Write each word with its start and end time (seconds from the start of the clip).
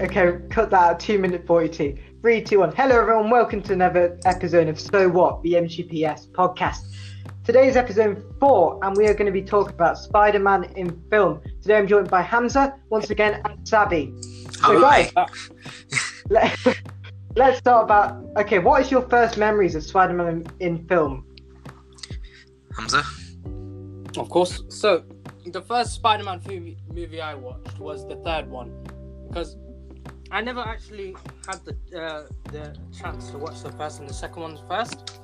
Okay, 0.00 0.38
cut 0.48 0.70
that 0.70 0.80
out. 0.80 1.00
Two 1.00 1.18
minute 1.18 1.44
forty-two. 1.44 1.98
Three, 2.20 2.40
two, 2.40 2.60
one. 2.60 2.72
Hello, 2.76 3.00
everyone. 3.00 3.30
Welcome 3.30 3.62
to 3.62 3.72
another 3.72 4.16
episode 4.26 4.68
of 4.68 4.78
So 4.78 5.08
What, 5.08 5.42
the 5.42 5.54
MGPS 5.54 6.30
podcast. 6.30 6.94
Today's 7.44 7.74
episode 7.76 8.24
four, 8.38 8.78
and 8.84 8.96
we 8.96 9.08
are 9.08 9.12
going 9.14 9.26
to 9.26 9.32
be 9.32 9.42
talking 9.42 9.74
about 9.74 9.98
Spider-Man 9.98 10.72
in 10.76 11.02
film. 11.10 11.40
Today, 11.62 11.78
I'm 11.78 11.88
joined 11.88 12.08
by 12.08 12.22
Hamza 12.22 12.78
once 12.90 13.10
again 13.10 13.42
and 13.44 13.66
Sabi. 13.66 14.14
So, 14.22 14.78
Hi. 14.78 15.10
guys, 15.16 15.50
let, 16.30 16.56
let's 17.34 17.58
start 17.58 17.82
about. 17.82 18.24
Okay, 18.36 18.60
what 18.60 18.80
is 18.80 18.92
your 18.92 19.02
first 19.08 19.36
memories 19.36 19.74
of 19.74 19.82
Spider-Man 19.82 20.28
in, 20.60 20.78
in 20.78 20.86
film? 20.86 21.26
Hamza? 22.76 23.02
Of 24.16 24.28
course. 24.28 24.62
So, 24.68 25.02
the 25.44 25.62
first 25.62 25.94
Spider-Man 25.94 26.42
movie, 26.46 26.78
movie 26.94 27.20
I 27.20 27.34
watched 27.34 27.80
was 27.80 28.06
the 28.06 28.14
third 28.16 28.48
one, 28.48 28.70
because 29.26 29.56
I 30.30 30.40
never 30.40 30.60
actually 30.60 31.16
had 31.46 31.60
the 31.64 32.00
uh, 32.00 32.26
the 32.52 32.76
chance 32.96 33.30
to 33.30 33.38
watch 33.38 33.62
the 33.62 33.72
first 33.72 34.00
and 34.00 34.08
the 34.08 34.14
second 34.14 34.42
ones 34.42 34.60
first. 34.68 35.20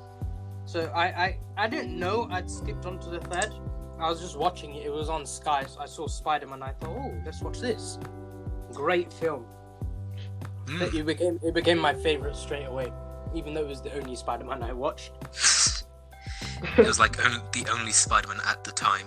So 0.66 0.90
I, 0.94 1.04
I 1.04 1.38
I 1.56 1.68
didn't 1.68 1.98
know 1.98 2.26
I'd 2.30 2.50
skipped 2.50 2.86
on 2.86 2.98
to 3.00 3.10
the 3.10 3.20
third. 3.20 3.52
I 3.98 4.08
was 4.08 4.20
just 4.20 4.36
watching 4.38 4.74
it. 4.74 4.86
It 4.86 4.92
was 4.92 5.08
on 5.08 5.26
Sky. 5.26 5.64
So 5.66 5.80
I 5.80 5.86
saw 5.86 6.06
Spider-Man. 6.06 6.62
I 6.62 6.72
thought, 6.72 6.90
oh, 6.90 7.14
let's 7.24 7.40
watch 7.42 7.60
this. 7.60 7.98
Great 8.72 9.12
film. 9.12 9.46
Mm. 10.66 10.94
It 10.94 11.06
became 11.06 11.38
it 11.42 11.54
became 11.54 11.78
my 11.78 11.94
favorite 11.94 12.34
straight 12.34 12.64
away, 12.64 12.90
even 13.34 13.52
though 13.52 13.60
it 13.60 13.68
was 13.68 13.82
the 13.82 13.94
only 13.94 14.16
Spider-Man 14.16 14.62
I 14.62 14.72
watched. 14.72 15.12
it 16.78 16.86
was 16.86 16.98
like 16.98 17.22
on- 17.24 17.42
the 17.52 17.66
only 17.70 17.92
Spider-Man 17.92 18.38
at 18.48 18.64
the 18.64 18.72
time. 18.72 19.06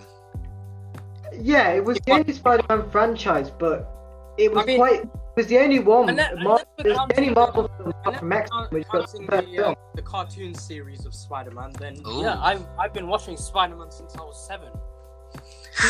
Yeah, 1.34 1.70
it 1.72 1.84
was 1.84 2.00
the 2.06 2.12
only 2.14 2.34
Spider-Man 2.34 2.90
franchise, 2.92 3.50
but 3.50 3.97
it 4.38 4.52
was 4.54 4.64
I 4.64 4.66
mean- 4.66 4.78
quite. 4.78 5.02
It 5.04 5.42
was 5.42 5.48
the 5.48 5.60
only 5.60 5.78
one. 5.80 6.10
And 6.10 6.18
then- 6.18 6.32
and 6.34 6.44
Mar- 6.44 6.62
then 6.78 6.94
the 6.94 7.00
only 7.18 7.30
Marvel 7.30 7.68
film 7.78 7.94
And 8.06 8.16
apart 8.16 8.18
from 8.20 8.32
X-Men 8.34 8.66
which 8.72 8.88
got 8.90 9.12
the 9.12 9.20
the, 9.54 9.68
uh, 9.68 9.76
the 9.94 10.02
cartoon 10.02 10.56
series 10.56 11.06
of 11.06 11.14
Spider-Man, 11.14 11.74
then 11.80 12.02
Ooh. 12.08 12.22
yeah, 12.24 12.42
I've 12.42 12.66
I've 12.80 12.92
been 12.94 13.08
watching 13.08 13.38
Spider-Man 13.38 13.92
since 13.92 14.16
I 14.16 14.22
was 14.22 14.48
seven. 14.48 14.70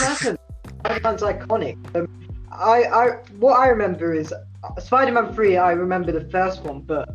Listen, 0.02 0.38
Spider-Man's 0.80 1.22
iconic. 1.22 1.96
Um, 1.96 2.08
I, 2.52 2.84
I, 2.84 3.08
what 3.40 3.60
I 3.60 3.68
remember 3.68 4.14
is 4.14 4.34
uh, 4.34 4.80
Spider-Man 4.82 5.34
Three. 5.34 5.58
I 5.58 5.72
remember 5.72 6.12
the 6.12 6.26
first 6.30 6.64
one, 6.64 6.82
but 6.82 7.08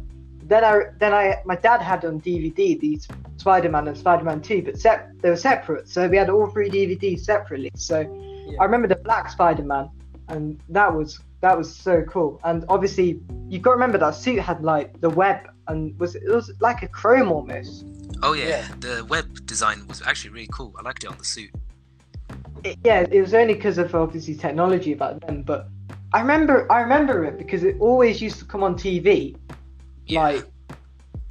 then 0.44 0.64
I, 0.64 0.80
then 0.98 1.12
I, 1.12 1.42
my 1.44 1.56
dad 1.56 1.80
had 1.82 2.04
on 2.04 2.20
DVD 2.20 2.78
these 2.80 3.06
Spider-Man 3.36 3.88
and 3.88 3.96
Spider-Man 3.96 4.40
Two, 4.40 4.62
but 4.62 4.78
sep- 4.78 5.10
they 5.20 5.30
were 5.30 5.36
separate. 5.36 5.88
So 5.88 6.08
we 6.08 6.16
had 6.16 6.30
all 6.30 6.46
three 6.48 6.70
DVDs 6.70 7.20
separately. 7.20 7.70
So 7.76 8.00
Yeah. 8.46 8.56
I 8.60 8.64
remember 8.64 8.88
the 8.88 8.96
Black 8.96 9.30
Spider-Man, 9.30 9.90
and 10.28 10.60
that 10.68 10.92
was 10.94 11.20
that 11.40 11.56
was 11.58 11.74
so 11.74 12.02
cool. 12.02 12.40
And 12.44 12.64
obviously, 12.68 13.20
you've 13.48 13.62
got 13.62 13.70
to 13.70 13.74
remember 13.74 13.98
that 13.98 14.14
suit 14.14 14.38
had 14.40 14.62
like 14.62 15.00
the 15.00 15.10
web 15.10 15.48
and 15.68 15.98
was 15.98 16.14
it 16.14 16.28
was 16.28 16.52
like 16.60 16.82
a 16.82 16.88
chrome 16.88 17.32
almost. 17.32 17.84
Oh 18.22 18.32
yeah, 18.34 18.48
Yeah. 18.48 18.68
the 18.80 19.04
web 19.04 19.44
design 19.46 19.86
was 19.88 20.02
actually 20.02 20.30
really 20.30 20.48
cool. 20.52 20.74
I 20.78 20.82
liked 20.82 21.02
it 21.04 21.08
on 21.10 21.18
the 21.18 21.24
suit. 21.24 21.50
it, 22.64 22.78
yeah, 22.84 23.06
it 23.10 23.20
was 23.20 23.34
only 23.34 23.54
because 23.54 23.78
of 23.78 23.94
obviously 23.94 24.34
technology 24.36 24.94
back 24.94 25.20
then. 25.26 25.42
But 25.42 25.68
I 26.12 26.20
remember, 26.20 26.70
I 26.70 26.80
remember 26.80 27.24
it 27.24 27.38
because 27.38 27.64
it 27.64 27.76
always 27.80 28.22
used 28.22 28.38
to 28.38 28.44
come 28.44 28.62
on 28.62 28.76
TV. 28.76 29.36
Yeah. 30.06 30.22
Like 30.22 30.44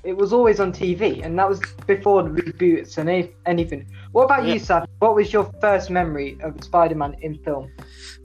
it 0.04 0.16
was 0.18 0.34
always 0.34 0.60
on 0.60 0.72
TV, 0.72 1.24
and 1.24 1.38
that 1.38 1.48
was 1.48 1.60
before 1.86 2.24
the 2.24 2.30
reboots 2.30 2.98
and 2.98 3.10
any, 3.10 3.32
anything. 3.46 3.88
What 4.12 4.26
about 4.26 4.46
you, 4.46 4.54
Yeah. 4.54 4.60
Sam? 4.60 4.88
What 5.00 5.16
was 5.16 5.32
your 5.32 5.52
first 5.62 5.90
memory 5.90 6.38
of 6.42 6.64
Spider-Man 6.64 7.16
in 7.22 7.38
film? 7.44 7.72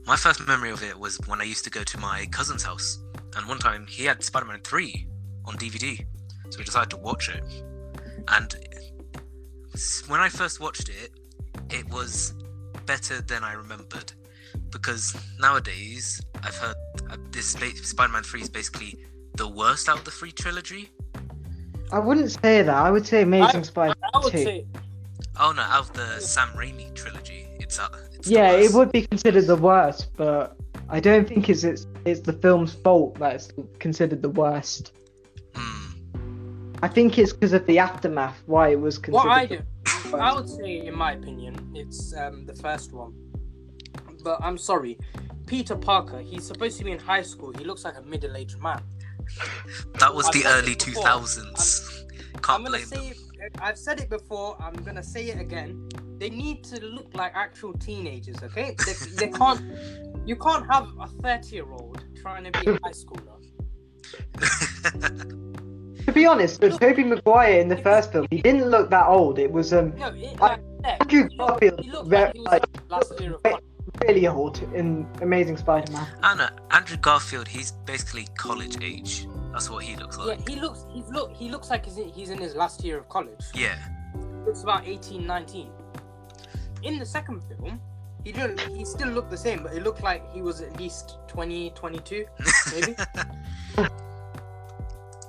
My 0.05 0.15
first 0.15 0.45
memory 0.47 0.71
of 0.71 0.83
it 0.83 0.97
was 0.97 1.19
when 1.27 1.41
I 1.41 1.43
used 1.43 1.63
to 1.65 1.69
go 1.69 1.83
to 1.83 1.97
my 1.99 2.25
cousin's 2.31 2.63
house, 2.63 2.99
and 3.35 3.47
one 3.47 3.59
time 3.59 3.85
he 3.87 4.05
had 4.05 4.23
Spider-Man 4.23 4.61
3 4.63 5.07
on 5.45 5.55
DVD, 5.57 6.03
so 6.49 6.57
we 6.57 6.63
decided 6.65 6.89
to 6.91 6.97
watch 6.97 7.29
it. 7.29 7.43
And 8.29 8.55
when 10.07 10.19
I 10.19 10.29
first 10.29 10.59
watched 10.59 10.89
it, 10.89 11.11
it 11.69 11.87
was 11.89 12.33
better 12.85 13.21
than 13.21 13.43
I 13.43 13.53
remembered, 13.53 14.11
because 14.71 15.15
nowadays 15.39 16.21
I've 16.43 16.55
heard 16.55 16.75
uh, 17.11 17.17
this 17.31 17.51
Spider-Man 17.51 18.23
3 18.23 18.41
is 18.41 18.49
basically 18.49 18.97
the 19.35 19.47
worst 19.47 19.87
out 19.87 19.99
of 19.99 20.03
the 20.05 20.11
three 20.11 20.31
trilogy. 20.31 20.89
I 21.91 21.99
wouldn't 21.99 22.31
say 22.31 22.61
that. 22.61 22.75
I 22.75 22.91
would 22.91 23.05
say 23.05 23.21
Amazing 23.21 23.61
I- 23.61 23.63
Spider-Man 23.63 24.09
I 24.13 24.19
would 24.19 24.31
2. 24.31 24.37
say 24.39 24.65
Oh 25.39 25.51
no, 25.51 25.61
out 25.61 25.81
of 25.89 25.93
the 25.93 26.19
Sam 26.19 26.49
Raimi 26.49 26.93
trilogy, 26.95 27.47
it's 27.59 27.79
uh, 27.79 27.89
it's 28.13 28.27
the 28.27 28.33
yeah, 28.33 28.51
it 28.53 28.71
would 28.73 28.91
be 28.91 29.03
considered 29.05 29.45
the 29.45 29.55
worst, 29.55 30.09
but 30.17 30.57
I 30.89 30.99
don't 30.99 31.27
think 31.27 31.47
it's 31.49 31.63
it's, 31.63 31.85
it's 32.05 32.21
the 32.21 32.33
film's 32.33 32.73
fault 32.73 33.19
that 33.19 33.35
it's 33.35 33.53
considered 33.77 34.23
the 34.23 34.29
worst. 34.29 34.93
Hmm. 35.53 36.73
I 36.81 36.87
think 36.87 37.19
it's 37.19 37.33
because 37.33 37.53
of 37.53 37.65
the 37.67 37.77
aftermath 37.77 38.41
why 38.47 38.69
it 38.69 38.79
was 38.79 38.97
considered. 38.97 39.27
what 39.27 39.37
I 39.37 39.45
the 39.45 39.57
do. 39.57 40.17
I 40.17 40.33
would 40.33 40.49
say, 40.49 40.87
in 40.87 40.95
my 40.95 41.11
opinion, 41.13 41.71
it's 41.75 42.15
um, 42.15 42.45
the 42.45 42.55
first 42.55 42.91
one. 42.93 43.13
But 44.23 44.39
I'm 44.41 44.57
sorry, 44.57 44.97
Peter 45.45 45.75
Parker. 45.75 46.19
He's 46.19 46.47
supposed 46.47 46.79
to 46.79 46.83
be 46.83 46.91
in 46.91 46.99
high 46.99 47.21
school. 47.21 47.53
He 47.57 47.63
looks 47.63 47.83
like 47.85 47.97
a 47.97 48.01
middle-aged 48.01 48.59
man. 48.59 48.81
That 49.99 50.13
was 50.13 50.27
I've 50.27 50.33
the 50.33 50.45
early 50.47 50.75
2000s. 50.75 52.03
I'm 52.35 52.41
Can't 52.41 52.43
gonna 52.43 52.69
blame 52.69 52.85
say 52.85 53.09
them. 53.09 53.17
it. 53.41 53.51
I've 53.61 53.77
said 53.77 53.99
it 53.99 54.09
before. 54.09 54.55
I'm 54.61 54.73
gonna 54.83 55.03
say 55.03 55.25
it 55.25 55.39
again. 55.39 55.87
They 56.17 56.29
need 56.29 56.63
to 56.65 56.83
look 56.83 57.13
like 57.13 57.31
actual 57.35 57.73
teenagers. 57.73 58.41
Okay? 58.43 58.75
They, 58.85 58.93
they 59.27 59.29
can't. 59.37 59.61
You 60.25 60.35
can't 60.35 60.65
have 60.71 60.85
a 60.99 61.07
30-year-old 61.07 62.03
trying 62.21 62.43
to 62.45 62.51
be 62.59 62.71
a 62.71 62.73
high 62.83 62.91
schooler. 62.91 63.35
To 66.07 66.13
be 66.13 66.25
honest, 66.25 66.61
with 66.61 66.79
Tobey 66.79 67.03
Maguire 67.03 67.59
in 67.59 67.67
the 67.67 67.75
first 67.75 68.13
film, 68.13 68.27
he 68.31 68.41
didn't 68.41 68.69
look 68.69 68.89
that 68.91 69.07
old. 69.07 69.39
It 69.39 69.51
was 69.51 69.73
um 69.73 69.93
No, 69.97 70.07
it, 70.07 70.39
like, 70.39 70.61
yeah, 70.85 70.97
Andrew 71.01 71.27
he 71.29 71.37
looked, 71.37 71.63
he 71.63 71.91
looked 71.91 72.07
very- 72.07 72.31
like 72.33 72.33
he 72.33 72.39
was 72.39 72.47
like, 72.49 72.63
in 72.63 72.87
last 72.87 73.19
year 73.19 73.33
of 73.33 73.41
wait. 73.43 73.51
college. 73.51 73.65
Really 74.05 74.27
old 74.27 74.61
in 74.73 75.07
Amazing 75.21 75.57
Spider-Man. 75.57 76.07
I. 76.23 76.49
Andrew 76.71 76.97
Garfield, 76.97 77.47
he's 77.47 77.71
basically 77.85 78.27
college 78.35 78.77
age. 78.83 79.27
That's 79.51 79.69
what 79.69 79.83
he 79.83 79.95
looks 79.95 80.17
Yeah, 80.17 80.25
like. 80.25 80.47
he 80.47 80.55
looks. 80.57 80.85
He's 80.91 81.07
look. 81.09 81.31
He 81.33 81.49
looks 81.49 81.69
like 81.69 81.85
he's 81.85 81.97
in, 81.97 82.09
he's 82.09 82.29
in 82.29 82.37
his 82.37 82.55
last 82.55 82.83
year 82.83 82.97
of 82.97 83.09
college. 83.09 83.43
Yeah. 83.55 83.75
looks 84.45 84.63
about 84.63 84.87
18, 84.87 85.25
19. 85.25 85.69
In 86.83 86.99
the 86.99 87.05
second 87.05 87.41
film, 87.43 87.79
he 88.23 88.31
didn't. 88.31 88.59
He 88.59 88.85
still 88.85 89.09
looked 89.09 89.31
the 89.31 89.37
same, 89.37 89.63
but 89.63 89.73
it 89.73 89.83
looked 89.83 90.03
like 90.03 90.21
he 90.33 90.41
was 90.41 90.61
at 90.61 90.77
least 90.77 91.17
20, 91.27 91.71
22, 91.71 92.25
maybe. 92.73 92.95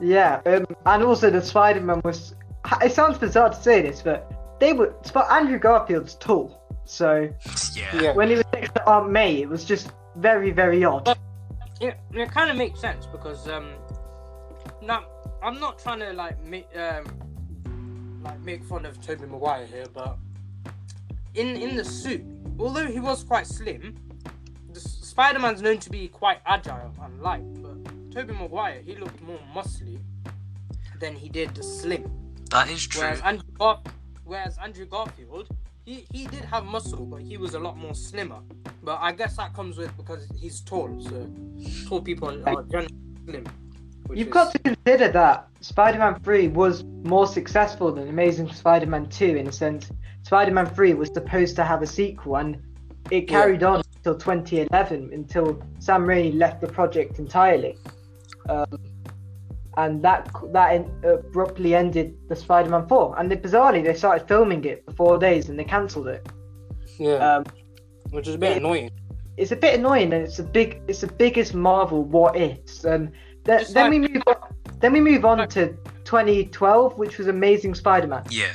Yeah, 0.00 0.40
um, 0.46 0.64
and 0.86 1.02
also 1.02 1.28
the 1.30 1.42
Spider-Man 1.42 2.00
was. 2.04 2.34
It 2.82 2.92
sounds 2.92 3.18
bizarre 3.18 3.50
to 3.50 3.56
say 3.56 3.82
this, 3.82 4.00
but 4.02 4.30
they 4.60 4.72
were. 4.72 4.94
Sp- 5.02 5.26
Andrew 5.30 5.58
Garfield's 5.58 6.14
tall, 6.14 6.57
so 6.88 7.28
yeah. 7.74 8.00
Yeah. 8.00 8.12
when 8.14 8.28
he 8.30 8.36
was 8.36 8.44
next 8.52 8.74
to 8.74 8.88
Aunt 8.88 9.10
May, 9.10 9.42
it 9.42 9.48
was 9.48 9.64
just 9.64 9.90
very, 10.16 10.50
very 10.50 10.84
odd. 10.84 11.16
Yeah, 11.80 11.94
it 12.12 12.30
kind 12.32 12.50
of 12.50 12.56
makes 12.56 12.80
sense 12.80 13.06
because 13.06 13.46
um, 13.46 13.72
now 14.82 15.04
I'm 15.42 15.60
not 15.60 15.78
trying 15.78 16.00
to 16.00 16.12
like 16.14 16.42
make 16.44 16.66
um, 16.76 18.20
like 18.24 18.40
make 18.40 18.64
fun 18.64 18.86
of 18.86 19.00
Tobey 19.00 19.26
Maguire 19.26 19.66
here, 19.66 19.84
but 19.92 20.16
in 21.34 21.56
in 21.56 21.76
the 21.76 21.84
suit, 21.84 22.24
although 22.58 22.86
he 22.86 23.00
was 23.00 23.22
quite 23.22 23.46
slim, 23.46 23.94
the 24.72 24.80
S- 24.80 24.98
Spider-Man's 25.02 25.60
known 25.62 25.78
to 25.78 25.90
be 25.90 26.08
quite 26.08 26.38
agile 26.46 26.92
and 27.02 27.20
light, 27.20 27.44
but 27.62 27.76
Tobey 28.12 28.32
Maguire 28.32 28.80
he 28.84 28.96
looked 28.96 29.20
more 29.22 29.38
muscly 29.54 29.98
than 30.98 31.14
he 31.14 31.28
did 31.28 31.54
the 31.54 31.62
slim. 31.62 32.10
That 32.50 32.70
is 32.70 32.86
true. 32.86 33.02
Whereas 33.02 33.20
Andrew, 33.20 33.52
Gar- 33.58 33.82
whereas 34.24 34.56
Andrew 34.58 34.86
Garfield, 34.86 35.48
he, 35.88 36.04
he 36.12 36.26
did 36.26 36.44
have 36.44 36.66
muscle, 36.66 37.06
but 37.06 37.22
he 37.22 37.38
was 37.38 37.54
a 37.54 37.58
lot 37.58 37.78
more 37.78 37.94
slimmer. 37.94 38.40
But 38.82 38.98
I 39.00 39.12
guess 39.12 39.36
that 39.38 39.54
comes 39.54 39.78
with 39.78 39.96
because 39.96 40.28
he's 40.36 40.60
tall, 40.60 41.00
so 41.00 41.26
tall 41.88 42.02
people 42.02 42.28
are 42.46 42.62
generally 42.64 42.94
slim. 43.24 43.46
You've 44.10 44.28
is- 44.28 44.32
got 44.34 44.52
to 44.52 44.58
consider 44.58 45.08
that 45.08 45.48
Spider-Man 45.60 46.20
3 46.20 46.48
was 46.48 46.84
more 47.04 47.26
successful 47.26 47.90
than 47.92 48.08
Amazing 48.08 48.52
Spider-Man 48.52 49.08
2 49.08 49.36
in 49.36 49.46
a 49.48 49.52
sense. 49.52 49.90
Spider-Man 50.24 50.66
3 50.66 50.92
was 50.94 51.08
supposed 51.12 51.56
to 51.56 51.64
have 51.64 51.80
a 51.80 51.86
sequel 51.86 52.36
and 52.36 52.58
it 53.10 53.24
Yeah. 53.24 53.40
carried 53.40 53.62
on 53.62 53.82
until 53.96 54.14
2011 54.14 55.10
until 55.14 55.62
Sam 55.78 56.04
Raimi 56.04 56.36
left 56.36 56.60
the 56.60 56.68
project 56.68 57.18
entirely. 57.18 57.76
Um, 58.50 58.66
and 59.82 60.02
that 60.02 60.28
that 60.52 60.68
abruptly 61.04 61.74
ended 61.82 62.08
the 62.28 62.36
Spider-Man 62.36 62.86
4. 62.88 63.18
And 63.18 63.30
they, 63.30 63.36
bizarrely, 63.36 63.82
they 63.84 63.94
started 63.94 64.26
filming 64.26 64.64
it 64.64 64.84
for 64.84 64.92
four 65.00 65.18
days 65.18 65.48
and 65.48 65.58
they 65.58 65.64
cancelled 65.64 66.08
it. 66.08 66.22
yeah, 66.98 67.18
Um, 67.36 67.44
which 68.10 68.26
is 68.28 68.34
a 68.34 68.38
bit 68.38 68.52
it- 68.52 68.56
annoying. 68.58 68.90
it's 69.36 69.52
a 69.52 69.56
bit 69.56 69.78
annoying 69.78 70.12
and 70.14 70.22
it's 70.26 70.40
a 70.40 70.42
big 70.58 70.82
it's 70.88 71.02
the 71.06 71.12
biggest 71.24 71.54
marvel 71.54 72.00
what 72.16 72.34
ifs 72.36 72.84
and 72.92 73.12
th- 73.46 73.68
then 73.68 73.84
like- 73.84 73.90
we 73.94 73.98
move 74.08 74.22
on 74.26 74.36
then 74.80 74.92
we 74.92 75.00
move 75.00 75.24
on 75.24 75.38
like- 75.38 75.50
to 75.50 75.68
2012 76.04 76.98
which 76.98 77.18
was 77.18 77.26
amazing 77.28 77.72
spider-man 77.82 78.24
yeah. 78.30 78.54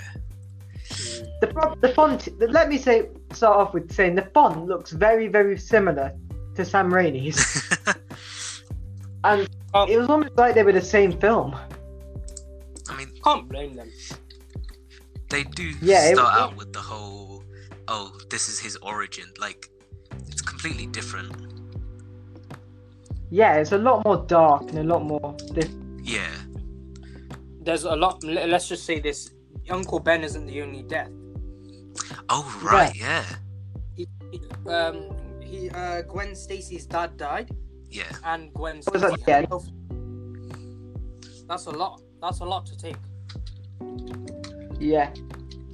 the 1.41 1.47
the 1.79 1.89
font 1.97 2.19
the, 2.39 2.47
let 2.47 2.67
me 2.67 2.77
say 2.77 2.95
start 3.31 3.55
off 3.61 3.73
with 3.73 3.85
saying 3.97 4.13
the 4.15 4.27
font 4.33 4.65
looks 4.71 4.91
very 4.91 5.27
very 5.37 5.57
similar 5.57 6.11
to 6.55 6.65
sam 6.65 6.91
raimi's 6.91 7.39
and 9.23 9.47
It 9.75 9.97
was 9.97 10.07
almost 10.09 10.35
like 10.37 10.53
they 10.55 10.63
were 10.63 10.71
the 10.71 10.81
same 10.81 11.11
film. 11.19 11.55
I 12.89 12.95
mean, 12.97 13.11
Can't 13.23 13.47
blame 13.49 13.73
them. 13.75 13.89
they 15.29 15.43
do 15.43 15.71
Yeah, 15.81 16.09
it- 16.09 16.15
start 16.15 16.35
out 16.39 16.55
with 16.55 16.73
the 16.73 16.79
whole, 16.79 17.43
oh, 17.87 18.11
this 18.29 18.49
is 18.49 18.59
his 18.59 18.75
origin. 18.77 19.25
Like, 19.39 19.67
it's 20.29 20.41
completely 20.41 20.85
different. 20.87 21.31
Yeah, 23.31 23.55
it's 23.55 23.71
a 23.71 23.77
lot 23.77 24.05
more 24.05 24.17
dark 24.27 24.69
and 24.69 24.77
a 24.79 24.83
lot 24.83 25.03
more. 25.03 25.35
Diff- 25.53 25.71
Yeah. 26.03 26.29
There's 27.61 27.85
a 27.85 27.95
lot. 27.95 28.23
Let's 28.23 28.67
just 28.67 28.85
say 28.85 28.99
this: 28.99 29.31
Uncle 29.69 29.99
Ben 29.99 30.23
isn't 30.23 30.45
the 30.45 30.61
only 30.61 30.83
death. 30.83 31.09
Oh, 32.29 32.45
right, 32.61 32.93
yeah. 32.95 33.23
He, 33.95 34.07
he- 34.31 34.41
um, 34.69 35.15
he, 35.41 35.69
uh, 35.71 36.01
Gwen 36.03 36.35
Stacy's 36.35 36.85
dad 36.85 37.15
died, 37.17 37.49
Yeah. 37.93 38.03
and 38.25 38.53
Gwen 38.53 38.77
was 38.77 38.85
that 39.01 39.11
Stacy. 39.19 39.21
again? 39.23 39.47
That's 41.47 41.65
a 41.67 41.71
lot. 41.71 42.01
That's 42.21 42.39
a 42.39 42.45
lot 42.45 42.65
to 42.67 42.77
take. 42.77 42.95
yeah. 44.79 45.11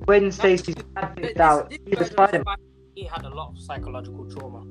When 0.06 0.32
Stacy's 0.32 0.76
dad 0.76 1.16
This- 1.16 1.28
picked 1.28 1.40
out, 1.40 1.70
this 1.70 1.80
he 1.86 1.90
was 1.96 2.10
version 2.10 2.14
Spider-Man. 2.14 2.56
He 2.96 3.04
had 3.06 3.24
a 3.26 3.30
lot 3.30 3.52
of 3.52 3.60
psychological 3.60 4.26
trauma. 4.32 4.66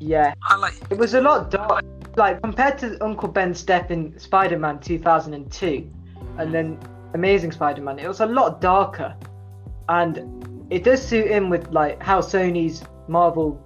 Yeah, 0.00 0.34
I 0.42 0.56
like, 0.56 0.74
it 0.90 0.98
was 0.98 1.14
a 1.14 1.20
lot 1.20 1.50
dark. 1.50 1.84
Like 2.16 2.40
compared 2.42 2.78
to 2.78 3.02
Uncle 3.02 3.28
Ben's 3.28 3.62
death 3.62 3.90
in 3.90 4.16
Spider-Man 4.18 4.78
2002, 4.80 5.90
and 6.38 6.54
then 6.54 6.78
Amazing 7.14 7.52
Spider-Man, 7.52 7.98
it 7.98 8.06
was 8.06 8.20
a 8.20 8.26
lot 8.26 8.60
darker, 8.60 9.16
and 9.88 10.66
it 10.70 10.84
does 10.84 11.02
suit 11.02 11.26
in 11.26 11.48
with 11.48 11.68
like 11.72 12.02
how 12.02 12.20
Sony's 12.20 12.84
Marvel, 13.08 13.60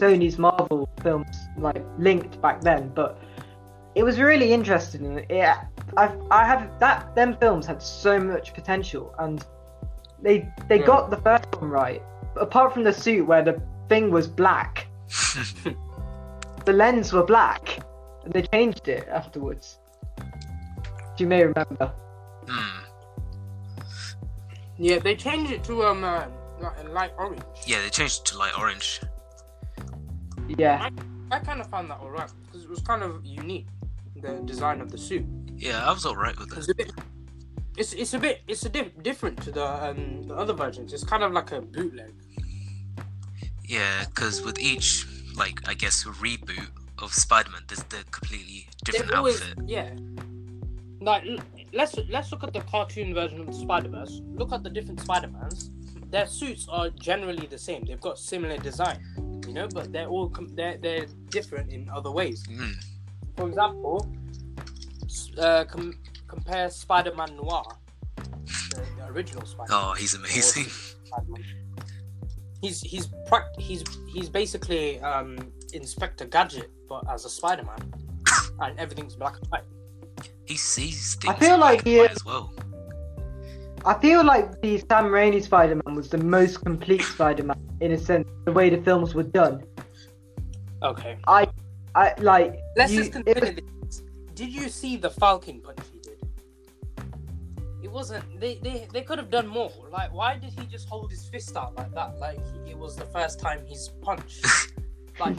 Sony's 0.00 0.38
Marvel 0.38 0.88
films 1.02 1.36
like 1.58 1.84
linked 1.98 2.40
back 2.40 2.60
then. 2.62 2.90
But 2.94 3.18
it 3.94 4.02
was 4.02 4.18
really 4.18 4.52
interesting. 4.52 5.06
and 5.06 5.18
It, 5.30 5.56
I, 5.96 6.10
I 6.30 6.44
have 6.44 6.78
that. 6.80 7.14
Them 7.14 7.36
films 7.36 7.66
had 7.66 7.82
so 7.82 8.18
much 8.18 8.54
potential, 8.54 9.14
and 9.18 9.44
they 10.22 10.48
they 10.68 10.80
Yeah. 10.80 10.86
got 10.86 11.10
the 11.10 11.18
first 11.18 11.46
one 11.60 11.70
right. 11.70 12.02
Apart 12.36 12.72
from 12.72 12.84
the 12.84 12.92
suit 12.92 13.26
where 13.26 13.42
the 13.42 13.60
thing 13.88 14.12
was 14.12 14.28
black 14.28 14.86
the 16.64 16.72
lens 16.72 17.12
were 17.12 17.24
black 17.24 17.80
and 18.22 18.32
they 18.32 18.42
changed 18.42 18.86
it 18.86 19.08
afterwards 19.08 19.80
you 21.18 21.26
may 21.26 21.42
remember 21.44 21.92
hmm. 22.48 22.84
Yeah, 24.78 25.00
they 25.00 25.16
changed 25.16 25.50
it 25.50 25.64
to 25.64 25.82
um 25.84 26.04
uh, 26.04 26.24
like, 26.60 26.88
light 26.88 27.12
orange. 27.18 27.42
Yeah, 27.66 27.82
they 27.82 27.90
changed 27.90 28.20
it 28.20 28.26
to 28.26 28.38
light 28.38 28.56
orange. 28.56 29.00
Yeah 30.58 30.88
I 31.30 31.38
kind 31.38 31.60
of 31.60 31.68
found 31.68 31.90
that 31.90 31.98
alright 32.00 32.30
because 32.46 32.64
it 32.64 32.70
was 32.70 32.80
kind 32.80 33.02
of 33.02 33.24
unique. 33.24 33.66
The 34.16 34.32
design 34.44 34.80
of 34.80 34.90
the 34.90 34.98
suit. 34.98 35.24
Yeah, 35.56 35.86
I 35.88 35.92
was 35.92 36.04
alright 36.04 36.36
with 36.38 36.56
It's 36.56 36.68
it. 36.68 36.72
a 36.72 36.74
bit. 36.74 36.92
It's, 37.76 37.92
it's 37.94 38.12
a 38.14 38.18
bit 38.18 38.42
it's 38.48 38.64
a 38.66 38.68
di- 38.68 38.92
different 39.02 39.40
to 39.44 39.50
the 39.50 39.64
um 39.64 40.24
the 40.24 40.34
other 40.34 40.52
versions. 40.52 40.92
It's 40.92 41.04
kind 41.04 41.22
of 41.22 41.32
like 41.32 41.52
a 41.52 41.60
bootleg. 41.62 42.12
Yeah, 43.64 44.04
because 44.06 44.42
with 44.42 44.58
each, 44.58 45.06
like, 45.36 45.60
I 45.68 45.74
guess, 45.74 46.02
reboot 46.04 46.66
of 46.98 47.12
Spider 47.14 47.50
Man, 47.50 47.62
there's 47.68 47.84
the 47.84 48.04
completely 48.10 48.66
different 48.84 49.12
always- 49.12 49.40
outfit. 49.40 49.58
Yeah. 49.68 49.90
Like 51.00 51.24
l- 51.24 51.38
let's 51.72 51.96
let's 52.10 52.30
look 52.32 52.42
at 52.44 52.52
the 52.52 52.60
cartoon 52.62 53.14
version 53.14 53.40
of 53.40 53.46
the 53.46 53.52
Spider 53.54 53.88
Verse. 53.88 54.20
Look 54.34 54.52
at 54.52 54.62
the 54.64 54.70
different 54.70 55.00
Spider 55.00 55.28
Mans. 55.28 55.70
Their 56.10 56.26
suits 56.26 56.66
are 56.68 56.90
generally 56.90 57.46
the 57.46 57.58
same. 57.58 57.84
They've 57.84 58.00
got 58.00 58.18
similar 58.18 58.56
design, 58.58 58.98
you 59.46 59.52
know, 59.54 59.68
but 59.68 59.92
they're 59.92 60.08
all 60.08 60.28
com- 60.28 60.54
they're 60.56 60.76
they're 60.76 61.06
different 61.28 61.70
in 61.72 61.88
other 61.90 62.10
ways. 62.10 62.44
Mm. 62.48 62.72
For 63.36 63.48
example, 63.48 64.12
uh, 65.38 65.64
com- 65.64 65.98
compare 66.26 66.68
Spider 66.70 67.14
Man 67.14 67.36
Noir, 67.36 67.64
the, 68.16 68.82
the 68.98 69.06
original 69.08 69.46
Spider. 69.46 69.72
Man. 69.72 69.80
Oh, 69.84 69.92
he's 69.94 70.14
amazing. 70.14 70.66
He's 72.60 72.80
he's 72.82 73.06
prac- 73.26 73.56
he's 73.58 73.84
he's 74.12 74.28
basically 74.28 75.00
um, 75.00 75.38
Inspector 75.72 76.24
Gadget, 76.26 76.70
but 76.88 77.04
as 77.10 77.24
a 77.24 77.30
Spider-Man, 77.30 77.92
and 78.60 78.78
everything's 78.78 79.16
black 79.16 79.36
and 79.40 79.46
white. 79.48 79.64
He 80.44 80.56
sees 80.56 81.14
things. 81.14 81.34
I 81.34 81.38
feel 81.38 81.58
like 81.58 81.84
he- 81.84 81.98
white 81.98 82.10
as 82.10 82.24
well. 82.24 82.52
I 83.86 83.94
feel 84.00 84.24
like 84.24 84.60
the 84.62 84.78
sam 84.78 85.06
raimi 85.06 85.42
spider-man 85.42 85.94
was 85.94 86.08
the 86.08 86.18
most 86.18 86.64
complete 86.64 87.02
spider-man 87.02 87.56
in 87.80 87.92
a 87.92 87.98
sense 87.98 88.28
the 88.44 88.52
way 88.52 88.68
the 88.70 88.82
films 88.82 89.14
were 89.14 89.22
done 89.22 89.62
Okay, 90.82 91.18
i 91.26 91.46
I 91.94 92.14
like 92.20 92.58
let's 92.76 92.92
you- 92.92 92.98
just 93.04 93.10
it 93.10 93.12
consider 93.24 93.40
was- 93.46 93.54
this. 93.56 94.02
Did 94.34 94.50
you 94.54 94.68
see 94.70 94.96
the 94.96 95.10
Falcon 95.10 95.60
punch 95.60 95.80
he 95.92 95.98
did? 95.98 96.18
It 97.82 97.90
wasn't. 97.90 98.24
They 98.40 98.54
they 98.62 98.86
they 98.90 99.02
could 99.02 99.18
have 99.18 99.28
done 99.28 99.46
more. 99.46 99.70
Like, 99.90 100.10
why 100.14 100.38
did 100.38 100.52
he 100.58 100.64
just 100.66 100.88
hold 100.88 101.10
his 101.10 101.26
fist 101.28 101.54
out 101.56 101.74
like 101.74 101.92
that? 101.94 102.16
Like 102.18 102.38
it 102.66 102.78
was 102.78 102.96
the 102.96 103.04
first 103.06 103.40
time 103.40 103.60
he's 103.66 103.88
punched. 104.00 104.46
like 105.20 105.36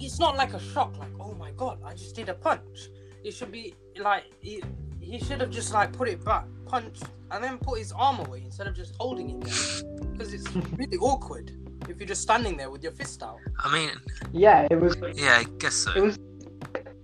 it's 0.00 0.18
not 0.20 0.36
like 0.36 0.52
a 0.52 0.60
shock 0.60 0.92
like 0.98 1.10
oh 1.18 1.32
my 1.34 1.50
god 1.52 1.78
i 1.84 1.92
just 1.94 2.14
did 2.14 2.28
a 2.28 2.34
punch 2.34 2.88
it 3.24 3.32
should 3.32 3.50
be 3.50 3.74
like 3.98 4.24
he, 4.40 4.62
he 5.04 5.18
should 5.18 5.40
have 5.40 5.50
just 5.50 5.72
like 5.72 5.92
put 5.92 6.08
it 6.08 6.24
back 6.24 6.44
punch 6.66 7.00
and 7.30 7.42
then 7.44 7.58
put 7.58 7.78
his 7.78 7.92
arm 7.92 8.18
away 8.20 8.42
instead 8.44 8.66
of 8.66 8.74
just 8.74 8.94
holding 8.98 9.30
it 9.30 9.40
there 9.44 10.10
because 10.12 10.32
it's 10.34 10.48
really 10.78 10.96
awkward 10.98 11.52
if 11.88 11.98
you're 11.98 12.08
just 12.08 12.22
standing 12.22 12.56
there 12.56 12.70
with 12.70 12.82
your 12.82 12.92
fist 12.92 13.22
out 13.22 13.38
I 13.58 13.72
mean, 13.72 13.90
yeah 14.32 14.66
it 14.70 14.80
was 14.80 14.96
yeah, 15.14 15.42
I 15.42 15.44
guess 15.58 15.74
so. 15.74 15.92
it 15.94 16.00
was 16.02 16.18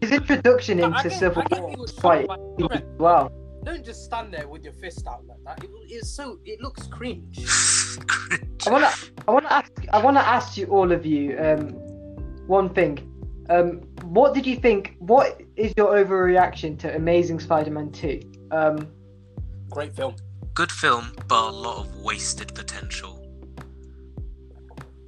his 0.01 0.13
introduction 0.13 0.79
But 0.81 0.93
I 0.93 0.97
into 0.99 1.09
get- 1.11 1.19
civil 1.19 1.43
war 1.51 1.69
was 1.71 1.79
was 1.79 1.93
quite 1.93 2.27
shocked 2.27 2.29
by 2.29 2.37
easy 2.59 2.69
threat. 2.69 2.83
as 2.83 2.99
well 2.99 3.33
don't 3.63 3.85
just 3.85 4.05
stand 4.05 4.33
there 4.33 4.49
with 4.49 4.65
your 4.65 4.73
fist 4.73 5.07
out 5.07 5.27
like 5.27 5.39
that 5.45 5.63
it, 5.65 5.71
it's 5.89 6.09
so 6.09 6.39
it 6.47 6.61
looks 6.63 6.87
cringe 6.87 7.39
I 8.67 8.71
wanna, 8.71 8.91
I 9.27 9.31
wanna 9.33 9.49
ask, 9.51 9.73
I 9.93 9.99
wanna 10.03 10.21
ask 10.21 10.57
you 10.57 10.67
all 10.67 10.93
of 10.93 11.05
you, 11.05 11.37
um, 11.39 11.71
one 12.47 12.69
thing. 12.69 13.10
Um, 13.51 13.81
what 14.05 14.33
did 14.33 14.47
you 14.47 14.57
think? 14.57 14.95
What 15.01 15.41
is 15.57 15.75
your 15.77 15.95
overreaction 15.95 16.79
to 16.79 16.95
Amazing 16.95 17.41
Spider-Man 17.41 17.91
Two? 17.91 18.21
Um, 18.53 18.89
great 19.69 19.95
film 19.95 20.15
Good 20.55 20.73
film, 20.73 21.13
but 21.29 21.49
a 21.49 21.51
lot 21.51 21.79
of 21.79 21.97
wasted 21.97 22.55
potential. 22.55 23.17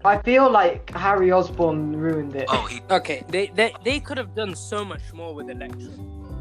I 0.05 0.19
feel 0.23 0.51
like 0.51 0.91
Harry 0.91 1.31
Osborn 1.31 1.95
ruined 1.97 2.35
it. 2.37 2.47
Oh, 2.49 2.67
he. 2.67 2.81
Okay, 2.91 3.23
they, 3.29 3.47
they 3.49 3.73
they 3.85 4.01
could 4.01 4.19
have 4.19 4.35
done 4.35 4.55
so 4.55 4.85
much 4.85 5.13
more 5.13 5.35
with 5.35 5.49
Electro. 5.51 5.91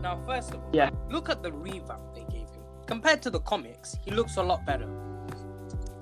Now, 0.01 0.19
first 0.25 0.51
of 0.53 0.61
all, 0.63 0.69
Yeah. 0.73 0.89
look 1.09 1.29
at 1.29 1.43
the 1.43 1.51
revamp 1.51 2.01
they 2.15 2.25
gave 2.31 2.47
him. 2.49 2.63
Compared 2.87 3.21
to 3.23 3.29
the 3.29 3.39
comics, 3.41 3.95
he 4.05 4.11
looks 4.11 4.37
a 4.37 4.43
lot 4.43 4.65
better. 4.65 4.87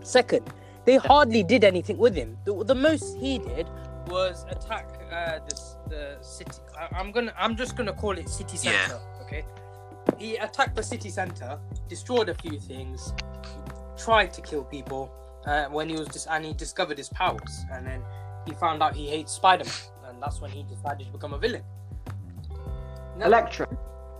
Second, 0.01 0.47
they 0.85 0.95
hardly 0.97 1.43
did 1.43 1.63
anything 1.63 1.97
with 1.97 2.15
him. 2.15 2.37
The, 2.45 2.63
the 2.63 2.75
most 2.75 3.17
he 3.17 3.39
did 3.39 3.67
was 4.07 4.45
attack 4.49 4.98
uh, 5.11 5.39
this 5.47 5.75
the 5.89 6.17
city. 6.21 6.51
I, 6.77 6.87
I'm 6.99 7.11
gonna 7.11 7.33
I'm 7.37 7.55
just 7.55 7.75
gonna 7.75 7.93
call 7.93 8.17
it 8.17 8.29
city 8.29 8.57
Yeah. 8.61 8.87
center. 8.87 8.99
Okay. 9.21 9.43
He 10.17 10.35
attacked 10.37 10.75
the 10.75 10.83
city 10.83 11.09
center, 11.09 11.59
destroyed 11.87 12.29
a 12.29 12.33
few 12.35 12.59
things, 12.59 13.13
tried 13.97 14.33
to 14.33 14.41
kill 14.41 14.63
people. 14.63 15.11
Uh, 15.45 15.65
when 15.67 15.87
he 15.89 15.95
was 15.95 16.07
just 16.09 16.27
and 16.29 16.43
he 16.45 16.53
discovered 16.53 16.97
his 16.97 17.09
powers, 17.09 17.63
and 17.71 17.85
then 17.87 18.01
he 18.45 18.53
found 18.53 18.83
out 18.83 18.93
he 18.93 19.07
hates 19.07 19.31
Spider-Man, 19.31 19.73
and 20.07 20.21
that's 20.21 20.41
when 20.41 20.51
he 20.51 20.63
decided 20.63 21.05
to 21.07 21.11
become 21.13 21.33
a 21.33 21.37
villain. 21.37 21.63
Now, 23.17 23.25
Electro. 23.27 23.65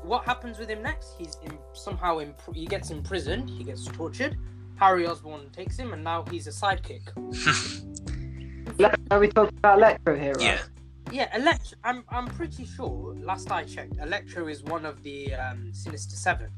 what 0.03 0.23
happens 0.23 0.57
with 0.59 0.69
him 0.69 0.81
next? 0.81 1.15
He's 1.17 1.37
in, 1.43 1.57
somehow 1.73 2.19
in, 2.19 2.33
he 2.53 2.65
gets 2.65 2.89
imprisoned, 2.89 3.49
he 3.49 3.63
gets 3.65 3.85
tortured. 3.85 4.37
Harry 4.77 5.05
Osborn 5.05 5.49
takes 5.51 5.77
him, 5.77 5.91
and 5.93 6.01
now 6.03 6.23
he's 6.31 6.47
a 6.47 6.51
sidekick. 6.51 7.01
Le- 8.79 8.95
Are 9.11 9.19
we 9.19 9.27
talking 9.27 9.57
about 9.57 9.77
Electro 9.77 10.15
here? 10.17 10.33
Right? 10.35 10.41
yeah, 10.41 10.61
Yeah, 11.11 11.35
Electro. 11.35 11.77
I'm 11.83 12.03
I'm 12.09 12.27
pretty 12.27 12.65
sure. 12.65 13.15
Last 13.15 13.51
I 13.51 13.63
checked, 13.63 13.97
Electro 13.97 14.47
is 14.47 14.63
one 14.63 14.85
of 14.85 15.01
the 15.03 15.33
um, 15.33 15.73
Sinister 15.73 16.15
Seven. 16.15 16.49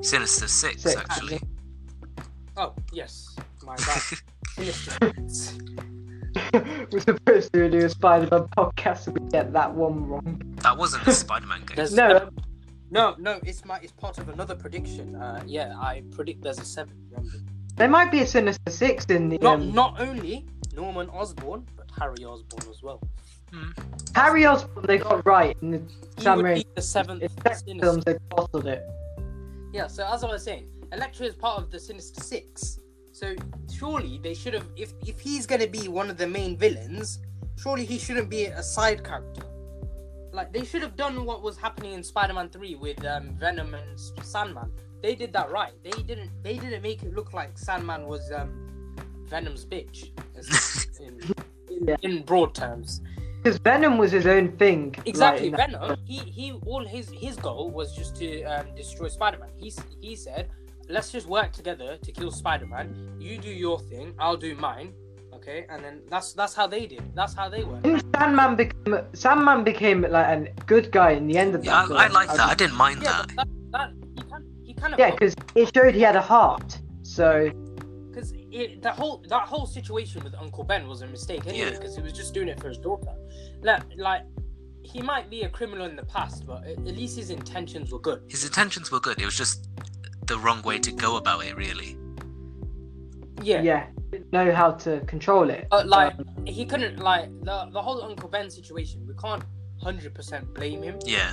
Sinister 0.00 0.48
Six, 0.48 0.82
Six. 0.82 0.96
actually. 0.96 1.40
Oh 2.56 2.74
yes, 2.92 3.36
my 3.64 3.76
bad. 3.76 4.02
Sinister. 4.54 5.12
Six. 5.28 5.58
We're 6.92 7.00
supposed 7.00 7.52
to 7.54 7.68
do 7.70 7.78
a 7.84 7.88
Spider-Man 7.88 8.48
podcast, 8.56 9.06
and 9.08 9.18
we 9.18 9.28
get 9.30 9.52
that 9.52 9.74
one 9.74 10.06
wrong. 10.08 10.54
That 10.62 10.76
wasn't 10.76 11.06
a 11.06 11.12
Spider 11.12 11.46
Man 11.46 11.60
game. 11.64 11.74
There's 11.76 11.94
No. 11.94 12.30
no, 12.90 13.14
no. 13.18 13.40
It's 13.44 13.64
my 13.64 13.78
it's 13.82 13.92
part 13.92 14.18
of 14.18 14.28
another 14.28 14.54
prediction. 14.54 15.16
Uh, 15.16 15.42
yeah, 15.46 15.74
I 15.78 16.02
predict 16.12 16.42
there's 16.42 16.58
a 16.60 16.64
seven. 16.64 16.94
Remember? 17.10 17.38
There 17.76 17.88
might 17.88 18.10
be 18.10 18.20
a 18.20 18.26
Sinister 18.26 18.70
Six 18.70 19.06
in 19.06 19.28
the. 19.30 19.38
Not 19.38 19.60
Um, 19.60 19.72
not 19.72 20.00
only 20.00 20.46
Norman 20.74 21.08
Osborn, 21.10 21.66
but 21.76 21.86
Harry 21.98 22.24
Osborn 22.24 22.70
as 22.70 22.82
well. 22.82 23.00
Hmm. 23.52 23.70
Harry 24.14 24.46
Osborn, 24.46 24.86
they 24.86 24.98
got 24.98 25.26
right 25.26 25.56
in 25.62 25.70
the 25.72 25.78
He 26.18 26.42
be 26.62 26.66
the 26.74 26.82
seventh 26.82 27.22
It's 27.22 27.34
second 27.34 27.58
Sinister. 27.80 27.80
films 27.86 28.04
they 28.04 28.16
bottled 28.30 28.66
it. 28.66 28.82
Yeah, 29.72 29.86
so 29.86 30.06
as 30.06 30.22
I 30.24 30.28
was 30.28 30.42
saying, 30.44 30.68
Electro 30.92 31.26
is 31.26 31.34
part 31.34 31.60
of 31.62 31.70
the 31.70 31.78
Sinister 31.78 32.20
Six. 32.22 32.80
So 33.12 33.34
surely 33.72 34.18
they 34.22 34.34
should 34.34 34.54
have 34.54 34.66
if 34.76 34.92
if 35.06 35.18
he's 35.20 35.46
gonna 35.46 35.66
be 35.66 35.88
one 35.88 36.10
of 36.10 36.16
the 36.16 36.26
main 36.26 36.56
villains, 36.56 37.18
surely 37.56 37.84
he 37.84 37.98
shouldn't 37.98 38.30
be 38.30 38.46
a 38.46 38.62
side 38.62 39.04
character. 39.04 39.42
Like 40.32 40.52
they 40.52 40.64
should 40.64 40.82
have 40.82 40.96
done 40.96 41.24
what 41.24 41.42
was 41.42 41.56
happening 41.56 41.92
in 41.92 42.02
Spider-Man 42.02 42.50
Three 42.50 42.74
with 42.76 43.04
um, 43.04 43.36
Venom 43.38 43.74
and 43.74 43.98
Sandman. 44.22 44.70
They 45.02 45.14
did 45.14 45.32
that 45.32 45.50
right. 45.50 45.72
They 45.82 45.90
didn't. 46.02 46.30
They 46.42 46.56
didn't 46.58 46.82
make 46.82 47.02
it 47.02 47.14
look 47.14 47.32
like 47.32 47.58
Sandman 47.58 48.06
was 48.06 48.30
um, 48.32 48.50
Venom's 49.26 49.64
bitch. 49.64 50.10
In, 51.00 51.18
in, 51.70 51.88
Yeah. 51.88 51.96
in 52.02 52.22
broad 52.22 52.54
terms. 52.54 53.00
Because 53.42 53.58
Venom 53.58 53.96
was 53.98 54.12
his 54.12 54.26
own 54.26 54.52
thing. 54.58 54.94
Exactly, 55.06 55.46
in 55.46 55.52
that- 55.52 55.70
Venom. 55.70 55.96
He 56.04 56.18
he. 56.18 56.52
All 56.66 56.84
his 56.84 57.08
his 57.10 57.36
goal 57.36 57.70
was 57.70 57.94
just 57.96 58.16
to 58.16 58.42
um, 58.44 58.66
destroy 58.76 59.08
Spider-Man. 59.08 59.48
He 59.56 59.72
he 60.00 60.14
said, 60.14 60.50
"Let's 60.88 61.10
just 61.10 61.26
work 61.26 61.52
together 61.52 61.96
to 62.02 62.12
kill 62.12 62.30
Spider-Man. 62.30 63.16
You 63.18 63.38
do 63.38 63.50
your 63.50 63.78
thing, 63.80 64.14
I'll 64.18 64.36
do 64.36 64.54
mine." 64.54 64.92
Okay, 65.32 65.64
and 65.70 65.82
then 65.82 66.02
that's 66.10 66.34
that's 66.34 66.54
how 66.54 66.66
they 66.66 66.86
did. 66.86 67.02
That's 67.14 67.32
how 67.32 67.48
they 67.48 67.64
were. 67.64 67.80
Didn't 67.80 68.04
Sandman 68.14 68.56
became 68.56 68.98
Sandman 69.14 69.64
became 69.64 70.02
like 70.02 70.26
a 70.26 70.52
good 70.66 70.92
guy 70.92 71.12
in 71.12 71.26
the 71.26 71.38
end 71.38 71.54
of 71.54 71.64
that. 71.64 71.70
Yeah, 71.70 71.82
I, 71.82 71.86
film. 71.86 71.98
I 71.98 72.08
like 72.08 72.28
that. 72.28 72.40
I 72.40 72.54
didn't 72.54 72.76
mind 72.76 73.02
Yeah, 73.02 73.24
that. 73.36 73.36
that, 73.36 73.48
that 73.72 73.90
he 74.16 74.22
kind 74.30 74.44
he 74.62 74.74
kind 74.74 74.92
of 74.92 74.98
Yeah, 75.00 75.10
because 75.12 75.34
it 75.54 75.72
showed 75.74 75.94
he 75.94 76.02
had 76.02 76.16
a 76.16 76.20
heart. 76.20 76.78
So 77.02 77.50
because 78.10 78.32
that 78.82 78.94
whole 78.96 79.22
that 79.28 79.46
whole 79.48 79.66
situation 79.66 80.22
with 80.24 80.34
Uncle 80.34 80.64
Ben 80.64 80.86
was 80.88 81.02
a 81.02 81.06
mistake 81.06 81.46
anyway 81.46 81.70
Yeah. 81.70 81.78
because 81.78 81.96
he 81.96 82.02
was 82.02 82.12
just 82.12 82.34
doing 82.34 82.48
it 82.48 82.60
for 82.60 82.68
his 82.68 82.78
daughter. 82.78 83.14
Like, 83.62 83.82
like 83.96 84.22
he 84.82 85.00
might 85.02 85.30
be 85.30 85.42
a 85.42 85.48
criminal 85.48 85.86
in 85.86 85.96
the 85.96 86.04
past, 86.04 86.46
but 86.46 86.64
at 86.64 86.78
at 86.78 86.96
least 86.96 87.16
his 87.16 87.30
intentions 87.30 87.92
were 87.92 88.00
good. 88.00 88.22
His 88.28 88.44
intentions 88.44 88.90
were 88.90 89.00
good. 89.00 89.20
It 89.20 89.24
was 89.24 89.36
just 89.36 89.68
the 90.26 90.38
wrong 90.38 90.62
way 90.62 90.78
to 90.78 90.92
go 90.92 91.16
about 91.16 91.44
it, 91.44 91.56
really. 91.56 91.96
Yeah. 93.42 93.62
yeah, 93.62 93.86
didn't 94.10 94.32
know 94.32 94.52
how 94.52 94.72
to 94.72 95.00
control 95.06 95.48
it. 95.48 95.66
But 95.70 95.88
like 95.88 96.12
Um, 96.18 96.46
he 96.46 96.64
couldn't 96.66 96.98
like 96.98 97.28
the 97.42 97.70
the 97.72 97.80
whole 97.80 98.02
Uncle 98.02 98.28
Ben 98.28 98.50
situation. 98.50 99.06
We 99.06 99.14
can't 99.14 99.42
hundred 99.82 100.14
percent 100.14 100.52
blame 100.54 100.82
him. 100.82 100.98
Yeah. 101.06 101.32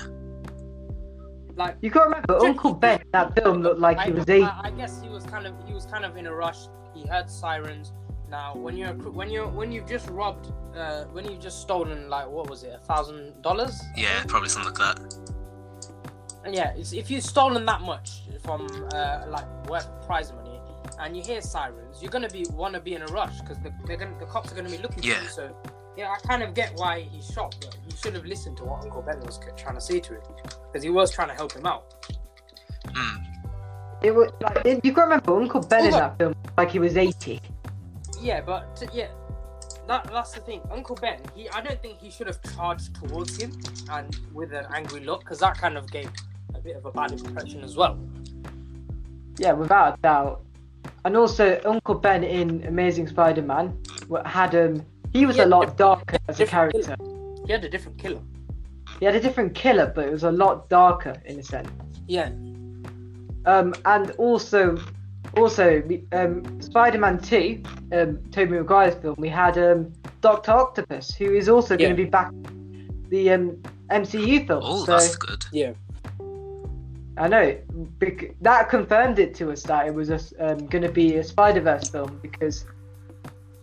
Like 1.58 1.78
you 1.82 1.90
got 1.90 2.04
to 2.04 2.10
remember, 2.10 2.38
Uncle 2.38 2.74
Ben 2.74 3.02
that 3.14 3.36
film 3.36 3.64
looked 3.64 3.80
like 3.80 4.00
he 4.02 4.12
was 4.12 4.30
eight. 4.30 4.44
I, 4.44 4.62
I 4.66 4.72
guess 4.72 5.02
he 5.02 5.10
was 5.10 5.24
kind 5.26 5.48
of 5.48 5.56
he 5.66 5.74
was 5.74 5.86
kind 5.86 6.06
of 6.06 6.16
in 6.16 6.28
a 6.28 6.34
rush. 6.34 6.68
He 6.94 7.06
heard 7.08 7.30
sirens. 7.30 7.94
Now 8.30 8.56
when 8.56 8.78
you're 8.78 8.94
when 8.94 9.30
you're 9.30 9.48
when 9.48 9.72
you've 9.72 9.88
just 9.88 10.08
robbed 10.10 10.52
uh 10.76 11.06
when 11.06 11.26
you've 11.26 11.40
just 11.40 11.62
stolen 11.62 12.10
like 12.10 12.28
what 12.28 12.50
was 12.50 12.64
it 12.64 12.74
a 12.76 12.86
thousand 12.86 13.42
dollars 13.42 13.82
Yeah, 13.96 14.24
probably 14.28 14.50
something 14.50 14.74
like 14.74 14.98
that. 14.98 15.16
And 16.46 16.54
yeah, 16.54 16.74
it's, 16.78 16.94
if 16.94 17.10
you've 17.10 17.24
stolen 17.24 17.66
that 17.66 17.82
much 17.82 18.22
from 18.44 18.68
uh, 18.94 19.26
like 19.30 19.48
worth 19.68 19.88
prize 20.06 20.32
money, 20.32 20.60
and 21.00 21.18
you 21.18 21.24
hear 21.24 21.42
sirens, 21.42 22.02
you're 22.02 22.12
gonna 22.12 22.30
be 22.30 22.46
want 22.52 22.74
to 22.76 22.80
be 22.80 22.94
in 22.94 23.02
a 23.02 23.08
rush 23.08 23.42
because 23.42 23.58
the, 23.60 23.74
they're 23.86 23.98
gonna 23.98 24.18
the 24.20 24.26
cops 24.26 24.52
are 24.52 24.56
gonna 24.56 24.70
be 24.70 24.78
looking 24.78 25.02
for 25.02 25.08
you. 25.08 25.28
So 25.30 25.56
yeah, 25.98 26.12
I 26.12 26.18
kind 26.28 26.44
of 26.44 26.54
get 26.54 26.74
why 26.76 27.02
he's 27.12 27.30
shot, 27.32 27.56
but 27.60 27.76
he 27.86 27.96
should 27.98 28.14
have 28.14 28.26
listened 28.26 28.58
to 28.58 28.64
what 28.64 28.84
Uncle 28.84 29.02
Ben 29.02 29.20
was 29.22 29.40
trying 29.58 29.76
to 29.76 29.82
say 29.82 30.00
to 30.00 30.14
him 30.14 30.22
because 30.68 30.84
he 30.84 30.90
was 30.92 31.12
trying 31.12 31.30
to 31.30 31.34
help 31.34 31.52
him 31.54 31.66
out. 31.66 31.94
Hmm. 32.94 33.24
It 34.04 34.14
was 34.14 34.32
like 34.42 34.64
it- 34.66 34.86
you 34.86 34.92
got 34.94 35.06
to 35.06 35.10
remember, 35.10 35.36
Uncle 35.36 35.62
Ben 35.62 35.86
in 35.86 35.92
that 35.92 36.18
film 36.20 36.36
like 36.56 36.70
he 36.72 36.80
was 36.80 36.96
eighty. 36.98 37.42
Yeah, 38.22 38.42
but 38.42 38.76
t- 38.76 38.88
yeah. 38.94 39.08
That, 39.88 40.04
that's 40.12 40.32
the 40.34 40.42
thing, 40.42 40.62
Uncle 40.70 40.96
Ben. 40.98 41.20
He, 41.34 41.50
I 41.50 41.62
don't 41.62 41.82
think 41.82 41.98
he 42.00 42.12
should 42.12 42.28
have 42.28 42.40
charged 42.56 42.94
towards 42.96 43.42
him 43.42 43.58
and 43.90 44.16
with 44.34 44.52
an 44.54 44.66
angry 44.74 45.00
look, 45.00 45.22
because 45.22 45.40
that 45.40 45.58
kind 45.58 45.78
of 45.78 45.90
gave 45.90 46.12
a 46.54 46.60
bit 46.60 46.76
of 46.76 46.86
a 46.86 46.92
bad 46.92 47.14
impression 47.14 47.64
as 47.64 47.78
well. 47.78 47.98
Yeah, 49.40 49.54
without 49.54 49.98
a 49.98 50.02
doubt. 50.02 50.44
And 51.06 51.16
also, 51.16 51.62
Uncle 51.64 51.96
Ben 51.96 52.24
in 52.26 52.66
Amazing 52.66 53.08
Spider-Man 53.08 53.78
had 54.26 54.56
um 54.56 54.86
he 55.18 55.26
was 55.26 55.38
Yeah, 55.38 55.46
a 55.46 55.48
lot 55.48 55.78
darker 55.78 56.18
as 56.28 56.36
a 56.36 56.46
different 56.46 56.74
character. 56.74 56.96
He 57.46 57.52
had 57.52 57.64
a 57.64 57.70
different 57.70 57.98
killer. 57.98 58.22
He 59.00 59.06
had 59.06 59.16
a 59.16 59.20
different 59.20 59.56
killer, 59.56 59.92
but 59.96 60.06
it 60.06 60.12
was 60.12 60.24
a 60.24 60.32
lot 60.32 60.70
darker 60.70 61.16
in 61.26 61.40
a 61.40 61.44
sense. 61.44 61.70
Yeah, 62.08 62.30
Um, 63.46 63.74
and 63.86 64.12
also, 64.12 64.78
also, 65.36 65.82
um, 66.12 66.62
Spider-Man 66.62 67.20
Two, 67.20 67.62
um, 67.92 68.20
Tobey 68.32 68.58
Maguire's 68.58 68.96
film, 68.96 69.16
we 69.18 69.30
had 69.30 69.58
um, 69.58 69.92
Doctor 70.22 70.52
Octopus, 70.52 71.14
who 71.16 71.34
is 71.34 71.48
also 71.50 71.78
going 71.78 71.96
to 71.96 72.04
be 72.04 72.10
back 72.10 72.32
the 73.10 73.32
um, 73.32 73.58
MCU 73.90 74.46
film. 74.48 74.62
Oh, 74.64 74.86
so 74.86 74.92
that's 74.92 75.16
good. 75.16 75.46
yeah. 75.52 75.74
I 77.18 77.28
know 77.28 77.58
bec- 78.00 78.36
that 78.42 78.70
confirmed 78.70 79.18
it 79.20 79.34
to 79.36 79.52
us 79.52 79.64
that 79.64 79.88
it 79.88 79.94
was 79.94 80.12
um, 80.40 80.68
going 80.68 80.84
to 80.84 80.92
be 80.92 81.16
a 81.16 81.24
Spider-Verse 81.24 81.90
film 81.90 82.20
because 82.22 82.66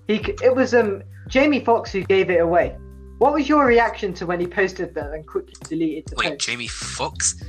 he 0.08 0.22
c- 0.22 0.34
it 0.42 0.54
was 0.54 0.74
um 0.74 1.02
Jamie 1.28 1.60
Foxx, 1.60 1.92
who 1.92 2.02
gave 2.04 2.30
it 2.30 2.40
away. 2.40 2.76
What 3.18 3.32
was 3.32 3.48
your 3.48 3.64
reaction 3.66 4.12
to 4.14 4.26
when 4.26 4.40
he 4.40 4.46
posted 4.46 4.94
that 4.94 5.12
and 5.12 5.26
quickly 5.26 5.54
deleted 5.68 6.06
the 6.08 6.16
Wait, 6.16 6.28
post? 6.30 6.40
Jamie 6.46 6.68
Foxx? 6.68 7.42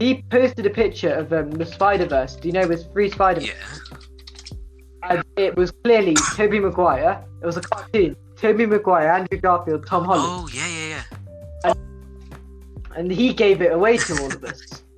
He 0.00 0.22
posted 0.30 0.66
a 0.66 0.70
picture 0.70 1.10
of 1.14 1.32
um, 1.32 1.50
the 1.50 1.66
Spider 1.66 2.06
Verse. 2.06 2.34
Do 2.36 2.48
you 2.48 2.52
know 2.52 2.66
with 2.66 2.90
three 2.92 3.10
Spider? 3.10 3.40
Yeah. 3.42 3.52
And 5.04 5.24
it 5.36 5.54
was 5.56 5.70
clearly 5.70 6.14
Tobey 6.34 6.58
Maguire. 6.60 7.22
It 7.42 7.46
was 7.46 7.56
a 7.56 7.60
cartoon. 7.60 8.16
Tobey 8.36 8.66
Maguire, 8.66 9.10
Andrew 9.12 9.38
Garfield, 9.38 9.86
Tom 9.86 10.04
Holland, 10.04 10.24
Oh, 10.26 10.48
yeah, 10.52 10.66
yeah, 10.66 11.02
yeah. 11.64 11.72
and 12.96 13.10
he 13.10 13.32
gave 13.32 13.62
it 13.62 13.72
away 13.72 13.96
to 13.96 14.22
all 14.22 14.32
of 14.32 14.44
us. 14.44 14.60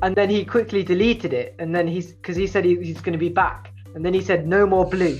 And 0.00 0.14
then 0.14 0.30
he 0.30 0.44
quickly 0.44 0.84
deleted 0.84 1.32
it, 1.32 1.56
and 1.58 1.74
then 1.74 1.88
he's 1.88 2.12
because 2.12 2.36
he 2.36 2.46
said 2.46 2.64
he, 2.64 2.76
he's 2.76 3.00
going 3.00 3.14
to 3.14 3.18
be 3.18 3.28
back, 3.28 3.72
and 3.98 4.04
then 4.06 4.14
he 4.14 4.20
said 4.22 4.46
no 4.46 4.64
more 4.64 4.86
blue, 4.88 5.18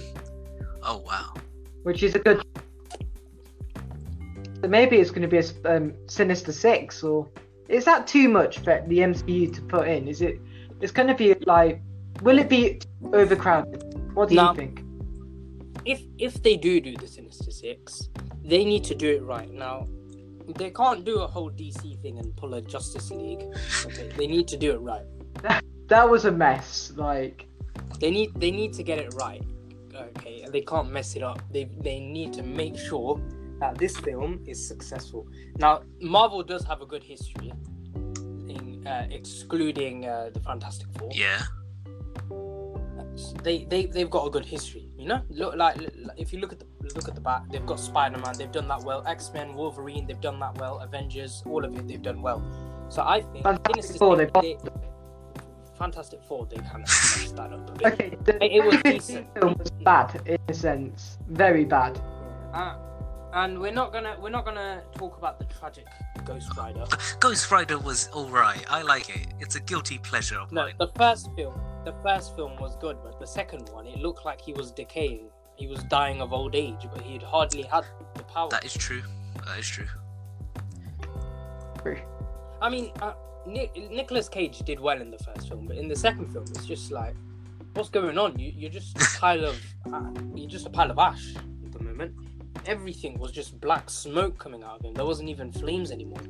Oh, 0.84 0.98
wow. 0.98 1.34
which 1.82 2.04
is 2.04 2.14
a 2.14 2.20
good. 2.20 2.40
So 4.62 4.68
maybe 4.68 4.98
it's 4.98 5.10
going 5.10 5.22
to 5.22 5.26
be 5.28 5.38
a 5.38 5.76
um, 5.76 5.94
Sinister 6.06 6.52
Six, 6.52 7.02
or 7.02 7.28
is 7.68 7.84
that 7.86 8.06
too 8.06 8.28
much 8.28 8.60
for 8.60 8.80
the 8.86 8.98
MCU 8.98 9.52
to 9.52 9.62
put 9.62 9.88
in? 9.88 10.06
Is 10.06 10.22
it? 10.22 10.40
It's 10.80 10.92
going 10.92 11.08
to 11.08 11.14
be 11.16 11.34
like, 11.44 11.82
will 12.22 12.38
it 12.38 12.48
be 12.48 12.80
overcrowded? 13.12 13.82
What 14.14 14.28
do 14.28 14.36
No. 14.36 14.50
you 14.50 14.54
think? 14.54 14.84
if 15.84 16.00
if 16.18 16.40
they 16.44 16.56
do 16.56 16.80
do 16.80 16.96
the 16.96 17.08
Sinister 17.08 17.50
Six, 17.50 18.10
they 18.44 18.64
need 18.64 18.84
to 18.84 18.94
do 18.94 19.08
it 19.10 19.24
right. 19.24 19.50
Now, 19.52 19.88
they 20.54 20.70
can't 20.70 21.04
do 21.04 21.18
a 21.22 21.26
whole 21.26 21.50
DC 21.50 22.00
thing 22.00 22.20
and 22.20 22.36
pull 22.36 22.54
a 22.54 22.60
Justice 22.60 23.10
League. 23.10 23.42
Okay, 23.86 24.08
they 24.16 24.28
need 24.28 24.46
to 24.48 24.56
do 24.56 24.70
it 24.70 24.78
right. 24.78 25.06
That, 25.42 25.64
That 25.88 26.08
was 26.08 26.26
a 26.26 26.30
mess. 26.30 26.92
Like, 26.96 27.47
They 27.98 28.10
need 28.10 28.34
they 28.40 28.50
need 28.50 28.72
to 28.74 28.82
get 28.82 28.98
it 28.98 29.14
right. 29.14 29.42
Okay, 29.94 30.42
and 30.42 30.52
they 30.52 30.60
can't 30.60 30.90
mess 30.92 31.16
it 31.16 31.22
up. 31.22 31.42
They 31.52 31.64
they 31.80 31.98
need 32.00 32.32
to 32.34 32.42
make 32.42 32.78
sure 32.78 33.20
that 33.60 33.76
this 33.78 33.96
film 33.98 34.40
is 34.46 34.64
successful. 34.66 35.26
Now, 35.58 35.82
Marvel 36.00 36.42
does 36.44 36.64
have 36.64 36.80
a 36.80 36.86
good 36.86 37.02
history 37.02 37.52
in 38.48 38.86
uh, 38.86 39.06
excluding 39.10 40.06
uh, 40.06 40.30
the 40.32 40.40
Fantastic 40.40 40.86
Four. 40.96 41.10
Yeah. 41.12 41.42
they 43.42 43.64
they 43.64 43.86
they've 43.86 44.10
got 44.10 44.26
a 44.26 44.30
good 44.30 44.46
history. 44.46 44.88
You 44.96 45.06
know, 45.06 45.22
look 45.30 45.56
like 45.56 45.76
if 46.16 46.32
you 46.32 46.38
look 46.40 46.52
at 46.52 46.60
the 46.60 46.66
look 46.94 47.08
at 47.08 47.14
the 47.14 47.20
back, 47.20 47.50
they've 47.50 47.66
got 47.66 47.80
Spider 47.80 48.18
Man, 48.18 48.34
they've 48.38 48.52
done 48.52 48.68
that 48.68 48.82
well. 48.82 49.02
X 49.06 49.30
Men, 49.34 49.54
Wolverine, 49.54 50.06
they've 50.06 50.20
done 50.20 50.38
that 50.40 50.56
well. 50.58 50.78
Avengers, 50.78 51.42
all 51.46 51.64
of 51.64 51.76
it, 51.76 51.88
they've 51.88 52.02
done 52.02 52.22
well. 52.22 52.42
So 52.88 53.02
I 53.02 53.22
think 53.22 53.44
Fantastic 53.44 53.82
Sinister 53.84 53.98
Four, 53.98 54.16
Six, 54.18 54.30
they- 54.40 54.58
Fantastic 55.78 56.22
Four, 56.24 56.46
they 56.46 56.56
kind 56.56 56.76
of 56.76 56.88
messed 56.88 57.36
that 57.40 57.52
up 57.52 57.70
a 57.70 57.72
bit. 57.72 57.92
okay, 57.92 58.16
the 58.24 58.44
It- 58.44 58.52
it 58.56 58.64
was 58.64 58.74
Fantastic 58.76 58.94
decent. 59.26 59.34
film 59.40 59.54
was 59.58 59.70
bad 59.70 60.20
in 60.26 60.38
a 60.48 60.54
sense, 60.54 61.18
very 61.28 61.64
bad. 61.64 62.00
Uh, 62.52 62.76
and 63.34 63.58
we're 63.60 63.72
not 63.72 63.92
gonna 63.92 64.16
we're 64.20 64.30
not 64.30 64.44
gonna 64.44 64.82
talk 64.94 65.18
about 65.18 65.38
the 65.38 65.44
tragic 65.46 65.86
Ghost 66.24 66.56
Rider. 66.56 66.84
Ghost 67.20 67.50
Rider 67.50 67.78
was 67.78 68.08
alright. 68.14 68.64
I 68.70 68.82
like 68.82 69.10
it. 69.10 69.26
It's 69.38 69.54
a 69.54 69.60
guilty 69.60 69.98
pleasure 69.98 70.38
of 70.40 70.50
No, 70.50 70.62
mine. 70.64 70.74
the 70.78 70.88
first 70.96 71.28
film, 71.36 71.54
the 71.84 71.94
first 72.02 72.34
film 72.36 72.56
was 72.56 72.74
good, 72.76 72.96
but 73.04 73.20
the 73.20 73.26
second 73.26 73.68
one, 73.70 73.86
it 73.86 73.98
looked 73.98 74.24
like 74.24 74.40
he 74.40 74.52
was 74.54 74.70
decaying. 74.72 75.28
He 75.56 75.66
was 75.66 75.82
dying 75.84 76.20
of 76.22 76.32
old 76.32 76.54
age, 76.54 76.86
but 76.92 77.02
he'd 77.02 77.22
hardly 77.22 77.62
had 77.62 77.84
the 78.14 78.22
power. 78.24 78.48
That 78.50 78.64
is 78.64 78.72
true. 78.74 79.02
That 79.46 79.58
is 79.58 79.66
true. 79.68 79.86
I 82.60 82.68
mean, 82.68 82.90
uh, 83.00 83.12
Nick, 83.48 83.90
Nicolas 83.90 84.28
Cage 84.28 84.58
did 84.60 84.78
well 84.78 85.00
in 85.00 85.10
the 85.10 85.18
first 85.18 85.48
film, 85.48 85.66
but 85.66 85.76
in 85.76 85.88
the 85.88 85.96
second 85.96 86.32
film, 86.32 86.44
it's 86.50 86.66
just 86.66 86.90
like, 86.90 87.14
what's 87.74 87.88
going 87.88 88.18
on? 88.18 88.38
You, 88.38 88.52
you're 88.54 88.70
just 88.70 88.96
a 88.96 89.18
pile 89.18 89.44
of, 89.44 89.60
uh, 89.92 90.10
you're 90.34 90.48
just 90.48 90.66
a 90.66 90.70
pile 90.70 90.90
of 90.90 90.98
ash 90.98 91.34
at 91.36 91.72
the 91.72 91.82
moment. 91.82 92.14
Everything 92.66 93.18
was 93.18 93.32
just 93.32 93.60
black 93.60 93.88
smoke 93.88 94.38
coming 94.38 94.62
out 94.62 94.80
of 94.80 94.84
him. 94.84 94.94
There 94.94 95.06
wasn't 95.06 95.28
even 95.28 95.52
flames 95.52 95.90
anymore. 95.90 96.20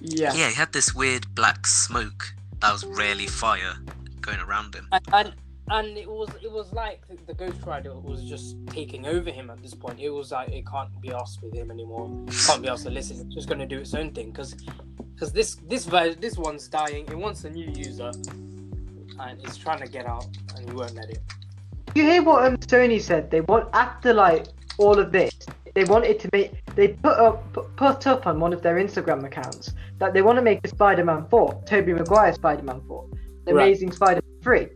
Yeah. 0.00 0.32
Yeah, 0.34 0.48
he 0.48 0.54
had 0.54 0.72
this 0.72 0.94
weird 0.94 1.34
black 1.34 1.66
smoke 1.66 2.34
that 2.60 2.72
was 2.72 2.84
really 2.86 3.26
fire 3.26 3.74
going 4.20 4.40
around 4.40 4.74
him. 4.74 4.88
And, 4.92 5.04
and 5.12 5.34
and 5.70 5.96
it 5.96 6.08
was 6.08 6.28
it 6.42 6.50
was 6.50 6.72
like 6.72 7.06
the, 7.06 7.16
the 7.26 7.34
Ghost 7.34 7.62
Rider 7.64 7.94
was 7.94 8.24
just 8.24 8.56
taking 8.66 9.06
over 9.06 9.30
him 9.30 9.50
at 9.50 9.62
this 9.62 9.72
point. 9.72 10.00
It 10.00 10.10
was 10.10 10.32
like 10.32 10.48
it 10.48 10.66
can't 10.66 11.00
be 11.00 11.12
asked 11.12 11.42
with 11.42 11.54
him 11.54 11.70
anymore. 11.70 12.08
Can't 12.46 12.60
be 12.60 12.68
asked 12.68 12.84
to 12.84 12.90
listen. 12.90 13.20
It's 13.20 13.34
just 13.34 13.48
gonna 13.48 13.66
do 13.66 13.78
its 13.78 13.94
own 13.94 14.10
thing 14.10 14.30
because 14.30 14.56
because 15.20 15.34
this 15.34 15.56
this 15.68 15.84
ver- 15.84 16.14
this 16.14 16.38
one's 16.38 16.66
dying. 16.66 17.04
It 17.08 17.18
wants 17.18 17.44
a 17.44 17.50
new 17.50 17.70
user, 17.70 18.10
and 19.20 19.44
it's 19.44 19.58
trying 19.58 19.80
to 19.80 19.86
get 19.86 20.06
out, 20.06 20.26
and 20.56 20.66
he 20.66 20.74
won't 20.74 20.94
let 20.94 21.10
it. 21.10 21.18
you 21.94 22.04
hear 22.04 22.22
what 22.22 22.46
um, 22.46 22.56
Sony 22.56 23.00
said? 23.00 23.30
They 23.30 23.42
want 23.42 23.68
after 23.74 24.14
like 24.14 24.46
all 24.78 24.98
of 24.98 25.12
this, 25.12 25.34
they 25.74 25.84
wanted 25.84 26.18
to 26.20 26.30
make. 26.32 26.52
They 26.74 26.88
put 26.88 27.18
up 27.18 27.52
put, 27.52 27.76
put 27.76 28.06
up 28.06 28.26
on 28.26 28.40
one 28.40 28.54
of 28.54 28.62
their 28.62 28.76
Instagram 28.76 29.24
accounts 29.24 29.74
that 29.98 30.14
they 30.14 30.22
want 30.22 30.36
to 30.36 30.42
make 30.42 30.60
a 30.64 30.68
Spider-Man 30.68 31.26
four, 31.28 31.62
Tobey 31.66 31.92
Maguire 31.92 32.32
Spider-Man 32.32 32.80
four, 32.88 33.06
The 33.44 33.52
Right. 33.52 33.66
Amazing 33.66 33.92
Spider-Man 33.92 34.40
three, 34.42 34.68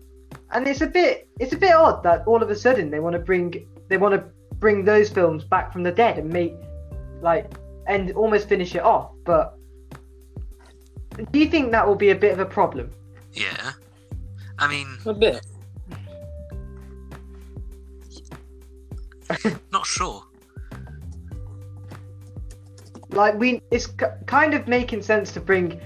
and 0.50 0.68
it's 0.68 0.82
a 0.82 0.86
bit 0.86 1.26
it's 1.40 1.54
a 1.54 1.56
bit 1.56 1.72
odd 1.72 2.02
that 2.02 2.26
all 2.26 2.42
of 2.42 2.50
a 2.50 2.56
sudden 2.56 2.90
they 2.90 3.00
want 3.00 3.14
to 3.14 3.18
bring 3.18 3.66
they 3.88 3.96
want 3.96 4.14
to 4.14 4.22
bring 4.56 4.84
those 4.84 5.08
films 5.08 5.42
back 5.42 5.72
from 5.72 5.82
the 5.82 5.92
dead 5.92 6.18
and 6.18 6.30
make 6.30 6.54
like 7.22 7.50
and 7.86 8.12
almost 8.12 8.46
finish 8.46 8.74
it 8.74 8.82
off. 8.82 9.10
But 9.24 9.56
do 11.32 11.38
you 11.38 11.46
think 11.48 11.70
that 11.72 11.86
will 11.86 11.94
be 11.96 12.10
a 12.10 12.14
bit 12.16 12.32
of 12.32 12.38
a 12.40 12.46
problem? 12.46 12.90
Yeah. 13.32 13.72
I 14.58 14.68
mean, 14.68 14.86
A 15.06 15.14
bit. 15.14 15.44
not 19.72 19.86
sure. 19.86 20.22
like 23.10 23.34
we 23.38 23.60
it's 23.70 23.86
k- 23.86 24.06
kind 24.26 24.54
of 24.54 24.66
making 24.68 25.00
sense 25.02 25.32
to 25.32 25.40
bring 25.40 25.80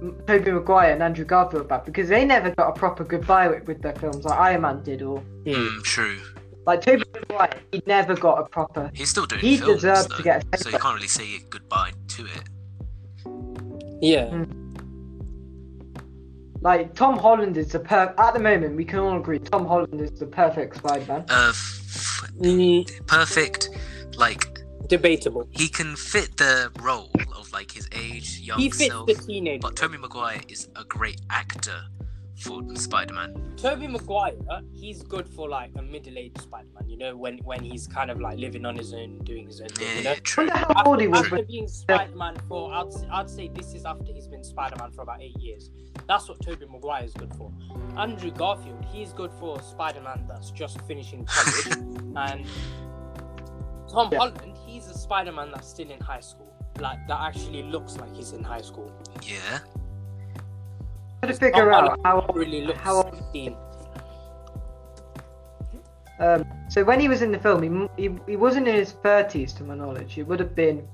M- 0.00 0.16
Tobey 0.26 0.52
Maguire 0.52 0.92
and 0.92 1.02
Andrew 1.02 1.24
Garfield 1.24 1.68
back 1.68 1.84
because 1.84 2.08
they 2.08 2.24
never 2.24 2.50
got 2.50 2.68
a 2.68 2.72
proper 2.78 3.04
goodbye 3.04 3.48
with, 3.48 3.64
with 3.66 3.82
their 3.82 3.94
films 3.96 4.24
like 4.24 4.38
Iron 4.38 4.62
Man 4.62 4.82
did 4.82 5.02
or 5.02 5.20
Mm, 5.44 5.82
true. 5.82 6.18
like 6.66 6.80
Tobey 6.80 7.04
Maguire 7.14 7.50
he 7.72 7.82
never 7.86 8.14
got 8.14 8.38
a 8.40 8.44
proper 8.48 8.90
He's 8.94 9.10
still 9.10 9.26
doing 9.26 9.40
He 9.42 9.56
films, 9.58 9.82
deserved 9.82 10.10
though, 10.10 10.16
to 10.18 10.22
get 10.22 10.44
a 10.52 10.56
so 10.58 10.70
you 10.70 10.78
can't 10.78 10.94
really 10.94 11.08
say 11.08 11.38
goodbye 11.50 11.92
to 12.08 12.26
it. 12.26 12.42
Yeah. 14.00 14.44
Like 16.60 16.94
Tom 16.94 17.18
Holland 17.18 17.56
is 17.56 17.68
the 17.72 17.78
per 17.80 18.14
at 18.18 18.34
the 18.34 18.40
moment 18.40 18.76
we 18.76 18.84
can 18.84 18.98
all 18.98 19.16
agree 19.18 19.38
Tom 19.38 19.66
Holland 19.66 20.00
is 20.00 20.10
the 20.18 20.26
perfect 20.26 20.76
Spider-Man 20.76 21.24
Uh, 21.28 21.48
f- 21.50 21.74
Mm, 22.40 23.06
perfect. 23.06 23.68
Like 24.16 24.60
debatable. 24.88 25.48
he 25.50 25.68
can 25.68 25.96
fit 25.96 26.36
the 26.36 26.70
role 26.80 27.10
of 27.36 27.50
like 27.52 27.70
his 27.72 27.88
age, 27.92 28.38
young 28.40 28.58
He 28.60 28.70
fits 28.70 28.86
self. 28.92 29.06
the 29.06 29.14
teenage. 29.14 29.60
But 29.60 29.74
Tobey 29.76 29.98
Maguire 29.98 30.40
is 30.48 30.68
a 30.76 30.84
great 30.84 31.20
actor 31.30 31.80
for 32.40 32.62
Spider-Man. 32.76 33.54
Tobey 33.56 33.86
Maguire, 33.88 34.34
he's 34.72 35.02
good 35.02 35.28
for 35.28 35.48
like 35.48 35.70
a 35.76 35.82
middle-aged 35.82 36.40
Spider-Man. 36.40 36.88
You 36.88 36.96
know, 36.96 37.16
when 37.16 37.38
when 37.38 37.62
he's 37.62 37.86
kind 37.86 38.10
of 38.10 38.20
like 38.20 38.38
living 38.38 38.64
on 38.64 38.76
his 38.76 38.92
own, 38.94 39.18
doing 39.24 39.46
his 39.46 39.60
own 39.60 39.68
thing. 39.68 39.98
You 39.98 40.04
know. 40.04 40.10
Yeah, 40.12 40.18
true. 40.22 40.46
wonder 40.46 40.72
how 40.74 40.82
old 40.84 41.00
he 41.00 41.08
was 41.08 41.20
After 41.20 41.36
when 41.36 41.44
being 41.46 41.68
Spider-Man 41.68 42.36
for, 42.48 42.72
I'd, 42.72 42.86
s- 42.86 43.04
I'd 43.10 43.28
say 43.30 43.48
this 43.54 43.74
is 43.74 43.84
after 43.84 44.12
he's 44.12 44.28
been 44.28 44.44
Spider-Man 44.44 44.92
for 44.92 45.02
about 45.02 45.20
eight 45.22 45.36
years. 45.40 45.70
That's 46.06 46.28
what 46.28 46.40
Tobey 46.42 46.66
Maguire 46.70 47.04
is 47.04 47.12
good 47.12 47.34
for. 47.34 47.52
Andrew 47.96 48.30
Garfield, 48.30 48.84
he's 48.92 49.12
good 49.12 49.32
for 49.32 49.60
Spider-Man 49.60 50.26
that's 50.28 50.50
just 50.52 50.80
finishing 50.82 51.24
college, 51.26 51.76
and 52.16 52.46
Tom 53.90 54.08
Yeah. 54.12 54.18
Holland, 54.18 54.56
he's 54.66 54.86
a 54.88 54.96
Spider-Man 54.96 55.50
that's 55.50 55.68
still 55.68 55.90
in 55.90 56.00
high 56.00 56.20
school, 56.20 56.52
like 56.78 56.98
that 57.08 57.20
actually 57.20 57.62
looks 57.64 57.96
like 57.96 58.14
he's 58.14 58.32
in 58.32 58.44
high 58.44 58.60
school. 58.62 58.92
Yeah. 59.22 59.58
Trying 61.20 61.32
to 61.32 61.38
figure 61.38 61.72
out 61.72 61.98
how 62.04 62.24
Really 62.34 62.62
looks 62.66 62.78
how 62.80 62.96
old 62.96 63.14
16. 63.14 63.56
um 66.20 66.44
so 66.68 66.84
when 66.84 66.98
he 67.00 67.08
was 67.08 67.22
in 67.22 67.30
the 67.32 67.38
film 67.38 67.62
he, 67.96 68.08
he, 68.08 68.14
he 68.26 68.36
wasn't 68.36 68.66
in 68.66 68.74
his 68.74 68.92
30s 68.92 69.56
to 69.56 69.64
my 69.64 69.74
knowledge 69.74 70.14
he 70.14 70.22
would 70.22 70.40
have 70.40 70.54
been 70.54 70.86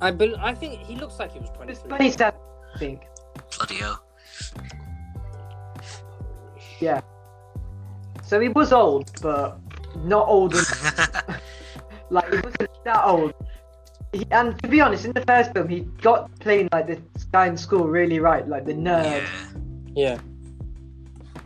I 0.00 0.10
bel 0.12 0.36
I 0.38 0.54
think 0.54 0.80
he 0.80 0.94
looks 0.96 1.18
like 1.18 1.32
he 1.32 1.40
was 1.40 1.48
he 1.50 1.66
was 1.66 1.78
23. 1.80 1.88
27 1.88 2.40
I 2.74 2.78
think 2.78 3.02
Bloody 3.56 3.74
hell. 3.76 4.02
yeah 6.80 7.00
so 8.22 8.38
he 8.40 8.48
was 8.48 8.72
old 8.72 9.10
but 9.22 9.58
not 10.04 10.26
old 10.28 10.52
enough 10.54 11.24
Like 12.10 12.32
he 12.32 12.36
wasn't 12.40 12.70
that 12.84 13.04
old. 13.04 13.34
He, 14.14 14.24
and 14.30 14.58
to 14.62 14.68
be 14.68 14.80
honest, 14.80 15.04
in 15.04 15.12
the 15.12 15.20
first 15.26 15.52
film, 15.52 15.68
he 15.68 15.80
got 16.00 16.30
playing 16.40 16.70
like 16.72 16.86
this 16.86 17.00
guy 17.24 17.46
in 17.48 17.56
school 17.58 17.86
really 17.86 18.18
right, 18.18 18.48
like 18.48 18.64
the 18.64 18.72
nerd. 18.72 19.20
yeah. 19.20 19.26
Yeah. 19.94 20.18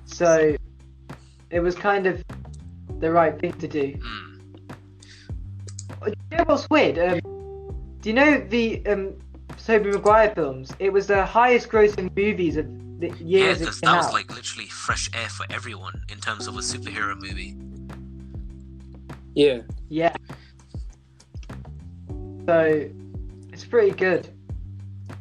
So 0.05 0.57
it 1.51 1.61
was 1.61 1.75
kind 1.75 2.07
of 2.07 2.23
the 2.99 3.11
right 3.11 3.39
thing 3.39 3.53
to 3.55 3.69
do. 3.69 3.95
Mm. 3.95 4.41
Do 6.05 6.13
you 6.31 6.39
know 6.39 6.45
what's 6.47 6.69
weird? 6.71 6.99
Um, 6.99 7.21
do 8.01 8.09
you 8.09 8.15
know 8.15 8.39
the 8.39 8.85
um, 8.87 9.15
Tobey 9.65 9.91
Maguire 9.91 10.35
films? 10.35 10.73
It 10.79 10.93
was 10.93 11.07
the 11.07 11.25
highest 11.25 11.69
grossing 11.69 12.15
movies 12.17 12.57
of 12.57 12.67
the 13.01 13.11
years 13.23 13.61
it 13.61 13.65
because 13.65 13.81
that 13.81 13.97
was 13.97 14.07
out. 14.07 14.13
like 14.13 14.35
literally 14.35 14.67
fresh 14.67 15.11
air 15.15 15.29
for 15.29 15.47
everyone 15.51 16.03
in 16.09 16.19
terms 16.19 16.47
of 16.47 16.57
a 16.57 16.61
superhero 16.61 17.21
movie. 17.21 17.57
Yeah. 19.35 19.63
Yeah. 19.89 20.15
So 22.47 22.89
it's 23.53 23.65
pretty 23.65 23.93
good. 23.93 24.29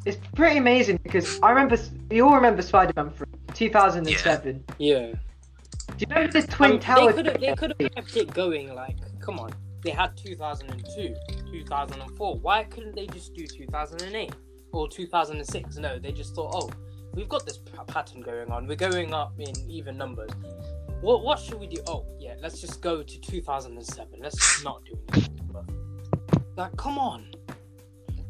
It's 0.06 0.18
pretty 0.36 0.58
amazing 0.58 1.00
because 1.04 1.40
I 1.42 1.50
remember 1.50 1.78
you 2.10 2.26
all 2.28 2.36
remember 2.36 2.62
Spider-Man 2.62 3.12
from 3.12 3.28
2007. 3.54 4.64
Yeah. 4.80 5.00
Do 5.08 5.16
you 6.00 6.08
remember 6.10 6.42
the 6.42 6.48
Twin 6.48 6.72
Um, 6.74 6.80
Towers? 6.80 7.16
They 7.16 7.22
could 7.24 7.26
have 7.28 7.42
they 7.42 7.56
could 7.56 7.76
have 7.80 7.92
kept 7.96 8.18
it 8.18 8.34
going. 8.34 8.74
Like, 8.74 8.98
come 9.20 9.40
on, 9.40 9.52
they 9.84 9.92
had 9.92 10.16
2002, 10.18 11.16
2004. 11.52 12.36
Why 12.40 12.64
couldn't 12.64 12.96
they 12.96 13.06
just 13.08 13.34
do 13.36 13.46
2008 13.46 14.34
or 14.72 14.88
2006? 14.90 15.78
No, 15.78 16.00
they 16.00 16.12
just 16.12 16.34
thought, 16.34 16.52
oh, 16.56 16.70
we've 17.14 17.30
got 17.30 17.46
this 17.46 17.58
p- 17.58 17.72
pattern 17.88 18.22
going 18.22 18.50
on. 18.50 18.66
We're 18.68 18.76
going 18.76 19.14
up 19.14 19.34
in 19.38 19.54
even 19.70 19.98
numbers. 19.98 20.32
What 21.02 21.24
what 21.24 21.40
should 21.40 21.60
we 21.60 21.68
do? 21.68 21.82
Oh, 21.88 22.06
yeah, 22.20 22.36
let's 22.42 22.60
just 22.60 22.82
go 22.82 23.04
to 23.04 23.22
2007. 23.22 24.20
Let's 24.20 24.64
not 24.64 24.84
do 24.86 24.98
anything. 25.14 25.50
But, 25.52 25.66
like, 26.58 26.76
come 26.78 26.98
on. 26.98 27.28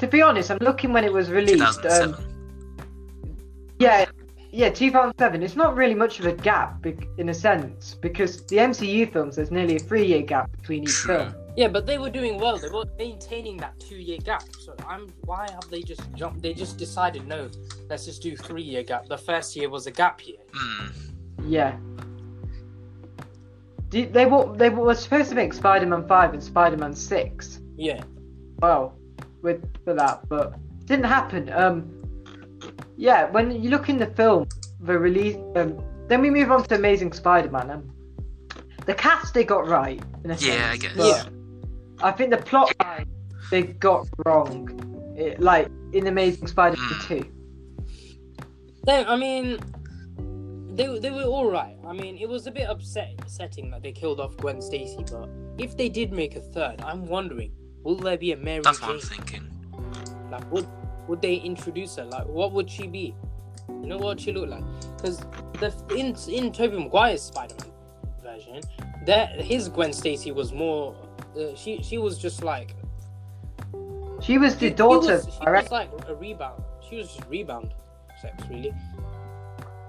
To 0.02 0.08
be 0.08 0.20
honest, 0.20 0.50
I'm 0.50 0.58
looking 0.62 0.94
when 0.94 1.04
it 1.04 1.14
was 1.14 1.30
released. 1.30 1.60
2007. 1.60 2.16
Um, 2.16 2.88
yeah, 3.78 4.06
yeah, 4.52 4.72
2007. 4.72 5.44
It's 5.44 5.56
not 5.56 5.76
really 5.76 5.94
much 5.94 6.20
of 6.20 6.26
a 6.26 6.34
gap 6.34 6.84
in 7.20 7.30
a 7.30 7.34
sense 7.36 7.94
because 8.02 8.44
the 8.48 8.58
MCU 8.58 9.14
films 9.14 9.36
there's 9.36 9.52
nearly 9.52 9.76
a 9.76 9.80
three-year 9.80 10.24
gap 10.24 10.52
between 10.54 10.84
each 10.84 10.94
True. 10.94 11.18
film. 11.18 11.36
Yeah, 11.58 11.68
but 11.68 11.86
they 11.86 11.98
were 11.98 12.10
doing 12.10 12.40
well. 12.40 12.58
They 12.58 12.70
were 12.70 12.86
maintaining 12.98 13.58
that 13.58 13.78
two-year 13.78 14.20
gap. 14.24 14.44
So 14.58 14.74
I'm. 14.88 15.10
Why 15.26 15.52
have 15.52 15.70
they 15.70 15.82
just 15.82 16.02
jumped? 16.16 16.42
They 16.42 16.54
just 16.54 16.78
decided 16.78 17.28
no. 17.28 17.50
Let's 17.90 18.06
just 18.06 18.24
do 18.24 18.38
three-year 18.38 18.84
gap. 18.84 19.08
The 19.08 19.18
first 19.18 19.54
year 19.58 19.70
was 19.70 19.86
a 19.86 19.92
gap 19.92 20.26
year. 20.26 20.38
Mm. 20.54 20.94
Yeah. 21.46 21.78
They 23.90 24.26
were 24.26 24.56
they 24.56 24.70
were 24.70 24.96
supposed 24.96 25.28
to 25.30 25.36
make 25.36 25.54
Spider-Man 25.54 26.08
5 26.08 26.34
and 26.34 26.42
Spider-Man 26.42 26.96
6. 26.96 27.60
Yeah. 27.76 28.02
well 28.62 28.96
with 29.42 29.62
for 29.84 29.94
that, 29.94 30.28
but 30.30 30.56
didn't 30.86 31.06
happen. 31.06 31.52
Um, 31.52 31.92
yeah, 32.98 33.30
when 33.32 33.64
you 33.64 33.70
look 33.70 33.90
in 33.90 33.98
the 33.98 34.08
film, 34.08 34.48
the 34.82 34.98
release, 34.98 35.38
um, 35.56 35.82
then 36.08 36.22
we 36.22 36.30
move 36.30 36.52
on 36.52 36.64
to 36.66 36.76
Amazing 36.76 37.14
Spider-Man. 37.14 37.72
Um, 37.72 37.92
the 38.86 38.94
cast 38.94 39.34
they 39.34 39.44
got 39.44 39.68
right 39.68 40.02
in 40.24 40.32
a 40.32 40.38
sense. 40.38 40.56
Yeah, 40.56 40.70
I 40.72 40.78
guess. 40.78 40.96
Yeah. 40.96 41.24
I 42.04 42.12
think 42.12 42.32
the 42.32 42.38
plot 42.38 42.74
line 42.84 43.08
they 43.52 43.64
got 43.64 44.08
wrong. 44.26 44.78
It, 45.18 45.40
like 45.40 45.68
in 45.94 46.08
Amazing 46.08 46.48
Spider-Man 46.48 46.90
Mm. 46.90 47.08
2. 47.08 47.32
They, 48.86 49.06
I 49.06 49.16
mean, 49.16 49.60
they 50.76 51.00
they 51.00 51.12
were 51.12 51.24
all 51.24 51.52
right. 51.52 51.78
I 51.86 51.94
mean, 51.94 52.18
it 52.18 52.28
was 52.28 52.48
a 52.48 52.52
bit 52.52 52.68
upset, 52.68 53.14
upsetting 53.20 53.70
that 53.72 53.84
they 53.84 53.92
killed 53.92 54.20
off 54.20 54.36
Gwen 54.38 54.62
Stacy, 54.62 55.04
but 55.12 55.30
if 55.58 55.78
they 55.78 55.90
did 55.90 56.12
make 56.12 56.36
a 56.36 56.42
third, 56.42 56.82
I'm 56.82 57.06
wondering, 57.06 57.52
will 57.84 57.96
there 57.96 58.18
be 58.18 58.32
a 58.32 58.38
Mary 58.38 58.62
That's 58.62 58.82
what 58.82 58.88
Jane? 58.88 58.96
I'm 58.96 59.02
thinking. 59.26 60.30
Like, 60.32 60.50
would 60.52 60.68
would 61.08 61.22
they 61.22 61.36
introduce 61.36 61.96
her? 61.98 62.06
Like, 62.06 62.26
what 62.28 62.52
would 62.54 62.70
she 62.70 62.88
be? 62.88 63.16
You 63.70 63.88
know 63.88 63.98
what 63.98 64.20
she 64.20 64.32
look 64.32 64.50
like? 64.50 64.64
Because 64.98 65.20
the 65.60 65.74
in 65.96 66.16
in 66.30 66.52
Tobey 66.52 66.78
Maguire's 66.78 67.22
Spider-Man 67.24 67.72
version, 68.24 68.62
that 69.06 69.42
his 69.42 69.68
Gwen 69.70 69.94
Stacy 69.94 70.32
was 70.32 70.54
more. 70.54 70.96
Uh, 71.38 71.56
she 71.56 71.82
she 71.82 71.98
was 71.98 72.18
just 72.18 72.44
like 72.44 72.76
She 74.22 74.38
was 74.38 74.56
the 74.56 74.68
she- 74.68 74.70
she 74.70 74.74
daughter. 74.76 75.16
was- 75.16 75.26
she 75.40 75.46
I 75.46 75.62
was 75.62 75.72
like 75.72 75.90
a 76.08 76.16
rebound. 76.16 76.62
She 76.88 76.98
was 76.98 77.08
just 77.16 77.28
rebound 77.30 77.74
sex, 78.22 78.44
really. 78.50 78.74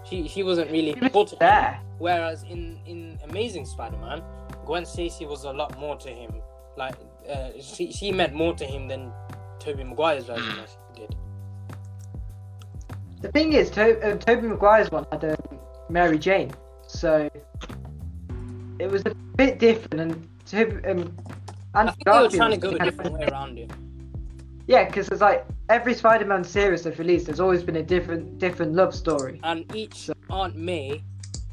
She 0.04 0.26
she 0.28 0.42
wasn't 0.42 0.70
really 0.70 0.92
She 0.94 1.00
was 1.00 1.06
important. 1.08 1.40
there. 1.40 1.80
Whereas 1.98 2.42
in 2.44 2.78
in 2.86 3.18
Amazing 3.24 3.66
Spider-Man, 3.66 4.22
Gwen 4.66 4.84
Stacy 4.86 5.26
was 5.26 5.44
a 5.44 5.52
lot 5.52 5.78
more 5.78 5.96
to 5.96 6.08
him. 6.08 6.32
Like 6.76 6.94
uh, 7.32 7.50
she 7.60 7.92
she 7.92 8.12
meant 8.12 8.34
more 8.34 8.54
to 8.54 8.64
him 8.64 8.88
than 8.88 9.12
Tobey 9.58 9.84
Maguire's 9.84 10.26
version 10.26 10.64
did. 10.94 11.14
The 13.20 13.30
thing 13.30 13.52
is, 13.52 13.70
to- 13.70 14.12
um, 14.12 14.18
Tobey 14.18 14.48
Maguire's 14.48 14.90
one 14.90 15.06
had 15.12 15.24
um, 15.24 15.58
Mary 15.88 16.18
Jane, 16.18 16.52
so 16.86 17.30
it 18.78 18.90
was 18.90 19.02
a 19.06 19.14
bit 19.36 19.58
different. 19.58 20.00
And 20.00 20.28
Tobey, 20.46 20.84
um, 20.86 21.16
I 21.74 21.80
Andrew 21.80 21.94
think 21.94 22.04
they 22.04 22.10
were 22.10 22.28
trying 22.28 22.50
to 22.50 22.56
go 22.56 22.70
a 22.70 22.78
different 22.78 23.12
way 23.12 23.26
around 23.26 23.58
it. 23.58 23.70
Yeah, 24.66 24.84
because 24.84 25.08
it's 25.08 25.20
like 25.20 25.46
every 25.68 25.94
Spider-Man 25.94 26.44
series 26.44 26.84
they've 26.84 26.98
released, 26.98 27.26
there's 27.26 27.40
always 27.40 27.62
been 27.62 27.76
a 27.76 27.82
different 27.82 28.38
different 28.38 28.74
love 28.74 28.94
story. 28.94 29.40
And 29.42 29.64
each 29.74 30.10
Aunt 30.30 30.56
May, 30.56 31.02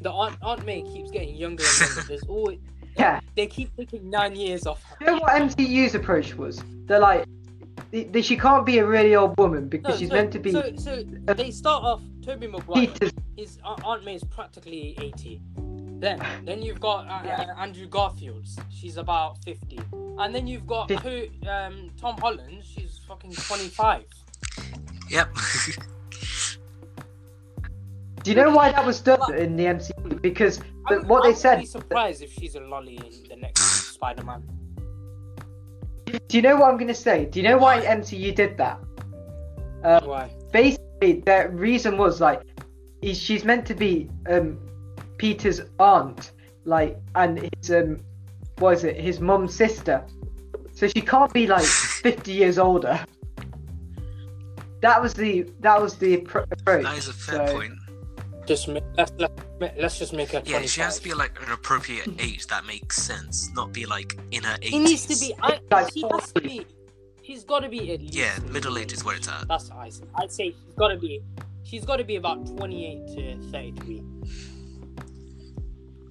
the 0.00 0.10
Aunt 0.10 0.36
Aunt 0.42 0.64
May 0.64 0.82
keeps 0.82 1.10
getting 1.10 1.34
younger 1.36 1.64
and 1.64 1.80
younger. 1.88 2.02
There's 2.08 2.24
always 2.24 2.58
Yeah. 2.96 3.20
They 3.36 3.46
keep 3.46 3.74
taking 3.76 4.10
nine 4.10 4.36
years 4.36 4.66
off. 4.66 4.82
her. 4.84 4.96
You 5.00 5.06
know 5.06 5.18
what 5.20 5.32
MCU's 5.40 5.94
approach 5.94 6.34
was? 6.36 6.62
They're 6.86 6.98
like, 7.00 7.24
the, 7.90 8.04
the, 8.04 8.22
she 8.22 8.36
can't 8.36 8.66
be 8.66 8.78
a 8.78 8.86
really 8.86 9.14
old 9.14 9.36
woman 9.38 9.68
because 9.68 9.94
No, 9.94 9.98
she's 9.98 10.08
so, 10.08 10.14
meant 10.14 10.32
to 10.32 10.38
be 10.38 10.52
So, 10.52 10.72
so 10.76 11.02
they 11.34 11.50
start 11.50 11.82
off. 11.82 12.02
Tobey 12.22 12.46
Maguire. 12.46 12.86
Peter's. 12.86 13.12
His 13.36 13.58
Aunt 13.64 13.82
Aunt 13.84 14.04
May 14.04 14.16
is 14.16 14.24
practically 14.24 14.94
eighty. 15.00 15.40
Then, 15.56 16.22
then 16.44 16.60
you've 16.62 16.80
got 16.80 17.06
uh, 17.08 17.22
Yeah. 17.24 17.46
uh, 17.56 17.60
Andrew 17.60 17.86
Garfield's. 17.86 18.58
She's 18.70 18.96
about 18.98 19.42
fifty. 19.44 19.80
And 20.18 20.34
then 20.34 20.46
you've 20.46 20.66
got 20.66 20.90
who? 20.90 21.26
Um, 21.48 21.90
Tom 21.98 22.16
Holland. 22.18 22.62
She's 22.64 23.00
fucking 23.08 23.32
twenty-five. 23.32 24.04
Yep. 25.08 25.34
Do 28.22 28.30
you 28.30 28.36
know 28.36 28.50
why 28.50 28.70
that 28.72 28.84
was 28.84 29.00
done 29.00 29.34
in 29.34 29.56
the 29.56 29.64
MCU? 29.64 30.20
Because 30.20 30.58
the, 30.58 30.64
I'm- 30.96 31.08
what 31.08 31.24
I 31.24 31.30
they 31.30 31.34
said. 31.34 31.60
Be 31.60 31.66
surprised 31.66 32.22
if 32.22 32.32
she's 32.32 32.54
a 32.54 32.60
lolly 32.60 32.96
in 32.96 33.28
the 33.28 33.36
next 33.36 33.62
Spider-Man. 33.94 34.42
Do 36.28 36.36
you 36.36 36.42
know 36.42 36.56
what 36.56 36.70
I'm 36.70 36.76
gonna 36.76 36.94
say? 36.94 37.26
Do 37.26 37.38
you 37.40 37.48
know 37.48 37.56
why 37.58 37.80
MCU 37.80 38.34
did 38.34 38.56
that? 38.58 38.78
Uh, 39.84 40.00
Why? 40.02 40.30
basically, 40.52 41.20
the 41.24 41.48
reason 41.52 41.96
was 41.96 42.20
like, 42.20 42.42
is 43.00 43.16
she's 43.18 43.44
meant 43.44 43.64
to 43.66 43.74
be 43.74 44.10
um, 44.28 44.58
Peter's 45.16 45.62
aunt, 45.78 46.32
like, 46.64 46.98
and 47.14 47.48
his 47.56 47.70
um, 47.70 48.00
what 48.58 48.74
is 48.74 48.84
it? 48.84 48.96
His 49.00 49.20
mum's 49.20 49.54
sister. 49.54 50.04
So 50.74 50.88
she 50.88 51.00
can't 51.00 51.32
be 51.32 51.46
like 51.46 51.64
50 52.02 52.32
years 52.32 52.58
older. 52.58 53.00
That 54.82 55.00
was 55.00 55.14
the 55.14 55.46
that 55.60 55.80
was 55.80 55.94
the 55.96 56.18
appro- 56.18 56.50
approach. 56.50 56.82
that 56.84 56.98
is 56.98 57.08
a 57.08 57.12
fair 57.12 57.46
So- 57.46 57.54
point. 57.54 57.72
Just 58.50 58.66
ma- 58.66 58.80
let's 58.98 59.12
let's 59.16 59.32
let's 59.78 59.96
just 59.96 60.12
make 60.12 60.30
her. 60.32 60.38
Yeah, 60.44 60.58
25. 60.58 60.70
she 60.70 60.80
has 60.80 60.98
to 60.98 61.04
be 61.04 61.14
like 61.14 61.40
an 61.46 61.52
appropriate 61.52 62.08
age 62.18 62.48
that 62.48 62.66
makes 62.66 62.96
sense, 62.96 63.48
not 63.54 63.72
be 63.72 63.86
like 63.86 64.18
in 64.32 64.42
her 64.42 64.56
80s. 64.56 64.64
He 64.64 64.78
needs 64.80 65.06
to 65.06 65.16
be. 65.24 65.34
I, 65.40 65.60
Like 65.70 65.92
she 65.92 66.02
has 66.10 66.32
to 66.32 66.40
be. 66.40 66.66
She's 67.22 67.44
got 67.44 67.60
to 67.60 67.68
be 67.68 67.92
at 67.94 68.00
least. 68.00 68.12
Yeah, 68.12 68.36
middle 68.50 68.76
age 68.76 68.92
is 68.92 69.04
where 69.04 69.14
it's 69.14 69.28
at. 69.28 69.46
That's 69.46 69.70
what 69.70 69.78
I 69.78 69.88
say. 69.90 70.02
I'd 70.16 70.32
say 70.32 70.44
she's 70.50 70.74
got 70.76 70.88
to 70.88 70.96
be. 70.96 71.20
She's 71.62 71.84
got 71.84 71.98
to 71.98 72.04
be 72.04 72.16
about 72.16 72.44
twenty-eight 72.56 73.06
to 73.14 73.38
thirty-three. 73.52 74.02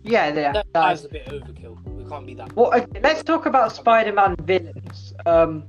Yeah, 0.04 0.28
yeah. 0.34 0.54
That, 0.54 0.67
that's- 0.73 1.02
that's 1.02 1.04
a 1.04 1.10
bit 1.10 1.25
overkill. 1.25 1.75
We 1.84 2.06
can't 2.10 2.25
be 2.25 2.36
that. 2.36 2.56
Well, 2.56 2.73
okay, 2.73 3.02
let's 3.02 3.21
talk 3.21 3.47
about 3.47 3.73
Spider-Man 3.75 4.38
villains. 4.43 5.13
Um, 5.25 5.65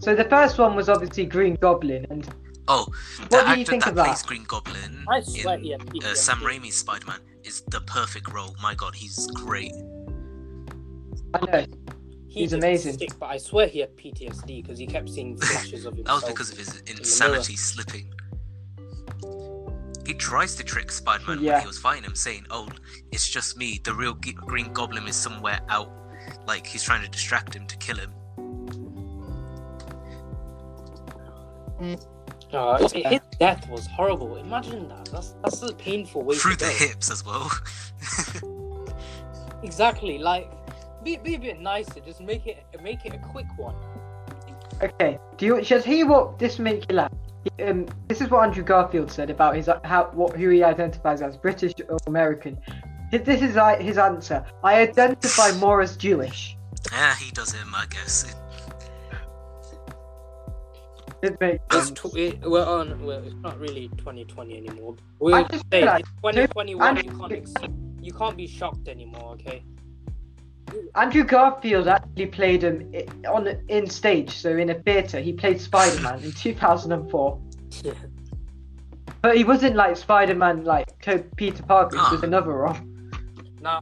so 0.00 0.14
the 0.14 0.24
first 0.24 0.58
one 0.58 0.76
was 0.76 0.90
obviously 0.90 1.24
Green 1.24 1.54
Goblin, 1.54 2.06
and 2.10 2.28
Oh, 2.72 2.86
the 3.28 3.36
What 3.38 3.46
actor 3.48 3.78
that 3.78 3.94
that? 3.96 4.06
plays 4.06 4.22
Green 4.22 4.44
Goblin 4.44 5.04
I 5.08 5.20
swear, 5.22 5.58
in 5.58 5.64
yeah, 5.64 5.74
uh, 5.74 5.84
yeah, 5.92 6.14
Sam 6.14 6.38
yeah. 6.40 6.48
Raimi's 6.50 6.76
Spider-Man 6.76 7.18
is 7.42 7.62
the 7.62 7.80
perfect 7.80 8.32
role. 8.32 8.54
My 8.62 8.76
God, 8.76 8.94
he's 8.94 9.26
great. 9.34 9.72
I 11.34 11.40
know 11.46 11.66
He 12.28 12.40
He's 12.42 12.50
did 12.50 12.60
amazing. 12.60 12.92
Stick, 12.92 13.18
but 13.18 13.26
I 13.26 13.38
swear 13.38 13.66
he 13.66 13.80
had 13.80 13.96
PTSD 13.96 14.62
because 14.62 14.78
he 14.78 14.86
kept 14.86 15.08
seeing 15.10 15.36
flashes 15.40 15.84
of 15.84 15.96
himself. 15.96 16.20
That 16.20 16.28
was 16.28 16.32
because 16.32 16.52
of 16.52 16.58
his 16.58 16.72
mirror. 16.74 16.84
insanity 16.98 17.56
slipping. 17.56 18.14
He 20.06 20.14
tries 20.14 20.54
to 20.54 20.62
trick 20.62 20.92
Spider-Man 20.92 21.42
when 21.44 21.60
he 21.60 21.66
was 21.66 21.78
fighting 21.78 22.04
him, 22.04 22.14
saying, 22.14 22.46
"Oh, 22.50 22.68
it's 23.10 23.28
just 23.28 23.56
me. 23.56 23.80
The 23.82 23.94
real 23.94 24.14
G- 24.14 24.32
Green 24.32 24.72
Goblin 24.72 25.08
is 25.08 25.16
somewhere 25.16 25.58
out. 25.68 25.90
Like 26.46 26.66
he's 26.68 26.84
trying 26.84 27.02
to 27.02 27.08
distract 27.10 27.52
him 27.54 27.66
to 27.66 27.76
kill 27.78 27.96
him." 27.96 28.12
Uh, 32.52 32.78
his- 32.78 32.92
his 32.92 33.20
death 33.38 33.68
was 33.68 33.86
horrible. 33.86 34.36
Imagine 34.36 34.88
that. 34.88 35.04
That's 35.12 35.34
that's 35.42 35.62
a 35.62 35.72
painful 35.74 36.22
way 36.22 36.36
Through 36.36 36.56
to 36.56 36.64
the 36.64 36.64
go. 36.66 36.86
hips 36.86 37.10
as 37.10 37.24
well. 37.24 37.50
Exactly. 39.62 40.18
Like, 40.18 40.50
be, 41.04 41.16
be 41.18 41.34
a 41.34 41.38
bit 41.38 41.60
nicer. 41.60 42.00
Just 42.00 42.20
make 42.20 42.46
it 42.46 42.64
make 42.82 43.04
it 43.04 43.12
a 43.14 43.18
quick 43.18 43.46
one. 43.58 43.74
Okay. 44.82 45.18
Do 45.36 45.46
you 45.46 45.62
should 45.64 45.84
hear 45.84 46.06
what 46.06 46.38
this 46.38 46.58
make 46.58 46.90
you 46.90 46.96
laugh? 46.96 47.12
Um, 47.62 47.86
this 48.08 48.20
is 48.20 48.30
what 48.30 48.42
Andrew 48.44 48.62
Garfield 48.64 49.10
said 49.10 49.30
about 49.30 49.54
his 49.56 49.68
how 49.84 50.10
what 50.14 50.36
who 50.36 50.48
he 50.48 50.62
identifies 50.62 51.20
as 51.22 51.36
British 51.36 51.74
or 51.88 51.98
American. 52.06 52.58
His- 53.10 53.22
This 53.22 53.42
is 53.42 53.56
uh, 53.56 53.76
his 53.76 53.98
answer. 53.98 54.44
I 54.64 54.80
identify 54.80 55.52
more 55.58 55.82
as 55.82 55.96
Jewish. 55.96 56.56
yeah, 56.92 57.14
he 57.16 57.30
does 57.32 57.52
him, 57.52 57.74
I 57.74 57.84
guess. 57.90 58.24
It 58.24 58.34
makes 61.40 61.62
It's 61.72 61.90
tw- 61.90 62.16
it, 62.16 62.40
we're 62.42 62.64
on. 62.64 63.04
Well, 63.04 63.22
it's 63.24 63.34
not 63.40 63.58
really 63.58 63.88
2020 63.98 64.56
anymore. 64.56 64.96
We're 65.18 65.36
I 65.36 65.42
just 65.44 65.64
saying 65.70 65.84
realised- 65.84 66.04
it's 66.06 66.20
2021 66.22 66.88
in 66.90 66.96
Andrew- 66.98 67.18
comics. 67.18 67.52
You 68.00 68.12
can't 68.12 68.36
be 68.36 68.46
shocked 68.46 68.88
anymore. 68.88 69.32
Okay. 69.34 69.62
Andrew 70.94 71.24
Garfield 71.24 71.88
actually 71.88 72.26
played 72.26 72.62
him 72.62 72.92
on 73.28 73.48
in 73.68 73.88
stage, 73.90 74.30
so 74.36 74.56
in 74.56 74.70
a 74.70 74.74
theatre. 74.82 75.18
He 75.20 75.32
played 75.32 75.60
Spider-Man 75.60 76.20
in 76.22 76.32
2004, 76.44 77.40
Yeah. 77.82 77.92
but 79.20 79.36
he 79.36 79.42
wasn't 79.44 79.74
like 79.76 79.96
Spider-Man 79.96 80.64
like 80.64 80.86
Peter 81.36 81.62
Parker. 81.64 81.96
It 81.96 82.12
was 82.12 82.22
another 82.22 82.52
role. 82.52 82.76
Now, 83.60 83.80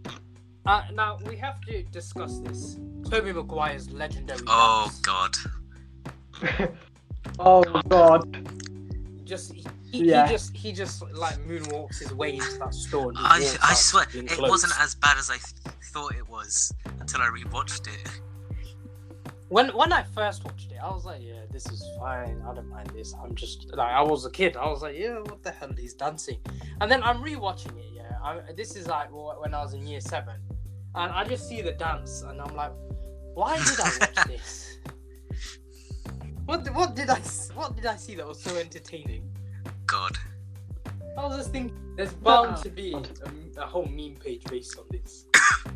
uh, 0.66 0.82
now 0.94 1.18
we 1.26 1.36
have 1.36 1.60
to 1.68 1.82
discuss 1.84 2.40
this. 2.40 2.78
Tobey 3.08 3.32
Maguire's 3.32 3.90
legendary. 3.90 4.40
Oh 4.46 4.90
dance. 5.04 5.36
God. 6.40 6.72
oh 7.38 7.62
God. 7.88 8.48
Just 9.24 9.52
he, 9.52 9.64
he, 9.90 10.04
Yeah. 10.06 10.26
he 10.26 10.32
just 10.32 10.56
he 10.56 10.72
just 10.72 11.02
like 11.12 11.36
moonwalks 11.46 11.98
his 11.98 12.12
way 12.14 12.34
into 12.34 12.58
that 12.58 12.74
store. 12.74 13.12
I 13.16 13.38
I 13.62 13.74
swear 13.74 14.06
it 14.14 14.28
clothes. 14.28 14.50
wasn't 14.50 14.80
as 14.80 14.94
bad 14.94 15.18
as 15.18 15.30
I 15.30 15.34
th- 15.36 15.74
thought 15.92 16.14
it 16.14 16.28
was 16.28 16.72
until 17.00 17.20
I 17.22 17.26
rewatched 17.26 17.86
it. 17.88 18.20
When 19.48 19.68
when 19.76 19.92
I 19.92 20.02
first 20.02 20.44
watched 20.44 20.72
it, 20.72 20.78
I 20.82 20.90
was 20.90 21.04
like, 21.06 21.22
yeah, 21.22 21.40
this 21.50 21.66
is 21.66 21.82
fine. 21.98 22.42
I 22.46 22.54
don't 22.54 22.68
mind 22.68 22.90
this. 22.94 23.14
I'm 23.22 23.34
just 23.34 23.66
like 23.74 23.92
I 23.92 24.02
was 24.02 24.24
a 24.26 24.30
kid. 24.30 24.56
I 24.56 24.68
was 24.68 24.82
like, 24.82 24.96
yeah, 24.96 25.18
what 25.20 25.42
the 25.42 25.50
hell? 25.50 25.70
He's 25.76 25.94
dancing. 25.94 26.38
And 26.80 26.90
then 26.90 27.02
I'm 27.02 27.18
rewatching 27.22 27.76
it. 27.78 27.86
Yeah, 27.94 28.10
I, 28.22 28.40
this 28.56 28.76
is 28.76 28.86
like 28.86 29.08
when 29.10 29.54
I 29.54 29.62
was 29.62 29.72
in 29.74 29.86
year 29.86 30.00
seven, 30.00 30.36
and 30.94 31.12
I 31.12 31.24
just 31.24 31.48
see 31.48 31.62
the 31.62 31.72
dance, 31.72 32.22
and 32.22 32.40
I'm 32.40 32.54
like, 32.54 32.72
why 33.34 33.56
did 33.58 33.80
I 33.80 33.90
watch 34.00 34.26
this? 34.28 34.78
What 36.48 36.64
the- 36.64 36.72
what 36.72 36.94
did 36.96 37.10
I 37.10 37.18
s- 37.18 37.50
what 37.54 37.76
did 37.76 37.84
I 37.84 37.96
see 37.96 38.14
that 38.14 38.26
was 38.26 38.40
so 38.40 38.56
entertaining? 38.56 39.22
God. 39.84 40.16
I 41.18 41.26
was 41.26 41.36
just 41.36 41.50
thinking, 41.52 41.76
there's 41.94 42.14
ah. 42.24 42.24
bound 42.24 42.56
Oh, 42.58 42.62
to 42.62 42.70
be 42.70 42.94
a, 42.94 43.60
a 43.60 43.66
whole 43.66 43.84
meme 43.84 44.14
page 44.24 44.44
based 44.44 44.78
on 44.78 44.84
this. 44.90 45.26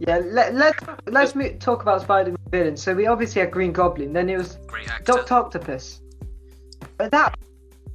Yeah, 0.00 0.18
let, 0.18 0.54
let's 0.54 0.84
let's 1.06 1.32
talk 1.64 1.80
about 1.82 2.02
Spider-Man 2.02 2.36
villains. 2.50 2.82
So 2.82 2.94
we 2.94 3.06
obviously 3.06 3.40
had 3.40 3.50
Green 3.52 3.72
Goblin. 3.72 4.12
Then 4.12 4.28
it 4.28 4.36
was 4.36 4.58
Great. 4.66 4.88
Doctor 5.04 5.34
Octopus. 5.34 6.00
But 6.98 7.10
that 7.12 7.38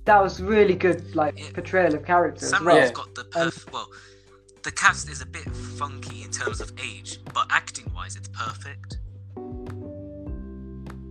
that 0.06 0.24
was 0.24 0.42
really 0.42 0.76
good, 0.76 1.14
like 1.14 1.38
Yeah. 1.38 1.52
portrayal 1.54 1.94
of 1.94 2.04
character 2.06 2.46
as 2.46 2.52
Sam 2.52 2.66
well. 2.66 2.78
Raimi's 2.78 2.92
got 2.92 3.14
the 3.14 3.26
perf- 3.26 3.72
well. 3.72 3.90
The 4.64 4.72
cast 4.72 5.10
is 5.10 5.22
a 5.22 5.26
bit 5.26 5.44
funky 5.78 6.24
in 6.24 6.32
terms 6.32 6.62
of 6.62 6.72
age, 6.82 7.20
but 7.34 7.46
acting-wise, 7.52 8.16
it's 8.16 8.30
perfect. 8.30 8.98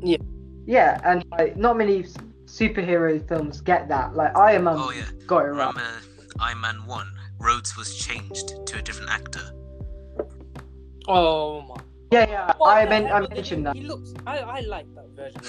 Yeah, 0.03 0.17
Yeah, 0.67 1.01
and 1.05 1.25
like 1.33 1.57
not 1.57 1.77
many 1.77 2.05
superhero 2.47 3.27
films 3.29 3.61
get 3.61 3.89
that. 3.89 4.15
Like 4.15 4.37
Iron 4.37 4.65
Man 4.65 4.77
Oh 4.79 4.91
yeah. 4.91 5.05
got 5.27 5.45
it 5.45 5.49
right. 5.49 5.69
Remember 5.75 5.83
Iron 6.41 6.61
Man 6.61 6.87
One? 6.87 7.09
Rhodes 7.41 7.77
was 7.77 7.95
changed 7.97 8.67
to 8.67 8.79
a 8.79 8.83
different 8.83 9.11
actor. 9.11 9.53
Oh 11.07 11.63
my. 11.63 11.77
Yeah, 12.11 12.29
yeah. 12.29 12.53
What 12.59 12.77
I 12.77 12.85
the 12.85 12.91
meant 12.91 13.07
I 13.07 13.19
hell? 13.19 13.29
mentioned 13.31 13.67
that. 13.67 13.77
He 13.77 13.83
looks. 13.83 14.13
I 14.27 14.39
I 14.39 14.61
like 14.61 14.87
that 14.95 15.09
version 15.15 15.37
of 15.41 15.45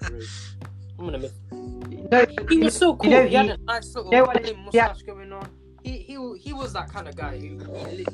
the 0.00 0.06
Groot. 0.10 0.28
I'm 0.98 1.04
gonna 1.06 1.18
miss. 1.18 1.32
No, 1.50 2.24
He 2.48 2.58
was 2.58 2.76
so 2.76 2.94
cool. 2.96 3.10
You 3.10 3.16
know, 3.16 3.26
he, 3.26 3.34
had 3.34 3.48
a 3.50 3.56
nice 3.64 3.94
little 3.94 4.04
you 4.12 4.18
know 4.18 4.24
what 4.26 4.36
curly 4.36 4.50
it- 4.50 4.58
mustache 4.58 5.02
going 5.02 5.32
on. 5.32 5.48
He 5.82 5.98
he 5.98 6.38
he 6.38 6.52
was 6.52 6.72
that 6.72 6.88
kind 6.92 7.08
of 7.08 7.16
guy 7.16 7.38
who. 7.38 7.58
He, 7.88 8.04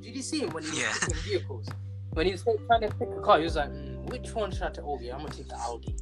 did 0.00 0.16
you 0.16 0.22
see 0.22 0.40
him 0.40 0.50
when 0.50 0.64
he 0.64 0.70
was 0.70 0.78
Yeah. 0.80 0.92
picking 1.00 1.16
vehicles? 1.22 1.68
When 2.12 2.26
he 2.26 2.32
was 2.32 2.42
trying 2.42 2.80
to 2.82 2.88
pick 2.98 3.08
a 3.16 3.20
car, 3.20 3.38
he 3.38 3.44
was 3.44 3.56
like, 3.56 3.70
mm, 3.70 4.10
"Which 4.10 4.34
one 4.34 4.50
should 4.50 4.62
I 4.64 4.70
take? 4.70 4.84
Oh 4.84 4.98
yeah, 5.00 5.14
I'm 5.14 5.20
gonna 5.20 5.32
take 5.32 5.48
the 5.48 5.56
Audi." 5.56 5.94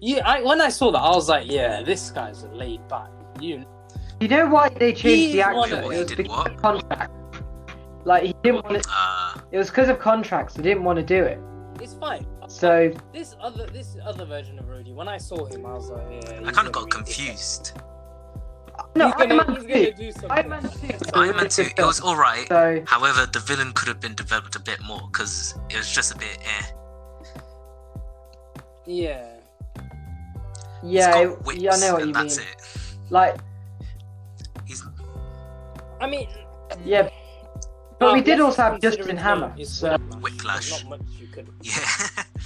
Yeah, 0.00 0.26
I 0.28 0.42
when 0.42 0.60
I 0.60 0.68
saw 0.68 0.90
that, 0.92 0.98
I 0.98 1.10
was 1.10 1.28
like, 1.28 1.50
"Yeah, 1.50 1.82
this 1.82 2.10
guy's 2.10 2.42
a 2.42 2.48
laid 2.48 2.86
back." 2.88 3.10
You 3.40 3.64
you 4.20 4.28
know 4.28 4.46
why 4.48 4.68
they 4.68 4.92
changed 4.92 5.34
the 5.34 5.42
one 5.52 5.72
actor? 5.72 5.86
of- 5.86 5.92
It 5.92 5.98
was 5.98 6.12
because 6.14 6.28
what? 6.36 6.50
of 6.50 6.56
contract. 6.62 7.12
Like 8.04 8.22
he 8.24 8.34
didn't 8.42 8.64
want 8.64 8.82
to. 8.82 8.88
Uh, 8.92 9.40
It 9.52 9.58
was 9.58 9.68
because 9.68 9.88
of 9.88 9.98
contracts. 10.00 10.56
He 10.56 10.62
didn't 10.62 10.82
want 10.84 10.98
to 10.98 11.04
do 11.04 11.22
it. 11.22 11.38
it's 11.80 11.94
fine. 11.94 12.26
So 12.48 12.92
This 13.12 13.36
other 13.40 13.66
this 13.66 13.96
other 14.04 14.24
version 14.24 14.58
of 14.58 14.64
Rhodey, 14.66 14.92
when 14.94 15.06
I 15.08 15.18
saw 15.18 15.44
him, 15.46 15.64
I 15.66 15.74
was 15.74 15.90
like, 15.90 16.06
"Yeah." 16.10 16.40
I 16.46 16.50
kind 16.50 16.66
of 16.66 16.72
got 16.72 16.86
be- 16.86 16.90
confused. 16.90 17.72
No, 18.94 19.06
he's 19.10 19.14
Iron 19.18 19.28
gonna, 19.28 19.44
Man 19.46 19.54
he's 19.56 19.64
two. 19.64 19.68
gonna 19.68 19.92
do 19.92 20.12
something. 20.12 20.30
Iron 20.30 20.48
Man 20.48 20.62
two. 20.62 20.98
Iron 21.14 21.36
Man 21.36 21.48
Two, 21.48 21.62
it 21.62 21.78
was 21.78 22.00
all 22.00 22.16
right. 22.16 22.46
So 22.48 22.82
However, 22.86 23.26
the 23.26 23.40
villain 23.40 23.72
could 23.72 23.88
have 23.88 24.00
been 24.00 24.14
developed 24.14 24.56
a 24.56 24.60
bit 24.60 24.80
more 24.82 25.08
because 25.12 25.54
it 25.70 25.76
was 25.76 25.90
just 25.90 26.14
a 26.14 26.18
bit 26.18 26.38
eh. 26.42 26.66
Yeah. 28.86 29.26
Yeah, 30.82 31.26
whips 31.26 31.60
yeah, 31.60 31.72
I 31.74 31.76
know 31.80 31.92
what 31.94 32.02
and 32.02 32.10
you 32.10 32.14
mean. 32.14 32.28
that's 32.28 32.38
it. 32.38 32.56
Like 33.10 33.36
He's 34.66 34.84
I 36.00 36.08
mean, 36.08 36.28
yeah, 36.84 37.08
But 37.98 38.14
we 38.14 38.20
did 38.20 38.38
also 38.40 38.62
have 38.62 38.80
Justin 38.80 39.16
Hammer, 39.16 39.48
name 39.50 39.58
is 39.60 39.76
so- 39.76 39.96
Whiplash. 40.20 40.70
Not 40.84 40.90
much 40.90 41.00
you 41.20 41.26
could. 41.28 41.48
Yeah, 41.62 41.74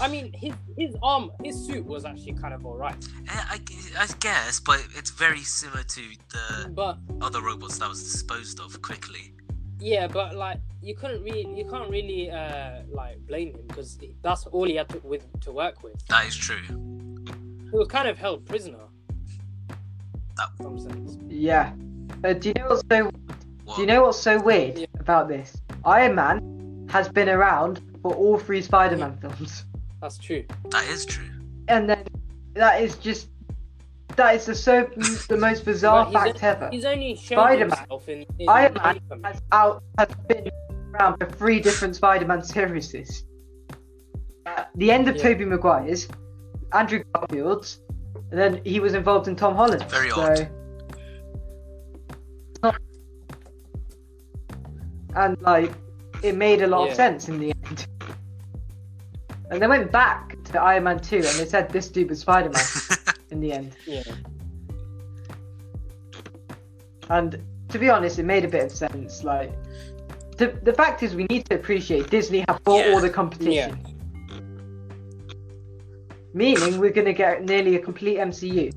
I 0.00 0.08
mean, 0.08 0.32
his 0.32 0.54
his 0.78 0.94
arm, 1.02 1.30
his 1.44 1.56
suit 1.66 1.84
was 1.84 2.04
actually 2.04 2.32
kind 2.34 2.54
of 2.54 2.64
alright, 2.64 2.96
I, 3.28 3.60
I 3.98 4.06
guess, 4.20 4.60
but 4.60 4.82
it's 4.96 5.10
very 5.10 5.40
similar 5.42 5.82
to 5.82 6.00
the 6.30 6.68
but 6.70 6.98
other 7.20 7.42
robots 7.42 7.78
that 7.78 7.88
was 7.88 8.02
disposed 8.02 8.60
of 8.60 8.80
quickly. 8.82 9.34
yeah, 9.78 10.06
but 10.06 10.34
like 10.36 10.58
you 10.82 10.94
couldn't 10.96 11.22
really, 11.22 11.46
you 11.56 11.64
can't 11.70 11.88
really 11.90 12.30
uh 12.30 12.82
like 12.90 13.18
blame 13.26 13.52
him 13.54 13.64
because 13.68 13.98
that's 14.22 14.46
all 14.46 14.64
he 14.64 14.76
had 14.76 14.88
to 14.88 14.98
with 15.04 15.24
to 15.42 15.52
work 15.52 15.82
with. 15.82 15.94
That 16.08 16.26
is 16.26 16.36
true. 16.36 16.62
He 17.70 17.76
was 17.76 17.88
kind 17.88 18.08
of 18.08 18.16
held 18.18 18.46
prisoner. 18.46 18.84
That- 20.36 20.48
some 20.60 20.78
sense. 20.78 21.18
Yeah. 21.28 21.72
Uh, 22.24 22.32
do 22.32 22.48
you 22.48 22.54
know 22.54 22.68
what's 22.68 22.82
so 22.90 23.10
What? 23.72 23.76
Do 23.76 23.80
you 23.82 23.86
know 23.86 24.02
what's 24.02 24.18
so 24.18 24.38
weird 24.40 24.78
Yeah. 24.78 24.86
about 25.00 25.28
this? 25.28 25.56
Iron 25.86 26.14
Man 26.14 26.86
has 26.90 27.08
been 27.08 27.28
around 27.30 27.80
for 28.02 28.14
all 28.14 28.38
three 28.38 28.60
Spider-Man 28.60 29.16
films, 29.18 29.64
That's 30.02 30.18
true. 30.18 30.44
That 30.70 30.84
is 30.88 31.06
true. 31.06 31.24
and 31.68 31.88
then 31.88 32.04
that 32.54 32.82
is 32.82 32.96
just 32.98 33.28
that 34.16 34.34
is 34.34 34.44
the 34.44 34.54
so 34.54 34.90
the 35.30 35.38
most 35.38 35.64
bizarre 35.70 36.04
But 36.04 36.24
he's 36.26 36.32
fact 36.40 36.44
ever. 36.44 36.68
He's 36.70 36.84
only 36.84 37.16
shown 37.16 37.38
Spider-Man. 37.38 37.86
in, 38.08 38.26
in 38.40 38.48
Iron 38.48 38.74
Man 38.74 39.00
has 39.24 39.40
out 39.52 39.82
has 39.98 40.08
been 40.28 40.50
around 40.92 41.16
for 41.18 41.26
three 41.30 41.60
different 41.60 41.96
Spider-Man 41.96 42.42
series. 42.42 43.24
At 44.44 44.68
the 44.74 44.90
end 44.90 45.08
of 45.08 45.16
Yeah. 45.16 45.22
Tobey 45.22 45.46
Maguire's, 45.46 46.08
Andrew 46.74 47.02
Garfield's, 47.14 47.80
and 48.30 48.38
then 48.38 48.60
he 48.64 48.80
was 48.80 48.92
involved 48.92 49.28
in 49.28 49.36
Tom 49.36 49.54
Holland. 49.54 49.82
Very 49.88 50.10
so... 50.10 50.20
odd. 50.20 50.50
And 55.14 55.40
like, 55.42 55.72
it 56.22 56.36
made 56.36 56.62
a 56.62 56.66
lot 56.66 56.84
Yeah. 56.84 56.90
of 56.90 56.96
sense 56.96 57.28
in 57.28 57.38
the 57.38 57.52
end. 57.66 57.86
And 59.50 59.60
they 59.60 59.66
went 59.66 59.92
back 59.92 60.42
to 60.44 60.60
Iron 60.60 60.84
Man 60.84 60.98
2 60.98 61.16
and 61.16 61.24
they 61.24 61.46
said 61.46 61.68
this 61.70 61.88
dude 61.88 62.08
was 62.10 62.20
Spider 62.20 62.48
Man 62.50 62.64
in 63.30 63.40
the 63.40 63.52
end. 63.52 63.76
Yeah. 63.86 64.02
And 67.10 67.38
to 67.68 67.78
be 67.78 67.90
honest, 67.90 68.18
it 68.18 68.24
made 68.24 68.44
a 68.44 68.48
bit 68.48 68.64
of 68.64 68.72
sense. 68.72 69.24
Like, 69.24 69.52
the, 70.38 70.58
the 70.62 70.72
fact 70.72 71.02
is, 71.02 71.14
we 71.14 71.24
need 71.24 71.44
to 71.50 71.56
appreciate 71.56 72.08
Disney 72.10 72.44
have 72.48 72.62
bought 72.64 72.86
Yeah. 72.86 72.94
all 72.94 73.00
the 73.00 73.10
competition. 73.10 73.78
Meaning, 76.34 76.78
we're 76.78 76.90
going 76.92 77.04
to 77.06 77.12
get 77.12 77.44
nearly 77.44 77.76
a 77.76 77.78
complete 77.78 78.16
MCU. 78.16 78.72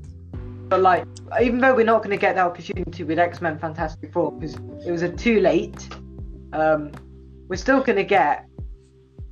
But, 0.68 0.82
like, 0.82 1.06
even 1.40 1.58
though 1.60 1.74
we're 1.74 1.86
not 1.86 1.98
going 2.02 2.10
to 2.10 2.20
get 2.20 2.34
that 2.34 2.44
opportunity 2.46 3.04
with 3.04 3.18
X 3.18 3.40
Men 3.40 3.58
Fantastic 3.58 4.12
Four 4.12 4.32
because 4.32 4.56
it 4.86 4.90
was 4.90 5.02
a 5.02 5.08
too 5.08 5.40
late, 5.40 5.88
um, 6.52 6.92
we're 7.48 7.56
still 7.56 7.82
going 7.82 7.96
to 7.96 8.04
get. 8.04 8.46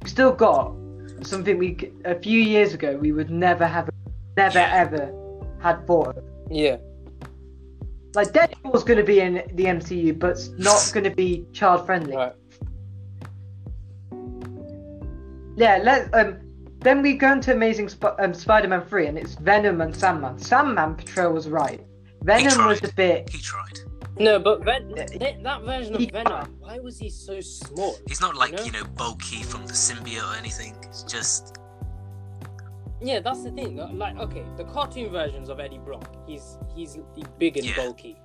We 0.03 0.09
still 0.09 0.33
got 0.33 0.75
something 1.23 1.59
we 1.59 1.91
a 2.05 2.19
few 2.19 2.41
years 2.41 2.75
ago 2.75 2.97
we 2.97 3.13
would 3.13 3.31
never 3.31 3.67
have, 3.67 3.89
never 4.37 4.59
ever 4.59 5.13
had 5.61 5.87
thought 5.87 6.17
of. 6.19 6.25
Yeah. 6.51 6.77
Like 8.15 8.29
Deadpool's 8.33 8.85
going 8.85 8.99
to 8.99 9.05
be 9.05 9.21
in 9.21 9.35
the 9.55 9.65
MCU, 9.65 10.17
but 10.19 10.33
it's 10.33 10.51
not 10.51 10.91
going 10.95 11.05
to 11.05 11.11
be 11.11 11.45
child 11.53 11.87
friendly. 11.87 12.17
Right. 12.17 12.33
Yeah, 15.57 15.79
let 15.83 16.15
um. 16.15 16.41
Then 16.81 17.01
we 17.01 17.15
go 17.15 17.33
into 17.33 17.51
Amazing 17.51 17.89
Sp- 17.89 18.19
um, 18.19 18.35
Spider-Man 18.35 18.83
three, 18.83 19.07
and 19.07 19.17
it's 19.17 19.37
Venom 19.37 19.81
and 19.81 19.97
Sandman. 19.97 20.39
Sandman 20.39 20.97
portrayal 20.97 21.33
was 21.33 21.49
right. 21.49 21.81
Venom 22.23 22.67
was 22.67 22.85
a 22.85 22.93
bit. 22.93 23.31
he 23.31 23.39
tried. 23.39 23.79
No, 24.19 24.39
but 24.39 24.65
Ven- 24.65 24.91
that- 24.95 25.43
that 25.43 25.63
version 25.63 25.95
of 25.95 26.01
he- 26.01 26.11
Venom, 26.11 26.57
why 26.61 26.79
was 26.79 26.99
he 26.99 27.11
so 27.11 27.41
small? 27.41 27.97
He's 28.07 28.21
not 28.21 28.37
like, 28.37 28.53
know? 28.53 28.63
you 28.63 28.71
know, 28.71 28.85
bulky 28.85 29.43
from 29.43 29.67
the 29.67 29.73
symbiote 29.73 30.23
or 30.33 30.37
anything. 30.37 30.77
It's 30.85 31.03
just. 31.03 31.57
Yeah, 33.03 33.21
that's 33.21 33.43
the 33.43 33.51
thing. 33.51 33.77
Like, 33.99 34.17
okay, 34.19 34.45
the 34.57 34.65
cartoon 34.65 35.11
versions 35.11 35.49
of 35.49 35.59
Eddie 35.61 35.79
Brock, 35.79 36.15
he's 36.27 36.59
he's 36.75 36.97
big 37.39 37.57
and 37.57 37.67
Yeah. 37.67 37.77
bulky, 37.77 38.17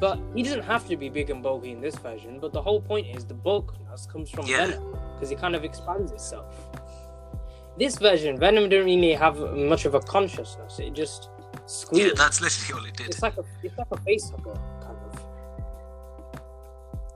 but 0.00 0.18
he 0.34 0.42
doesn't 0.42 0.62
have 0.62 0.86
to 0.88 0.96
be 0.96 1.08
big 1.08 1.28
and 1.28 1.42
bulky 1.42 1.72
in 1.72 1.80
this 1.80 1.96
version. 1.96 2.38
But 2.40 2.52
the 2.52 2.62
whole 2.62 2.80
point 2.80 3.08
is 3.14 3.24
the 3.26 3.34
bulkiness 3.34 4.06
comes 4.06 4.30
from 4.30 4.46
Yeah. 4.46 4.66
Venom 4.68 4.96
because 5.14 5.32
it 5.32 5.38
kind 5.40 5.54
of 5.56 5.64
expands 5.64 6.12
itself. 6.12 6.46
This 7.78 7.98
version, 7.98 8.38
Venom 8.38 8.68
didn't 8.70 8.86
really 8.86 9.12
have 9.12 9.38
much 9.54 9.84
of 9.84 9.94
a 9.94 10.00
consciousness. 10.00 10.78
It 10.78 10.94
just 10.94 11.28
Yeah, 11.92 12.10
that's 12.16 12.40
literally 12.40 12.80
all 12.80 12.86
it 12.88 12.96
did. 12.96 13.08
it's 13.08 13.22
like 13.22 13.36
a 13.36 13.44
it's 13.62 13.76
like 13.76 13.88
a 13.90 13.96
face 14.02 14.30
hugger 14.30 14.54
kind 14.54 14.58
of. 14.58 14.75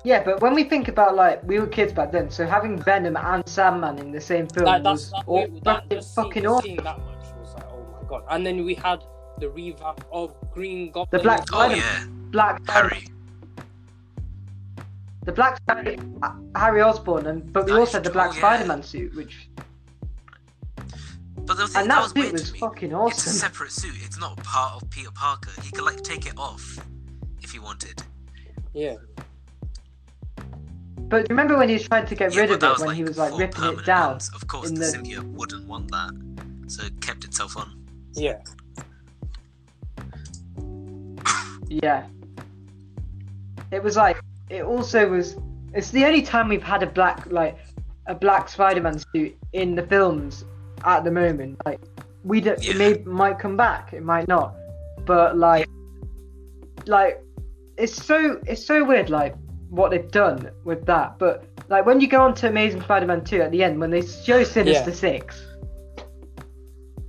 Yeah, 0.02 0.22
but 0.24 0.40
when 0.40 0.54
we 0.54 0.64
think 0.64 0.88
about 0.88 1.14
like 1.14 1.42
we 1.44 1.58
were 1.60 1.66
kids 1.66 1.92
back 1.92 2.10
then, 2.10 2.30
so 2.30 2.46
having 2.46 2.80
Venom 2.82 3.16
and 3.16 3.46
Sandman 3.48 3.98
in 3.98 4.10
the 4.12 4.20
same 4.20 4.48
film 4.48 4.66
Like, 4.66 4.82
was 4.82 5.10
that's 5.10 5.24
that, 5.24 5.28
all, 5.28 5.46
that 5.64 5.82
fucking, 5.84 6.00
seeing, 6.02 6.14
fucking 6.14 6.46
awesome. 6.46 6.64
seeing 6.64 6.76
that 6.78 6.98
much 6.98 7.24
was 7.38 7.54
like, 7.54 7.66
oh 7.70 7.86
my 8.00 8.08
god! 8.08 8.22
And 8.30 8.46
then 8.46 8.64
we 8.64 8.74
had 8.74 9.04
the 9.38 9.50
revamp 9.50 10.04
of 10.10 10.34
Green 10.52 10.90
Goblin. 10.90 11.08
The 11.18 11.22
Black 11.22 11.40
Oh, 11.52 11.58
Spider- 11.68 11.76
yeah. 11.76 12.04
Black 12.30 12.60
Harry. 12.70 13.08
the 15.24 15.32
Black 15.32 15.56
Spider, 15.58 15.96
uh, 16.22 16.32
Harry 16.56 16.80
Osborn, 16.80 17.26
and 17.26 17.52
but 17.52 17.66
we 17.66 17.72
That 17.72 17.78
also 17.80 17.92
had 17.98 18.04
the 18.04 18.10
Black 18.10 18.32
yeah. 18.32 18.38
Spider-Man 18.38 18.82
suit, 18.82 19.14
which 19.14 19.48
But 21.36 21.56
the 21.58 21.66
thing 21.68 21.82
and 21.82 21.90
that 21.90 21.94
that 21.96 22.02
was 22.02 22.10
suit 22.12 22.18
weird 22.20 22.32
was 22.32 22.42
to 22.48 22.52
me. 22.54 22.58
fucking 22.60 22.92
It's 22.92 23.26
a 23.26 23.30
separate 23.30 23.72
suit. 23.72 23.94
It's 24.04 24.18
not 24.18 24.36
part 24.44 24.82
of 24.82 24.88
Peter 24.90 25.10
Parker. 25.14 25.50
He 25.62 25.70
could 25.72 25.84
like 25.84 26.00
take 26.02 26.24
it 26.26 26.38
off 26.38 26.78
if 27.42 27.50
he 27.52 27.58
wanted. 27.58 28.02
Yeah. 28.72 28.96
But 31.08 31.28
remember 31.28 31.56
when 31.56 31.68
he 31.68 31.74
was 31.74 31.88
trying 31.88 32.06
to 32.06 32.14
get 32.14 32.34
Yeah, 32.34 32.42
rid 32.42 32.50
of 32.52 32.62
it 32.62 32.78
when 32.78 32.88
like 32.88 32.96
he 32.96 33.02
was 33.04 33.18
like 33.18 33.36
ripping 33.36 33.64
it 33.64 33.84
down? 33.84 34.10
ones. 34.12 34.30
Of 34.34 34.46
course, 34.46 34.68
in 34.68 34.74
the, 34.74 34.80
the- 34.80 34.86
symbiote 34.98 35.32
wouldn't 35.32 35.66
want 35.66 35.90
that, 35.90 36.10
so 36.68 36.84
it 36.84 37.00
kept 37.00 37.24
itself 37.24 37.56
on. 37.56 37.84
Yeah. 38.14 38.38
Yeah. 41.68 42.06
It 43.70 43.82
was 43.82 43.96
like 43.96 44.20
it 44.48 44.62
also 44.64 45.08
was. 45.08 45.36
It's 45.72 45.90
the 45.90 46.04
only 46.04 46.22
time 46.22 46.48
we've 46.48 46.62
had 46.62 46.82
a 46.82 46.86
black 46.86 47.26
like 47.30 47.56
a 48.06 48.14
black 48.14 48.48
Spider-Man 48.48 48.98
suit 49.12 49.36
in 49.52 49.76
the 49.76 49.82
films 49.86 50.44
at 50.84 51.04
the 51.04 51.10
moment. 51.10 51.60
Like 51.64 51.80
we 52.24 52.40
don't. 52.40 52.62
Yeah. 52.62 52.72
It 52.72 52.76
may 52.78 53.02
might 53.04 53.38
come 53.38 53.56
back. 53.56 53.92
It 53.92 54.02
might 54.02 54.26
not. 54.26 54.54
But 55.06 55.38
like, 55.38 55.68
like 56.86 57.22
it's 57.76 57.94
so 58.04 58.40
it's 58.46 58.64
so 58.64 58.84
weird. 58.84 59.10
Like 59.10 59.34
what 59.70 59.90
they've 59.90 60.10
done 60.10 60.50
with 60.64 60.84
that. 60.86 61.18
But 61.18 61.44
like 61.68 61.86
when 61.86 62.00
you 62.00 62.08
go 62.08 62.20
on 62.20 62.34
to 62.34 62.48
Amazing 62.48 62.82
Spider-Man 62.82 63.24
two 63.24 63.40
at 63.40 63.50
the 63.50 63.62
end 63.62 63.78
when 63.80 63.90
they 63.90 64.02
show 64.02 64.44
Sinister 64.44 64.90
Yeah. 64.90 64.96
Six, 64.96 65.42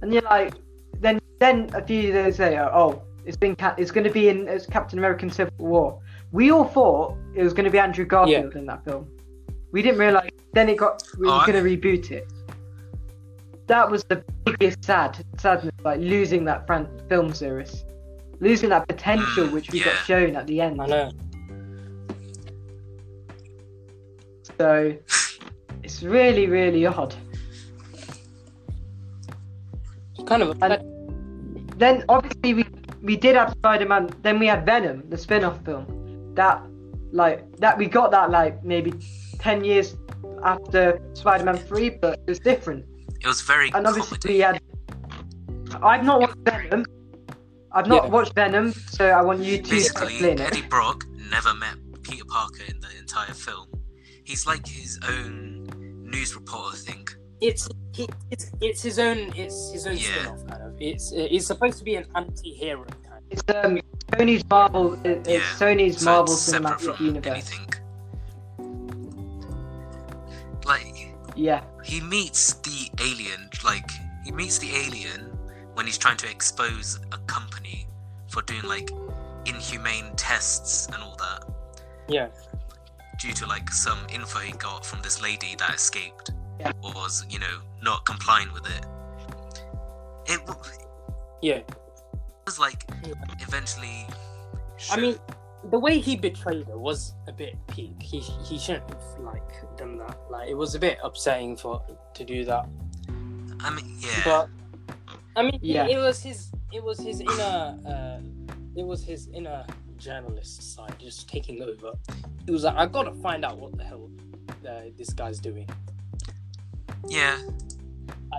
and 0.01 0.13
you're 0.13 0.21
like, 0.23 0.53
then 0.99 1.19
then 1.39 1.69
a 1.73 1.81
few 1.85 2.11
days 2.11 2.39
later, 2.39 2.69
oh, 2.73 3.01
it's 3.25 3.37
been 3.37 3.55
ca- 3.55 3.75
it's 3.77 3.91
going 3.91 4.03
to 4.05 4.11
be 4.11 4.29
in 4.29 4.47
as 4.47 4.65
Captain 4.65 4.97
American 4.99 5.29
Civil 5.29 5.53
War. 5.57 5.99
We 6.31 6.51
all 6.51 6.63
thought 6.65 7.17
it 7.35 7.43
was 7.43 7.53
going 7.53 7.65
to 7.65 7.71
be 7.71 7.79
Andrew 7.79 8.05
Garfield 8.05 8.55
in 8.55 8.65
that 8.67 8.83
film. 8.85 9.07
We 9.71 9.81
didn't 9.81 9.99
realize. 9.99 10.29
Then 10.53 10.69
it 10.69 10.77
got 10.77 11.01
we 11.17 11.27
Oh, 11.27 11.31
were 11.31 11.37
I- 11.39 11.45
going 11.47 11.63
to 11.63 11.69
reboot 11.77 12.11
it. 12.11 12.27
That 13.67 13.89
was 13.89 14.03
the 14.03 14.23
biggest 14.43 14.83
sad 14.83 15.23
sadness, 15.37 15.71
like 15.83 15.99
losing 15.99 16.43
that 16.45 16.67
fran- 16.67 16.89
film 17.07 17.33
series, 17.33 17.85
losing 18.41 18.69
that 18.69 18.87
potential 18.87 19.47
which 19.47 19.71
we 19.71 19.79
got 19.81 19.95
shown 20.05 20.35
at 20.35 20.45
the 20.47 20.59
end. 20.59 20.81
I 20.81 20.85
know. 20.87 21.11
So 24.61 24.95
it's 25.81 26.03
really 26.03 26.45
really 26.45 26.85
odd. 26.85 27.15
It's 30.13 30.23
kind 30.27 30.43
of 30.43 30.49
And- 30.61 30.83
Then 31.83 31.95
obviously 32.09 32.53
we 32.53 32.63
we 33.01 33.15
did 33.25 33.35
have 33.35 33.49
Spider-Man. 33.61 34.03
Then 34.21 34.37
we 34.37 34.45
had 34.53 34.61
Venom, 34.67 34.97
the 35.09 35.17
spin-off 35.17 35.57
film. 35.65 35.83
That 36.35 36.61
like 37.11 37.39
that 37.63 37.75
we 37.81 37.85
got 37.87 38.11
that 38.11 38.29
like 38.29 38.63
maybe 38.63 38.91
ten 39.39 39.63
years 39.63 39.87
after 40.43 41.01
Spider-Man 41.13 41.57
three, 41.69 41.89
but 41.89 42.19
it 42.27 42.29
was 42.33 42.39
different. 42.51 42.85
It 43.19 43.25
was 43.33 43.41
very 43.41 43.69
And 43.73 43.87
obviously 43.87 44.17
comedy. 44.19 44.33
we 44.35 44.39
had. 44.47 44.61
I've 45.91 46.05
not 46.05 46.19
watched 46.21 46.41
Venom. 46.45 46.85
I've 47.71 47.87
not 47.87 48.03
Yeah. 48.03 48.09
watched 48.15 48.35
Venom, 48.35 48.73
so 48.97 49.03
I 49.19 49.21
want 49.23 49.39
you 49.41 49.57
to 49.57 49.69
Basically, 49.77 50.13
explain 50.17 50.33
it. 50.37 50.41
Eddie 50.49 50.67
Brock 50.73 50.99
never 51.35 51.53
met 51.55 51.75
Peter 52.03 52.25
Parker 52.25 52.63
in 52.71 52.77
the 52.85 52.91
entire 52.99 53.33
film. 53.33 53.65
He's 54.31 54.47
like 54.47 54.65
his 54.65 54.97
own 55.09 55.67
news 56.09 56.33
reporter 56.35 56.77
thing. 56.77 57.05
it's 57.41 57.67
he, 57.93 58.07
it's 58.29 58.49
it's 58.61 58.81
his 58.81 58.97
own 58.97 59.17
it's 59.35 59.73
his 59.73 59.85
own 59.85 59.97
Yeah. 59.97 60.05
spin-off 60.07 60.47
kind 60.47 60.63
of. 60.63 60.75
It's 60.79 61.11
it's 61.11 61.47
supposed 61.47 61.77
to 61.79 61.83
be 61.83 61.95
an 61.95 62.05
anti-hero 62.15 62.85
kind. 62.85 63.17
Of. 63.17 63.23
It's 63.33 63.43
um 63.53 63.79
Sony's 64.13 64.45
Marvel. 64.49 64.97
It's 65.03 65.27
Yeah. 65.29 65.39
Sony's 65.59 65.97
So 65.99 66.05
Marvel 66.05 66.33
it's 66.33 66.43
separate 66.43 66.77
Cinematic 66.79 66.95
from 66.95 67.05
Universe. 67.07 67.27
anything. 67.33 67.67
Like 70.65 71.13
Yeah, 71.35 71.63
he 71.83 71.99
meets 71.99 72.53
the 72.67 72.89
alien, 73.03 73.49
like 73.65 73.89
he 74.23 74.31
meets 74.31 74.59
the 74.59 74.73
alien 74.85 75.21
when 75.73 75.85
he's 75.85 75.97
trying 75.97 76.17
to 76.23 76.29
expose 76.29 76.99
a 77.11 77.17
company 77.35 77.85
for 78.29 78.41
doing 78.43 78.63
like 78.63 78.91
inhumane 79.45 80.15
tests 80.15 80.85
and 80.87 81.03
all 81.03 81.17
that. 81.17 81.43
Yeah. 82.07 82.27
Due 83.21 83.33
to 83.33 83.45
like 83.45 83.69
some 83.71 83.99
info 84.11 84.39
he 84.39 84.51
got 84.53 84.83
from 84.85 85.01
this 85.01 85.21
lady 85.21 85.55
that 85.59 85.75
escaped 85.75 86.31
Yeah. 86.59 86.71
or 86.83 86.91
was, 86.93 87.25
you 87.29 87.39
know, 87.39 87.59
not 87.81 88.05
complying 88.05 88.51
with 88.51 88.65
it. 88.65 88.85
It 90.25 90.45
w- 90.47 90.77
Yeah. 91.41 91.61
was 92.45 92.57
like 92.59 92.83
Yeah. 93.05 93.13
eventually. 93.41 94.07
I 94.89 94.97
mean, 94.97 95.19
the 95.69 95.77
way 95.79 95.99
he 95.99 96.15
betrayed 96.15 96.65
her 96.67 96.77
was 96.77 97.13
a 97.27 97.31
bit 97.31 97.55
peak. 97.67 98.01
He 98.01 98.19
he 98.19 98.57
shouldn't 98.57 98.89
have 98.89 99.03
like 99.19 99.77
done 99.77 99.97
that. 99.99 100.17
Like 100.31 100.49
it 100.49 100.55
was 100.55 100.73
a 100.73 100.79
bit 100.79 100.97
upsetting 101.03 101.55
for 101.55 101.83
to 102.15 102.23
do 102.25 102.43
that. 102.45 102.65
I 103.59 103.69
mean, 103.69 103.97
yeah. 103.99 104.21
But 104.25 104.49
I 105.35 105.43
mean, 105.43 105.59
Yeah. 105.61 105.85
it, 105.85 105.91
it 105.91 105.97
was 105.99 106.21
his 106.23 106.51
it 106.71 106.83
was 106.83 106.97
his 106.99 107.19
inner 107.21 107.77
uh, 107.85 108.19
it 108.75 108.85
was 108.85 109.03
his 109.03 109.27
inner 109.33 109.65
journalist 110.01 110.75
side 110.75 110.95
just 110.99 111.29
taking 111.29 111.61
over. 111.61 111.91
He 112.45 112.51
was 112.51 112.63
like, 112.63 112.75
I 112.75 112.85
gotta 112.87 113.13
find 113.13 113.45
out 113.45 113.57
what 113.59 113.77
the 113.77 113.83
hell 113.83 114.09
uh, 114.67 114.81
this 114.97 115.11
guy's 115.13 115.39
doing. 115.39 115.69
yeah. 117.07 117.37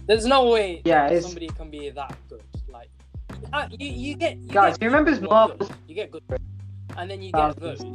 There's 0.07 0.25
no 0.27 0.49
way 0.51 0.81
Yeah, 0.85 1.07
it's- 1.07 1.23
somebody 1.25 1.49
can 1.49 1.71
be 1.71 1.91
that 1.91 2.17
good. 2.29 2.43
Like 2.69 2.89
uh, 3.53 3.69
you, 3.71 3.89
you 3.89 4.15
get 4.17 4.37
you 4.39 4.49
Guys, 4.49 4.77
get 4.79 4.83
you 4.85 4.91
remember 4.91 5.11
people 5.13 5.29
who 5.29 5.35
Marvel? 5.35 5.71
You 5.87 5.95
get 5.95 6.11
good, 6.11 6.23
and 6.97 7.11
then 7.11 7.21
you 7.23 7.31
Uh, 7.35 7.53
get 7.53 7.61
those 7.61 7.81
who, 7.81 7.93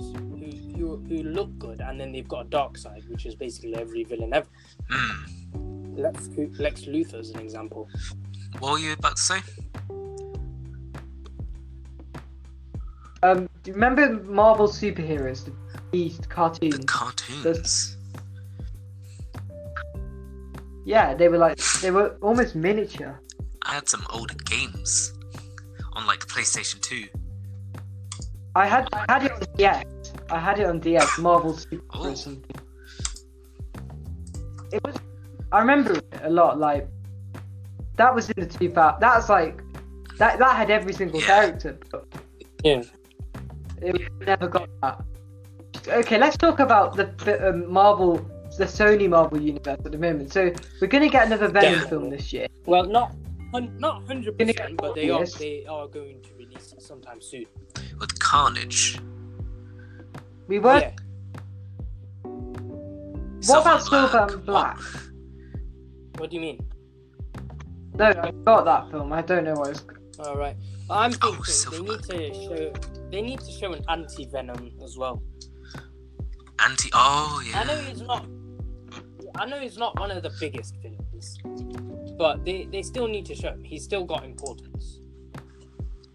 who 0.78 0.98
who 1.10 1.18
look 1.24 1.58
good, 1.58 1.82
and 1.82 2.00
then 2.00 2.12
they've 2.12 2.28
got 2.28 2.46
a 2.46 2.50
dark 2.50 2.78
side, 2.78 3.04
which 3.10 3.26
is 3.26 3.34
basically 3.36 3.76
every 3.76 4.04
villain 4.04 4.34
ever. 4.34 4.48
Hmm. 4.90 5.96
Lex 5.98 6.30
Lex 6.60 6.82
Luthor 6.86 7.20
is 7.20 7.32
an 7.32 7.40
example. 7.40 7.88
What 8.60 8.74
were 8.74 8.80
you 8.80 8.94
about 8.94 9.16
to 9.16 9.22
say? 9.22 9.40
Um, 13.24 13.50
do 13.64 13.72
you 13.72 13.74
remember 13.74 14.22
Marvel 14.24 14.68
superheroes, 14.68 15.46
the 15.46 15.52
Beast 15.92 16.22
The 16.24 16.28
cartoon? 16.28 16.84
cartoons. 16.86 17.98
Yeah, 20.86 21.14
they 21.16 21.28
were 21.28 21.38
like 21.38 21.58
they 21.82 21.92
were 21.92 22.16
almost 22.22 22.56
miniature. 22.56 23.20
I 23.64 23.74
had 23.74 23.90
some 23.90 24.06
older 24.14 24.36
games 24.46 25.14
on 25.94 26.06
like 26.08 26.20
PlayStation 26.28 26.80
2. 26.82 27.06
I 28.56 28.66
had 28.68 28.88
I 28.94 29.06
had 29.12 29.24
it 29.26 29.32
on 29.34 29.42
DS. 29.58 29.84
I 30.30 30.40
had 30.40 30.60
it 30.60 30.66
on 30.66 30.80
DS. 30.80 31.18
Marvel 31.20 31.54
Super 31.54 31.84
Oh. 31.94 32.10
or 32.12 32.16
something. 32.16 32.56
It 34.72 34.84
was. 34.86 34.96
I 35.52 35.60
remember 35.60 35.96
it 35.96 36.06
a 36.24 36.30
lot. 36.30 36.58
Like 36.60 36.88
that 37.98 38.14
was 38.14 38.30
in 38.30 38.40
the 38.42 38.46
2000. 38.48 39.00
That's 39.02 39.28
like 39.30 39.62
that. 40.18 40.40
That 40.40 40.56
had 40.56 40.70
every 40.72 40.94
single 40.94 41.20
Yeah. 41.20 41.26
character. 41.28 41.78
But 41.92 42.06
Yeah. 42.64 42.84
It 43.82 44.12
never 44.26 44.48
got 44.48 44.70
that. 44.82 45.02
Okay, 45.88 46.18
let's 46.18 46.38
talk 46.38 46.60
about 46.60 46.96
the, 46.96 47.06
the 47.24 47.50
um, 47.50 47.72
Marvel, 47.72 48.18
the 48.58 48.66
Sony 48.66 49.08
Marvel 49.10 49.40
universe 49.42 49.80
at 49.86 49.92
the 49.92 49.98
moment. 49.98 50.32
So 50.34 50.52
we're 50.82 50.88
gonna 50.88 51.10
get 51.10 51.28
another 51.28 51.48
Venom 51.50 51.74
Yeah. 51.82 51.88
film 51.88 52.10
this 52.10 52.34
year. 52.34 52.48
Well, 52.66 52.86
not 52.86 53.16
hun- 53.52 53.76
not 53.80 54.04
hundred 54.06 54.38
percent, 54.38 54.58
get 54.58 54.78
but 54.78 54.96
they 54.96 55.10
are 55.10 55.22
Morbius. 55.22 55.38
they 55.38 55.66
are 55.66 55.88
going 55.88 56.22
to 56.24 56.34
release 56.38 56.74
it 56.74 56.82
sometime 56.82 57.22
soon. 57.22 57.46
with 58.00 58.18
Carnage. 58.20 59.00
We 60.48 60.60
were. 60.60 60.80
Yeah. 60.80 60.92
What 63.46 63.62
about 63.62 63.84
Silver 63.84 64.28
and 64.30 64.46
Black? 64.46 64.80
What 66.18 66.30
do 66.30 66.36
you 66.36 66.42
mean? 66.42 66.66
No, 67.94 68.06
I 68.06 68.32
got 68.46 68.66
that 68.66 68.92
film. 68.92 69.14
I 69.14 69.22
don't 69.22 69.44
know 69.44 69.54
what 69.54 69.70
it's. 69.70 69.86
All 70.20 70.36
right. 70.38 70.56
I'm 70.90 71.14
Oh, 71.22 71.34
thinking 71.44 71.86
they 72.08 72.18
need 72.18 72.34
to 72.34 72.34
show 72.34 72.74
they 73.12 73.22
need 73.22 73.40
to 73.42 73.52
show 73.52 73.74
an 73.74 73.84
anti 73.90 74.26
Venom 74.26 74.72
as 74.84 74.98
well. 74.98 75.22
Anti. 76.60 76.90
Oh 76.94 77.42
yeah. 77.48 77.60
I 77.62 77.64
know 77.66 77.74
yeah. 77.76 77.82
he's 77.90 78.02
not. 78.02 78.26
I 79.36 79.46
know 79.46 79.60
he's 79.60 79.78
not 79.78 80.00
one 80.00 80.10
of 80.12 80.24
the 80.24 80.32
biggest 80.40 80.76
villains, 80.82 81.38
but 82.18 82.44
they 82.44 82.66
they 82.72 82.82
still 82.82 83.08
need 83.08 83.26
to 83.28 83.36
show 83.36 83.50
him. 83.50 83.64
He's 83.64 83.84
still 83.84 84.04
got 84.06 84.24
importance. 84.24 85.00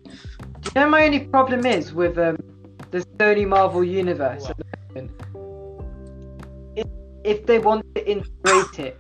You 0.07 0.71
know, 0.81 0.89
my 0.89 1.05
only 1.07 1.21
problem 1.21 1.67
is 1.67 1.93
with 1.93 2.19
um, 2.19 2.37
the 2.91 3.01
Sony 3.19 3.47
Marvel 3.47 3.85
universe. 3.85 4.49
at 4.49 4.57
the. 4.57 5.09
If, 6.77 6.87
if 7.25 7.47
they 7.47 7.59
want 7.59 7.85
to 7.95 8.11
integrate 8.11 8.79
it, 8.79 8.99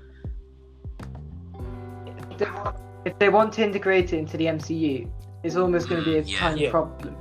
if 2.30 2.38
they, 2.38 2.50
want, 2.50 2.76
if 3.04 3.18
they 3.18 3.28
want 3.28 3.52
to 3.54 3.62
integrate 3.62 4.12
it 4.12 4.18
into 4.18 4.36
the 4.36 4.46
MCU, 4.46 5.08
it's 5.42 5.56
almost 5.56 5.88
going 5.88 6.02
to 6.04 6.10
be 6.10 6.18
a 6.18 6.22
Yeah. 6.22 6.38
tiny 6.38 6.62
Yeah. 6.64 6.70
problem. 6.70 7.16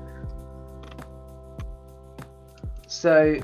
So, 2.92 3.40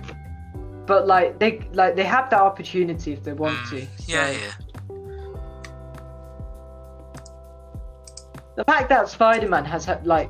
but 0.85 1.07
like 1.07 1.39
they 1.39 1.61
like 1.71 1.95
they 1.95 2.03
have 2.03 2.29
that 2.31 2.41
opportunity 2.41 3.13
if 3.13 3.23
they 3.23 3.31
want 3.31 3.57
to. 3.69 3.75
Mm, 3.77 3.87
Yeah, 4.05 4.27
so- 4.27 4.39
yeah. 4.39 4.51
the 8.57 8.63
fact 8.65 8.89
that 8.89 9.07
Spider-Man 9.07 9.63
has 9.65 9.85
had 9.85 10.05
like 10.05 10.29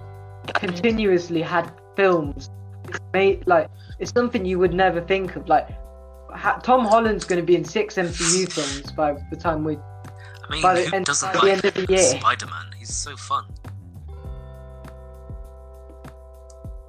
continuously 0.53 1.41
had 1.41 1.71
films, 1.95 2.49
it's 2.87 2.99
made 3.11 3.45
like 3.47 3.69
it's 3.99 4.11
something 4.11 4.45
you 4.45 4.59
would 4.59 4.73
never 4.73 5.01
think 5.01 5.35
of. 5.35 5.47
Like 5.47 5.67
ha- 6.29 6.59
Tom 6.61 6.85
Holland's 6.85 7.25
going 7.25 7.41
to 7.41 7.45
be 7.45 7.55
in 7.55 7.63
six 7.65 7.95
MCU 7.95 8.51
films 8.51 8.91
by 8.91 9.15
the 9.31 9.35
time 9.35 9.63
we. 9.63 9.77
I 9.77 10.51
mean, 10.51 10.61
By 10.61 10.75
the 10.75 10.85
who 10.89 10.95
end- 10.95 11.05
doesn't 11.05 11.33
by 11.33 11.39
the 11.39 11.39
like 11.39 11.51
end 11.53 11.65
of 11.65 11.73
the 11.73 11.85
year. 11.93 12.19
Spider-Man? 12.19 12.65
He's 12.77 12.93
so 12.95 13.17
fun. 13.17 13.45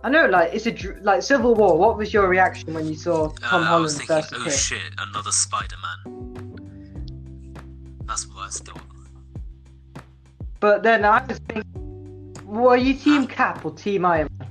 I 0.04 0.08
know, 0.10 0.26
like 0.26 0.54
it's 0.54 0.66
a 0.66 0.74
like 1.02 1.22
Civil 1.22 1.54
War. 1.54 1.76
What 1.76 1.96
was 1.96 2.12
your 2.12 2.28
reaction 2.28 2.72
when 2.72 2.86
you 2.86 2.94
saw 2.94 3.28
Tom 3.30 3.62
Uh, 3.62 3.64
I 3.64 3.66
Holland 3.66 3.82
was 3.82 3.96
thinking, 3.98 4.16
first 4.16 4.32
oh 4.34 4.40
appear? 4.40 4.52
shit, 4.52 4.82
another 4.98 5.32
Spider-Man. 5.32 5.98
That's 8.06 8.26
what 8.28 8.46
I 8.46 8.48
thought. 8.50 8.80
But 10.60 10.82
then 10.82 11.04
I 11.04 11.24
was 11.26 11.38
thinking, 11.48 12.34
were 12.44 12.76
you 12.76 12.94
Team 12.94 13.26
Cap 13.26 13.64
or 13.64 13.72
Team 13.72 14.04
Iron 14.04 14.28
Man? 14.38 14.48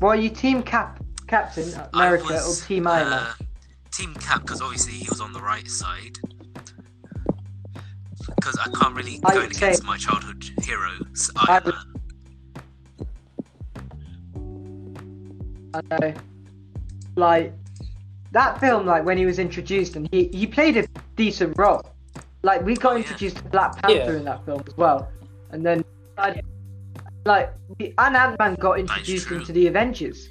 Were 0.00 0.14
you 0.16 0.30
Team 0.30 0.62
Cap, 0.62 1.02
Captain 1.26 1.68
America, 1.94 2.24
was, 2.24 2.62
or 2.64 2.66
Team 2.66 2.86
Iron 2.88 3.10
Man? 3.10 3.18
uh, 3.22 3.32
Team 3.92 4.14
Cap, 4.14 4.42
because 4.42 4.60
obviously 4.60 4.94
he 4.94 5.08
was 5.08 5.20
on 5.20 5.32
the 5.32 5.40
right 5.40 5.68
side. 5.68 6.18
Because 8.36 8.58
I 8.58 8.68
can't 8.78 8.94
really 8.94 9.20
I 9.24 9.34
go 9.34 9.40
against 9.42 9.80
say- 9.82 9.86
my 9.86 9.96
childhood 9.96 10.44
hero, 10.62 10.90
s- 11.12 11.30
I 11.36 11.54
Iron 11.54 11.62
would- 11.66 11.74
I 15.74 15.80
know. 16.00 16.14
Like 17.16 17.52
that 18.32 18.60
film, 18.60 18.86
like 18.86 19.04
when 19.04 19.18
he 19.18 19.26
was 19.26 19.38
introduced, 19.38 19.96
and 19.96 20.08
he 20.12 20.28
he 20.32 20.46
played 20.46 20.76
a 20.76 20.86
decent 21.16 21.56
role. 21.58 21.82
Like 22.42 22.64
we 22.64 22.74
got 22.74 22.94
Oh, 22.94 22.96
introduced 22.96 23.36
to 23.38 23.44
Black 23.44 23.76
Panther 23.82 24.12
Yeah. 24.12 24.18
in 24.18 24.24
that 24.24 24.44
film 24.44 24.62
as 24.66 24.76
well, 24.76 25.10
and 25.50 25.64
then 25.64 25.84
like, 26.16 26.44
like 27.24 27.52
the- 27.78 27.94
and 27.98 28.16
Ant 28.16 28.38
Man 28.38 28.54
got 28.54 28.78
introduced 28.78 29.30
into 29.30 29.52
the 29.52 29.66
Avengers. 29.66 30.28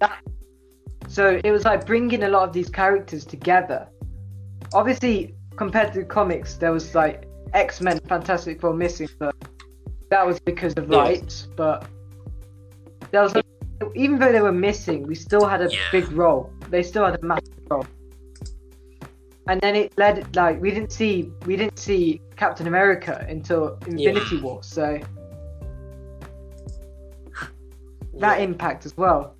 That, 0.00 0.18
so 1.08 1.40
it 1.42 1.50
was 1.50 1.64
like 1.64 1.86
bringing 1.86 2.24
a 2.24 2.28
lot 2.28 2.46
of 2.48 2.52
these 2.52 2.68
characters 2.68 3.24
together. 3.24 3.88
Obviously, 4.72 5.34
compared 5.56 5.92
to 5.94 6.00
the 6.00 6.04
comics, 6.04 6.56
there 6.56 6.72
was 6.72 6.94
like 6.94 7.26
X 7.54 7.80
Men, 7.80 8.00
Fantastic 8.08 8.60
Four 8.60 8.74
missing, 8.74 9.08
but 9.18 9.34
that 10.10 10.26
was 10.26 10.40
because 10.40 10.74
of 10.74 10.90
rights. 10.90 11.48
But 11.56 11.86
there 13.12 13.22
was 13.22 13.32
even 13.94 14.18
though 14.18 14.32
they 14.32 14.40
were 14.40 14.52
missing, 14.52 15.06
we 15.06 15.14
still 15.14 15.46
had 15.46 15.60
a 15.62 15.70
Yeah. 15.70 15.78
big 15.92 16.10
role. 16.12 16.50
They 16.70 16.82
still 16.82 17.04
had 17.04 17.18
a 17.22 17.24
massive 17.24 17.54
role. 17.70 17.86
And 19.46 19.60
then 19.60 19.76
it 19.76 19.92
led 19.98 20.34
like 20.34 20.60
we 20.60 20.70
didn't 20.70 20.90
see 20.92 21.30
we 21.46 21.56
didn't 21.56 21.78
see 21.78 22.20
Captain 22.36 22.66
America 22.66 23.24
until 23.28 23.78
Infinity 23.86 24.40
War, 24.40 24.62
so 24.62 24.98
that 28.14 28.38
Yeah. 28.38 28.44
impact 28.44 28.86
as 28.86 28.96
well. 28.96 29.34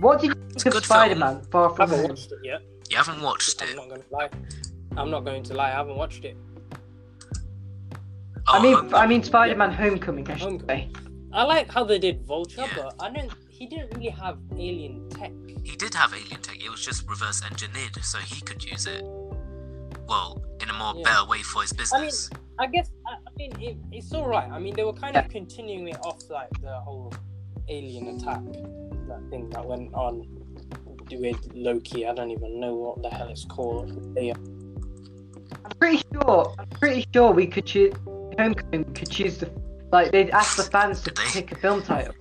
What 0.00 0.20
did 0.20 0.28
you 0.28 0.32
It's 0.50 0.64
think 0.64 0.74
a 0.74 0.78
of 0.78 0.82
good 0.82 0.86
film. 0.86 0.98
Spider-Man 0.98 1.42
Far 1.50 1.70
I 1.70 1.76
From 1.76 1.88
haven't 1.88 2.00
Home? 2.00 2.08
watched 2.10 2.32
it 2.32 2.38
yet. 2.42 2.60
You 2.90 2.96
haven't 2.96 3.22
watched 3.22 3.62
I'm 3.62 3.68
it. 3.68 3.76
not 3.76 3.88
going 3.88 4.02
to 4.02 4.06
lie. 4.10 4.28
I'm 4.96 5.10
not 5.10 5.24
going 5.24 5.42
to 5.44 5.54
lie. 5.54 5.68
I 5.68 5.72
haven't 5.72 5.96
watched 5.96 6.24
it. 6.24 6.36
Oh, 8.46 8.58
I 8.58 8.62
mean, 8.62 8.74
Homecoming. 8.74 8.94
I 8.94 9.06
mean 9.06 9.22
Spider-Man 9.22 9.70
Homecoming. 9.72 10.28
I 10.30 10.36
should 10.36 10.42
Homecoming. 10.42 10.94
say. 10.94 11.10
I 11.32 11.44
like 11.44 11.70
how 11.70 11.84
they 11.84 11.98
did 11.98 12.26
Vulture, 12.26 12.62
Yeah. 12.62 12.68
but 12.76 12.94
I 13.00 13.10
don't. 13.10 13.32
He 13.56 13.66
didn't 13.66 13.94
really 13.94 14.08
have 14.10 14.38
alien 14.52 15.08
tech. 15.10 15.30
he 15.62 15.76
did 15.76 15.94
have 15.94 16.12
alien 16.12 16.40
tech. 16.42 16.62
It 16.62 16.70
was 16.70 16.84
just 16.84 17.08
reverse 17.08 17.40
engineered, 17.48 17.96
so 18.02 18.18
he 18.18 18.40
could 18.40 18.62
use 18.64 18.86
it. 18.86 19.02
Well, 20.08 20.42
in 20.60 20.68
a 20.68 20.72
more 20.72 20.94
Yeah. 20.96 21.04
better 21.04 21.24
way 21.28 21.38
for 21.42 21.62
his 21.62 21.72
business. 21.72 21.92
I 21.94 21.98
mean, 22.00 22.06
business. 22.08 22.30
I 22.58 22.66
guess. 22.66 22.90
I, 23.06 23.12
I 23.12 23.30
mean, 23.38 23.52
it, 23.60 23.76
it's 23.92 24.12
all 24.12 24.26
right. 24.28 24.50
I 24.50 24.58
mean, 24.58 24.74
they 24.74 24.82
were 24.82 24.92
kind 24.92 25.16
of 25.16 25.28
continuing 25.28 25.86
it 25.88 25.98
off 26.04 26.18
like 26.30 26.50
the 26.60 26.74
whole 26.80 27.12
alien 27.68 28.08
attack, 28.08 28.42
that 29.08 29.22
thing 29.30 29.48
that 29.50 29.64
went 29.64 29.94
on 29.94 30.26
with 31.12 31.38
Loki. 31.54 32.06
I 32.06 32.12
don't 32.14 32.30
even 32.32 32.58
know 32.60 32.74
what 32.74 33.02
the 33.02 33.08
hell 33.08 33.28
it's 33.28 33.44
called. 33.44 34.14
They, 34.16 34.30
I'm 34.32 35.72
pretty 35.78 36.02
sure. 36.12 36.54
I'm 36.58 36.66
pretty 36.80 37.06
sure 37.14 37.30
we 37.30 37.46
could 37.46 37.66
choose 37.66 37.94
Homecoming. 38.38 38.84
Could 38.94 39.10
choose 39.10 39.38
the 39.38 39.50
like 39.92 40.10
they'd 40.10 40.30
ask 40.30 40.56
the 40.56 40.64
fans 40.64 41.00
to 41.02 41.12
pick 41.12 41.52
a 41.52 41.54
film 41.56 41.82
title. 41.82 42.14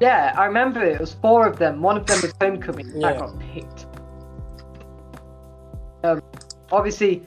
Yeah, 0.00 0.34
I 0.36 0.44
remember 0.44 0.82
it 0.84 1.00
was 1.00 1.14
four 1.14 1.46
of 1.46 1.58
them. 1.58 1.80
One 1.80 1.96
of 1.96 2.06
them 2.06 2.20
was 2.22 2.32
Homecoming. 2.40 2.92
Yeah. 2.94 3.12
That 3.12 3.20
got 3.20 3.38
picked. 3.38 3.86
Um, 6.04 6.22
obviously, 6.70 7.26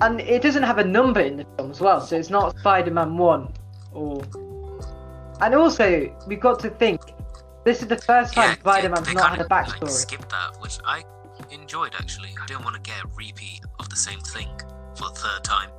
and 0.00 0.20
it 0.20 0.42
doesn't 0.42 0.62
have 0.62 0.78
a 0.78 0.84
number 0.84 1.20
in 1.20 1.36
the 1.36 1.46
film 1.56 1.70
as 1.70 1.80
well, 1.80 2.00
so 2.00 2.16
it's 2.16 2.30
not 2.30 2.58
Spider-Man 2.58 3.16
One, 3.16 3.52
or. 3.92 4.22
And 5.40 5.54
also, 5.54 6.14
we've 6.26 6.40
got 6.40 6.60
to 6.60 6.70
think, 6.70 7.00
this 7.64 7.82
is 7.82 7.88
the 7.88 7.98
first 7.98 8.34
time 8.34 8.50
Yeah, 8.50 8.58
Spider-Man's 8.58 9.06
they 9.06 9.14
not 9.14 9.30
kinda, 9.30 9.36
had 9.38 9.46
a 9.46 9.48
backstory. 9.48 9.82
Like, 9.82 9.90
skipped 9.90 10.30
that, 10.30 10.60
which 10.60 10.78
I 10.84 11.02
enjoyed 11.50 11.94
actually. 11.98 12.34
I 12.40 12.46
didn't 12.46 12.64
want 12.64 12.76
to 12.76 12.82
get 12.82 13.04
a 13.04 13.08
repeat 13.16 13.60
of 13.78 13.88
the 13.88 13.96
same 13.96 14.20
thing 14.20 14.48
for 14.94 15.08
the 15.08 15.16
third 15.16 15.44
time. 15.44 15.70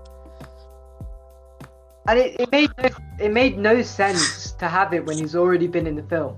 And 2.08 2.20
it, 2.20 2.39
it 2.39 2.51
made 2.51 2.70
no, 2.78 2.89
it 3.20 3.32
made 3.32 3.58
no 3.58 3.82
sense 3.82 4.51
to 4.54 4.68
have 4.68 4.93
it 4.93 5.06
when 5.06 5.18
he's 5.18 5.36
already 5.36 5.68
been 5.68 5.88
in 5.88 5.95
the 5.95 6.04
film. 6.04 6.38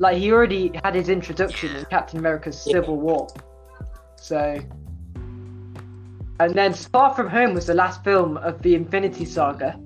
Like 0.00 0.16
he 0.18 0.32
already 0.32 0.72
had 0.84 0.94
his 0.94 1.08
introduction 1.08 1.74
in 1.76 1.84
Captain 1.86 2.18
America's 2.18 2.64
Yeah. 2.66 2.74
Civil 2.74 2.96
War. 2.98 3.28
So 4.16 4.58
and 6.40 6.54
then 6.54 6.72
Far 6.72 7.14
From 7.14 7.28
Home 7.28 7.54
was 7.54 7.66
the 7.66 7.74
last 7.74 8.04
film 8.04 8.36
of 8.38 8.62
the 8.62 8.74
Infinity 8.74 9.24
Saga. 9.24 9.78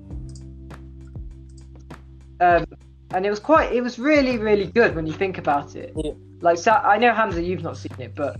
Um, 2.39 2.65
and 3.11 3.25
it 3.25 3.29
was 3.29 3.39
quite 3.39 3.71
it 3.71 3.81
was 3.81 3.97
really, 3.99 4.37
really 4.37 4.65
good 4.67 4.95
when 4.95 5.05
you 5.07 5.13
think 5.13 5.37
about 5.37 5.75
it. 5.75 5.93
Yeah. 5.95 6.11
Like 6.41 6.57
Sa- 6.57 6.81
I 6.83 6.97
know 6.97 7.13
Hamza 7.13 7.41
you've 7.41 7.63
not 7.63 7.77
seen 7.77 7.95
it, 7.99 8.15
but 8.15 8.39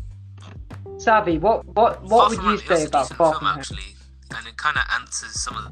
Savvy, 0.98 1.38
what 1.38 1.66
what 1.76 2.02
what 2.04 2.10
Far 2.10 2.30
would 2.30 2.38
you 2.38 2.44
Home, 2.44 2.50
it 2.54 2.70
was 2.70 2.80
say 2.82 2.86
about 2.88 3.04
decent 3.04 3.18
Far 3.18 3.34
From 3.36 3.46
Home? 3.48 3.60
actually, 3.60 3.93
and 4.36 4.48
it 4.48 4.58
kind 4.58 4.78
of 4.78 4.84
answers 4.94 5.32
some 5.42 5.56
of 5.58 5.64
the 5.66 5.72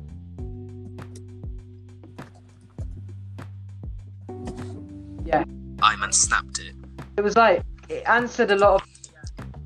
Yeah. 5.26 5.44
Iron 5.82 6.00
Man 6.00 6.12
snapped 6.12 6.60
it. 6.60 6.74
it 7.18 7.22
was 7.22 7.36
like 7.36 7.64
it 7.90 8.04
answered 8.08 8.52
a 8.52 8.56
lot 8.56 8.82
of 8.82 8.88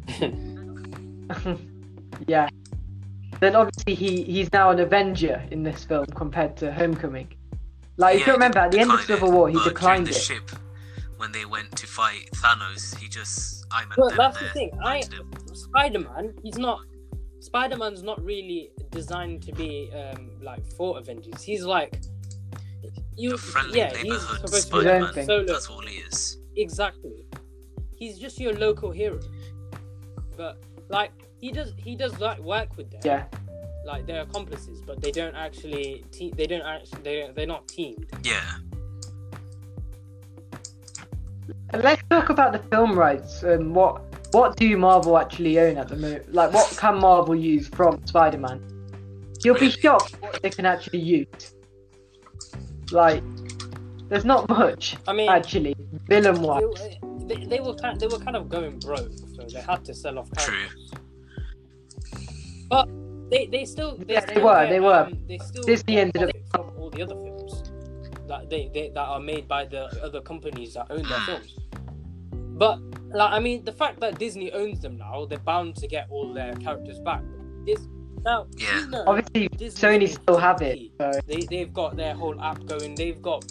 yeah 2.28 2.48
then 3.40 3.56
obviously 3.56 3.94
he 3.96 4.24
he's 4.24 4.52
now 4.54 4.70
an 4.70 4.80
avenger 4.80 5.44
in 5.52 5.64
this 5.64 5.84
film 5.84 6.06
compared 6.16 6.56
to 6.58 6.72
homecoming 6.72 7.28
like 7.98 8.14
you 8.16 8.20
Yeah, 8.20 8.26
can 8.26 8.34
remember 8.34 8.60
at 8.60 8.72
the 8.72 8.80
end 8.80 8.92
of 8.92 9.00
declined 9.00 9.20
civil 9.20 9.32
war 9.32 9.50
he 9.50 9.60
declined 9.64 10.08
the 10.08 10.12
it 10.12 10.16
ship 10.16 10.52
when 11.18 11.32
they 11.32 11.46
went 11.46 11.76
to 11.78 11.88
fight 11.88 12.30
Thanos, 12.36 12.96
he 12.98 13.08
just 13.08 13.66
Iron 13.72 13.90
Man 13.90 13.96
Well, 13.98 14.10
them 14.10 14.18
that's 14.18 14.40
the 14.40 14.50
thing. 14.50 14.72
I 14.84 14.96
wanted 14.98 15.14
him. 15.14 15.32
Spider-Man, 15.56 16.34
he's 16.44 16.58
not. 16.58 16.80
Spider-Man's 17.40 18.02
not 18.04 18.24
really 18.24 18.72
designed 18.92 19.44
to 19.44 19.52
be 19.54 19.92
um 19.94 20.32
like 20.42 20.66
for 20.78 20.98
Avengers. 20.98 21.42
He's 21.42 21.64
like 21.64 22.00
you. 23.16 23.30
Your 23.30 23.38
friendly 23.38 23.80
yeah, 23.80 23.90
he's 23.96 24.04
neighborhood 24.04 24.36
supposed 24.48 24.54
to 24.68 24.74
be 24.74 24.80
Spider-Man. 24.82 25.02
like 25.04 25.14
thing. 25.14 25.26
solo. 25.26 25.46
That's 25.46 25.68
all 25.70 25.82
he 25.82 25.98
is. 25.98 26.38
Exactly. 26.58 27.26
He's 27.96 28.18
just 28.20 28.40
your 28.40 28.54
local 28.54 28.92
hero. 28.92 29.20
But 30.38 30.62
like 30.90 31.12
he 31.40 31.52
does, 31.52 31.74
he 31.78 31.96
does 31.96 32.20
like 32.20 32.40
work 32.40 32.76
with 32.78 32.90
them. 32.92 33.02
yeah 33.04 33.26
Like 33.86 34.06
they're 34.08 34.24
accomplices, 34.24 34.82
but 34.82 35.02
they 35.02 35.12
don't 35.12 35.36
actually. 35.36 36.04
Te- 36.12 36.34
they 36.36 36.48
don't 36.48 36.62
actually. 36.62 37.02
They 37.04 37.20
don't, 37.22 37.36
they're 37.36 37.48
not 37.48 37.68
teamed. 37.68 38.06
Yeah. 38.24 38.42
and 41.72 41.84
let's 41.84 42.02
talk 42.10 42.30
about 42.30 42.52
the 42.54 42.60
film 42.70 42.98
rights 42.98 43.44
and 43.44 43.74
what 43.76 44.02
what 44.36 44.56
do 44.58 44.78
marvel 44.78 45.18
actually 45.18 45.60
own 45.60 45.78
at 45.78 45.88
the 45.88 45.96
moment 45.96 46.34
like 46.34 46.52
what 46.54 46.68
can 46.78 47.00
marvel 47.00 47.36
use 47.36 47.68
from 47.68 48.06
spider-man 48.06 48.60
you'll 49.44 49.58
be 49.58 49.70
shocked 49.70 50.16
what 50.22 50.42
they 50.42 50.50
can 50.50 50.66
actually 50.66 51.00
use 51.00 51.54
like 52.92 53.24
there's 54.10 54.26
not 54.26 54.48
much 54.50 54.98
I 55.08 55.14
mean, 55.14 55.30
actually 55.30 55.76
villain 56.08 56.42
wise 56.42 56.64
they, 56.82 57.00
they, 57.28 57.46
they 57.46 57.60
were 57.60 57.74
kind. 57.76 58.00
They 58.00 58.08
were 58.08 58.20
kind 58.20 58.36
of 58.36 58.50
going 58.50 58.80
broke, 58.80 59.12
so 59.36 59.48
they 59.52 59.62
had 59.62 59.84
to 59.86 59.94
sell 59.94 60.20
off 60.20 60.30
True. 60.38 60.68
But 62.70 62.88
they, 63.30 63.48
they 63.48 63.66
still. 63.66 63.98
They 63.98 64.14
Yeah, 64.14 64.26
they 64.26 64.34
still 64.34 64.46
were, 64.46 64.64
get, 64.64 64.70
they 64.70 64.80
were. 64.80 64.94
Um, 64.94 65.18
they 65.28 65.38
still 65.40 65.64
Disney 65.64 65.96
get 65.96 66.16
ended 66.16 66.24
up- 66.24 66.52
from 66.52 66.78
all 66.78 66.90
the 66.90 67.04
other 67.04 67.16
films 67.16 67.64
that 68.28 68.50
they, 68.50 68.70
they 68.74 68.90
that 68.90 69.08
are 69.08 69.20
made 69.20 69.48
by 69.48 69.66
the 69.66 69.86
other 70.04 70.22
companies 70.22 70.74
that 70.74 70.88
own 70.90 71.04
their 71.04 71.20
films. 71.22 71.56
But 72.58 72.80
like, 73.14 73.32
I 73.32 73.40
mean, 73.40 73.64
the 73.66 73.72
fact 73.72 74.00
that 74.02 74.18
Disney 74.20 74.52
owns 74.52 74.82
them 74.82 74.98
now, 74.98 75.26
they're 75.26 75.40
bound 75.40 75.76
to 75.78 75.88
get 75.88 76.08
all 76.10 76.34
their 76.34 76.54
characters 76.56 77.00
back. 77.00 77.22
This 77.66 77.88
now, 78.24 78.48
Yeah. 78.58 78.80
you 78.80 78.88
know, 78.88 79.04
obviously 79.08 79.48
Disney's 79.50 79.78
sony 79.80 80.10
still 80.10 80.38
have 80.38 80.62
it 80.62 80.80
so 81.00 81.12
They 81.28 81.42
they've 81.50 81.72
got 81.74 81.96
their 81.96 82.14
whole 82.16 82.40
app 82.42 82.66
going. 82.66 82.96
They've 82.96 83.22
got 83.22 83.46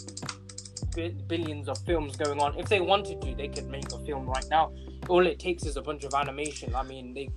bi- 0.95 1.13
billions 1.27 1.69
of 1.69 1.77
films 1.85 2.15
going 2.17 2.39
on. 2.41 2.57
If 2.59 2.67
they 2.67 2.81
wanted 2.81 3.21
to, 3.21 3.35
they 3.35 3.47
could 3.47 3.67
make 3.69 3.91
a 3.93 3.99
film 4.05 4.25
right 4.25 4.45
now. 4.49 4.73
All 5.07 5.25
it 5.25 5.39
takes 5.39 5.65
is 5.65 5.77
a 5.77 5.81
bunch 5.81 6.03
of 6.03 6.13
animation. 6.13 6.75
I 6.75 6.83
mean, 6.83 7.13
they 7.13 7.29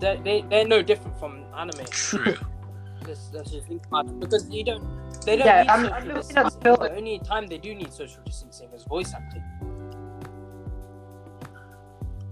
they 0.00 0.16
they 0.24 0.40
they're 0.50 0.66
no 0.66 0.82
different 0.82 1.18
from 1.18 1.44
anime. 1.56 1.84
True. 1.90 2.34
Let's, 3.06 3.28
let's 3.34 3.50
just 3.50 3.66
think 3.68 3.84
about 3.86 4.06
it 4.06 4.18
because 4.18 4.48
you 4.48 4.64
don't. 4.64 4.82
They 5.26 5.36
don't 5.36 5.46
Yeah, 5.46 5.62
need 5.62 5.68
I'm- 5.68 5.84
social 5.84 5.94
I'm 6.08 6.14
distancing. 6.14 6.60
The 6.62 6.96
only 6.96 7.18
time 7.18 7.46
they 7.48 7.58
do 7.58 7.74
need 7.74 7.92
social 7.92 8.22
distancing 8.24 8.70
is 8.72 8.82
voice 8.84 9.12
acting. 9.12 9.44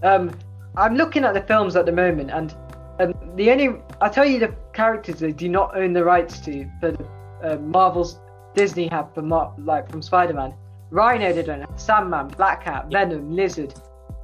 Um, 0.02 0.32
I'm 0.76 0.96
looking 0.96 1.24
at 1.24 1.34
the 1.34 1.42
films 1.42 1.76
at 1.76 1.86
the 1.86 1.92
moment, 1.92 2.30
and 2.30 2.54
um, 2.98 3.14
the 3.36 3.50
only 3.50 3.80
I 4.00 4.08
tell 4.08 4.24
you 4.24 4.38
the 4.38 4.54
characters 4.72 5.20
they 5.20 5.32
do 5.32 5.48
not 5.48 5.76
own 5.76 5.92
the 5.92 6.04
rights 6.04 6.40
to 6.40 6.68
for 6.80 6.92
the 6.92 7.04
uh, 7.42 7.56
Marvel's 7.58 8.18
Disney 8.54 8.88
have 8.88 9.12
for 9.14 9.22
Mar- 9.22 9.54
like 9.58 9.90
from 9.90 10.02
Spider-Man. 10.02 10.54
Rhino 10.90 11.32
they 11.32 11.42
don't 11.42 11.60
have. 11.60 11.80
Sandman, 11.80 12.28
Black 12.28 12.64
Cat, 12.64 12.90
Venom, 12.90 13.34
Lizard, 13.34 13.74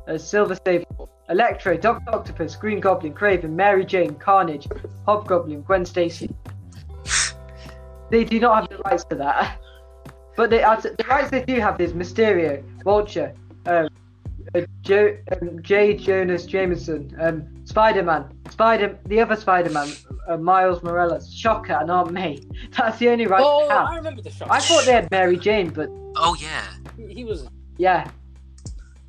uh, 0.06 0.18
Silver 0.18 0.56
Sable, 0.66 1.08
Electro, 1.30 1.76
Doctor 1.76 2.10
Octopus, 2.14 2.56
Green 2.56 2.80
Goblin, 2.80 3.14
Kraven, 3.14 3.50
Mary 3.50 3.84
Jane, 3.84 4.14
Carnage, 4.16 4.68
Hobgoblin, 5.06 5.62
Gwen 5.62 5.84
Stacy. 5.84 6.30
They 8.10 8.24
do 8.24 8.40
not 8.40 8.54
have 8.54 8.70
the 8.70 8.82
rights 8.84 9.04
to 9.04 9.16
that. 9.16 9.60
But 10.36 10.50
they, 10.50 10.62
uh, 10.62 10.76
the 10.76 11.04
rights 11.10 11.30
they 11.30 11.44
do 11.44 11.60
have 11.60 11.80
is 11.80 11.92
Mysterio, 11.92 12.62
Vulture, 12.84 13.34
um, 13.66 13.88
uh, 14.54 14.60
Joe, 14.82 15.16
um, 15.32 15.62
J. 15.62 15.94
Jonas 15.94 16.46
Jameson, 16.46 17.14
um, 17.20 17.66
Spider-Man, 17.66 18.24
Spider, 18.50 18.98
the 19.06 19.20
other 19.20 19.36
Spider-Man, 19.36 19.88
uh, 20.28 20.36
Miles 20.36 20.82
Morales, 20.82 21.32
Shocker, 21.34 21.74
and 21.74 21.90
Aunt 21.90 22.12
May. 22.12 22.40
That's 22.76 22.98
the 22.98 23.08
only 23.10 23.26
right 23.26 23.42
oh, 23.44 23.66
they. 23.68 23.74
I 23.74 23.96
remember 23.96 24.22
the 24.22 24.30
shot. 24.30 24.48
I 24.50 24.60
thought 24.60 24.84
they 24.86 24.92
had 24.92 25.10
Mary 25.10 25.36
Jane, 25.36 25.70
but 25.70 25.88
Oh 26.16 26.36
yeah. 26.40 26.64
he, 26.96 27.12
he 27.14 27.24
was. 27.24 27.46
yeah, 27.76 28.10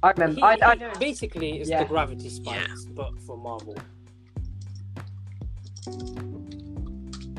I 0.04 0.12
remember. 0.12 0.36
He, 0.36 0.42
I, 0.42 0.58
I 0.62 0.74
he 0.76 0.80
know. 0.82 0.92
basically 1.00 1.60
it's 1.60 1.70
Yeah. 1.70 1.84
the 1.84 1.90
Gravity 1.90 2.30
Spikes, 2.30 2.86
but 2.86 3.20
for 3.22 3.38
Marvel. 3.38 3.76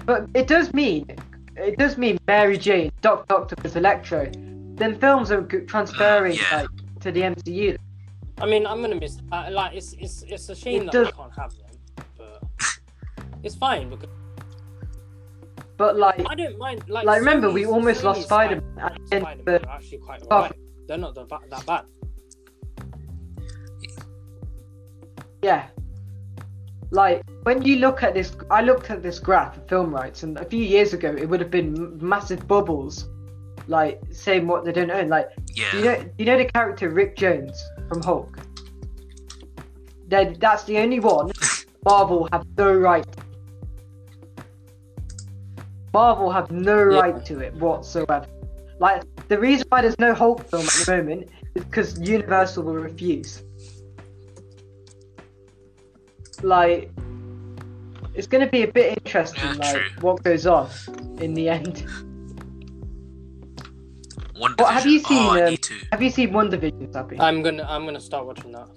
But 0.06 0.28
it 0.34 0.46
does 0.46 0.72
mean, 0.74 1.06
it 1.56 1.78
does 1.78 1.96
mean 1.98 2.18
Mary 2.26 2.56
Jane, 2.58 2.90
Doctor 3.02 3.34
Octopus, 3.34 3.76
Electro. 3.76 4.30
Then 4.74 4.98
films 4.98 5.30
are 5.30 5.42
g- 5.42 5.60
transferring 5.60 6.36
Yeah. 6.36 6.62
like 6.62 6.68
to 7.00 7.12
the 7.12 7.20
MCU. 7.20 7.76
I 8.40 8.46
mean, 8.46 8.66
I'm 8.66 8.80
gonna 8.80 8.94
miss. 8.96 9.18
Uh, 9.32 9.48
like, 9.50 9.74
it's 9.74 9.92
it's 9.94 10.22
it's 10.22 10.48
a 10.48 10.54
shame 10.54 10.82
It 10.82 10.84
that 10.86 10.92
does- 10.92 11.06
we 11.06 11.12
can't 11.12 11.32
have 11.36 11.52
them, 11.56 12.06
but 12.16 12.42
it's 13.42 13.54
fine 13.54 13.90
because 13.90 14.08
But 15.76 15.96
like, 15.98 16.20
I 16.28 16.34
don't 16.34 16.58
mind. 16.58 16.84
Like, 16.88 17.04
like 17.06 17.18
remember 17.20 17.50
we 17.50 17.62
Sony's- 17.62 17.72
almost 17.72 18.04
lost 18.04 18.20
Sony's 18.20 18.24
Spider-Man 18.26 18.78
at 18.78 18.92
the 18.94 19.14
end 19.16 19.24
of 19.24 19.30
Spider-Man 19.32 19.64
are 19.66 19.76
actually 19.76 19.98
quite 19.98 20.20
Far 20.26 20.38
alright. 20.42 20.56
They're 20.86 20.98
not 20.98 21.14
that 21.14 21.28
ba- 21.28 21.40
that 21.50 21.66
bad. 21.66 21.84
Yeah. 25.42 25.68
Like 26.90 27.22
when 27.44 27.62
you 27.62 27.76
look 27.76 28.02
at 28.02 28.14
this, 28.14 28.36
I 28.50 28.62
looked 28.62 28.90
at 28.90 29.02
this 29.02 29.18
graph 29.18 29.56
of 29.56 29.68
film 29.68 29.94
rights, 29.94 30.22
and 30.22 30.36
a 30.38 30.44
few 30.44 30.62
years 30.62 30.92
ago 30.92 31.14
it 31.16 31.28
would 31.28 31.40
have 31.40 31.50
been 31.50 31.98
massive 32.00 32.46
bubbles, 32.48 33.08
like 33.68 34.00
saying 34.10 34.46
what 34.46 34.64
they 34.64 34.72
don't 34.72 34.90
own. 34.90 35.08
Like 35.08 35.28
Yeah. 35.54 35.76
you 35.76 35.84
know, 35.84 36.04
you 36.18 36.24
know 36.24 36.36
the 36.36 36.44
character 36.46 36.90
Rick 36.90 37.16
Jones 37.16 37.62
from 37.90 38.02
Hulk. 38.02 38.38
Then 40.06 40.36
that's 40.38 40.64
the 40.64 40.78
only 40.78 41.00
one 41.00 41.30
Marvel 41.84 42.28
have 42.32 42.46
no 42.56 42.72
right. 42.72 43.04
Marvel 45.92 46.30
have 46.30 46.50
no 46.52 46.76
Yeah. 46.90 47.00
right 47.00 47.24
to 47.26 47.40
it 47.40 47.52
whatsoever. 47.54 48.26
Like 48.78 49.02
the 49.28 49.38
reason 49.38 49.66
why 49.70 49.82
there's 49.82 49.98
no 49.98 50.14
Hulk 50.14 50.48
film 50.48 50.62
at 50.62 50.72
the 50.86 50.96
moment 50.96 51.28
is 51.56 51.64
because 51.64 51.98
Universal 51.98 52.62
will 52.64 52.74
refuse. 52.74 53.42
Like, 56.42 56.90
it's 58.14 58.26
going 58.26 58.44
to 58.44 58.50
be 58.50 58.62
a 58.62 58.68
bit 58.72 58.96
interesting, 58.98 59.42
Yeah, 59.44 59.52
like 59.66 59.74
true. 59.76 59.90
what 60.00 60.22
goes 60.22 60.46
on 60.46 60.68
in 61.18 61.34
the 61.34 61.48
end. 61.48 61.84
One 64.40 64.54
Well, 64.58 64.68
have 64.68 64.86
you 64.86 65.00
seen? 65.00 65.18
Oh, 65.18 65.48
um, 65.48 65.56
have 65.92 66.00
you 66.00 66.08
seen 66.08 66.30
WandaVision, 66.30 67.20
I'm 67.20 67.42
gonna 67.42 67.62
I'm 67.68 67.84
gonna 67.84 68.00
start 68.00 68.24
watching 68.24 68.52
that. 68.52 68.68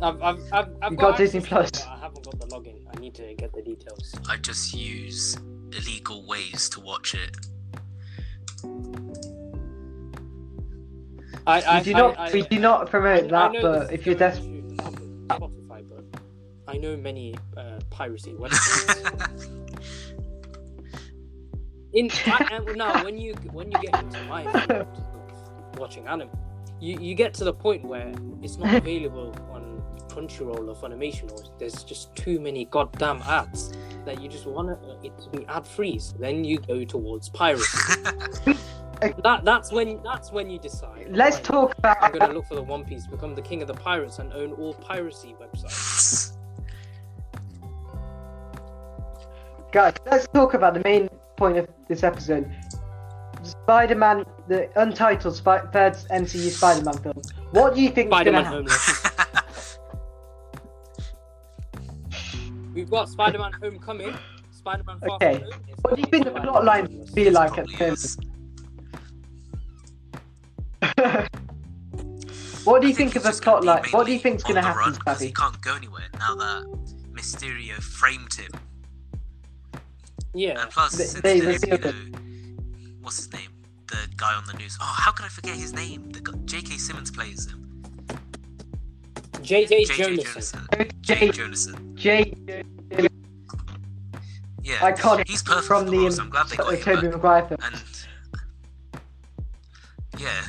I've, 0.02 0.22
I've, 0.22 0.40
I've, 0.50 0.68
I've 0.80 0.96
got, 0.96 1.10
got 1.10 1.16
Disney 1.18 1.42
Plus. 1.42 1.84
I 1.84 1.98
haven't 1.98 2.24
got 2.24 2.40
the 2.40 2.46
login. 2.46 2.76
I 2.90 2.98
need 2.98 3.14
to 3.16 3.34
get 3.34 3.52
the 3.52 3.60
details. 3.60 4.14
I 4.30 4.38
just 4.38 4.72
use 4.72 5.36
illegal 5.72 6.26
ways 6.26 6.70
to 6.70 6.80
watch 6.80 7.14
it. 7.14 7.36
I, 11.46 11.60
I, 11.60 11.78
we 11.78 11.84
do 11.84 11.92
not 11.92 12.18
I, 12.18 12.28
I, 12.28 12.32
we 12.32 12.42
do 12.42 12.58
not 12.58 12.88
promote 12.88 13.28
that, 13.28 13.52
but 13.60 13.92
if 13.92 14.06
you're 14.06 14.14
desperate, 14.14 14.74
Spotify, 15.28 15.84
but 15.86 16.20
I 16.66 16.78
know 16.78 16.96
many 16.96 17.34
uh, 17.58 17.78
piracy 17.90 18.32
websites. 18.40 19.52
In 21.96 22.10
I, 22.26 22.48
and 22.52 22.76
now, 22.76 23.02
when 23.02 23.16
you 23.16 23.32
when 23.52 23.72
you 23.72 23.78
get 23.80 24.02
into 24.02 24.22
my 24.24 24.44
field 24.66 24.70
of 24.82 25.78
watching 25.78 26.06
anime, 26.06 26.28
you, 26.78 26.98
you 27.00 27.14
get 27.14 27.32
to 27.34 27.44
the 27.44 27.54
point 27.54 27.84
where 27.84 28.12
it's 28.42 28.58
not 28.58 28.74
available 28.82 29.34
on 29.50 29.82
Crunchyroll 30.08 30.68
or 30.68 30.74
Funimation, 30.74 31.32
or 31.32 31.42
there's 31.58 31.82
just 31.84 32.14
too 32.14 32.38
many 32.38 32.66
goddamn 32.66 33.22
ads 33.22 33.72
that 34.04 34.20
you 34.20 34.28
just 34.28 34.46
want 34.46 34.70
uh, 34.70 34.96
it 35.02 35.18
to 35.18 35.30
be 35.30 35.46
ad 35.46 35.66
free. 35.66 35.98
So 35.98 36.16
then 36.18 36.44
you 36.44 36.58
go 36.58 36.84
towards 36.84 37.30
piracy. 37.30 38.02
that 39.00 39.40
that's 39.44 39.72
when 39.72 40.02
that's 40.02 40.30
when 40.30 40.50
you 40.50 40.58
decide. 40.58 41.08
let's 41.10 41.38
"Fine, 41.38 41.44
talk 41.44 41.74
I'm 41.82 42.12
gonna 42.12 42.34
look 42.34 42.44
for 42.44 42.56
the 42.56 42.62
One 42.62 42.84
Piece, 42.84 43.06
become 43.06 43.34
the 43.34 43.42
king 43.42 43.62
of 43.62 43.68
the 43.68 43.74
pirates, 43.74 44.18
and 44.18 44.34
own 44.34 44.52
all 44.52 44.74
piracy 44.74 45.34
websites. 45.40 46.36
guys. 49.72 49.94
Let's 50.06 50.26
talk 50.28 50.54
about 50.54 50.74
the 50.74 50.80
main 50.80 51.08
point 51.36 51.58
of 51.58 51.68
this 51.88 52.02
episode. 52.02 52.50
Spider-Man, 53.42 54.24
the 54.48 54.68
untitled 54.80 55.36
Spi- 55.36 55.66
third 55.72 55.94
MCU 56.10 56.50
Spider-Man 56.50 56.98
film. 56.98 57.22
What 57.52 57.74
do 57.74 57.82
you 57.82 57.90
think 57.90 58.12
is 58.12 58.24
going 58.24 58.32
to 58.34 58.42
happen? 58.42 58.66
We've 62.74 62.90
got 62.90 63.08
Spider-Man 63.08 63.52
Homecoming, 63.62 64.14
Spider-Man 64.50 64.98
Far 65.00 65.16
Okay. 65.16 65.38
From 65.38 65.50
Home. 65.52 65.60
It's 65.68 65.82
What 65.82 65.94
do 65.94 66.00
you 66.00 66.06
think 66.08 66.24
the 66.24 66.30
Spider-Man 66.30 66.52
plot 66.52 66.64
line 66.64 66.86
Homeless. 66.86 67.08
will 67.10 67.14
be 67.14 67.30
like 67.30 67.58
at 67.58 67.66
Probably 67.68 67.76
the 67.76 67.92
is. 67.92 68.18
What 72.64 72.82
do 72.82 72.88
you 72.88 72.94
I 72.94 72.96
think 72.96 73.14
of 73.14 73.22
he's 73.22 73.22
the 73.22 73.28
just 73.30 73.44
gonna 73.44 73.60
plot 73.60 73.62
be 73.62 73.66
line? 73.68 73.82
What 73.92 74.06
do 74.06 74.12
you 74.12 74.18
mainly 74.18 74.18
think's 74.18 74.42
going 74.42 74.56
to 74.56 74.60
the 74.62 74.66
happen, 74.66 74.78
run 74.80 74.94
'cause 74.96 75.18
Spabby? 75.18 75.26
He 75.26 75.32
can't 75.32 75.60
go 75.62 75.74
anywhere 75.76 76.08
now 76.18 76.34
that 76.34 76.64
Mysterio 77.12 77.74
framed 77.80 78.34
him. 78.34 78.50
Yeah. 80.36 80.60
And 80.62 80.70
plus, 80.70 80.92
They- 80.96 81.04
since 81.04 81.22
they 81.22 81.40
there's, 81.40 81.64
you 81.64 81.78
know, 81.78 81.92
what's 83.00 83.16
his 83.16 83.32
name? 83.32 83.50
The 83.86 83.96
guy 84.16 84.34
on 84.34 84.44
the 84.46 84.52
news. 84.54 84.76
Oh, 84.80 84.84
how 84.84 85.12
can 85.12 85.24
I 85.24 85.28
forget 85.28 85.54
his 85.54 85.72
name? 85.72 86.10
The 86.10 86.20
guy, 86.20 86.32
J.K. 86.44 86.76
Simmons 86.76 87.10
plays 87.10 87.46
him. 87.46 87.62
J.J. 89.42 89.84
J.J. 89.84 90.16
Jonathan. 90.24 90.66
J. 91.02 91.14
J. 91.14 91.30
Jonathan. 91.30 91.96
J. 91.96 92.34
Yeah, 94.62 94.78
Iconic 94.92 95.28
he's 95.28 95.42
perfect 95.44 95.66
from 95.68 95.84
for 95.84 95.90
the 95.90 95.90
the 95.92 95.98
role, 95.98 96.10
so 96.10 96.22
I'm 96.24 96.30
glad 96.30 96.48
they 96.48 96.56
got 96.56 96.74
him 96.74 96.80
Tobey 96.80 97.02
back. 97.02 97.12
Maguire 97.14 97.46
film. 97.46 97.60
And 97.62 97.82
yeah, 100.18 100.42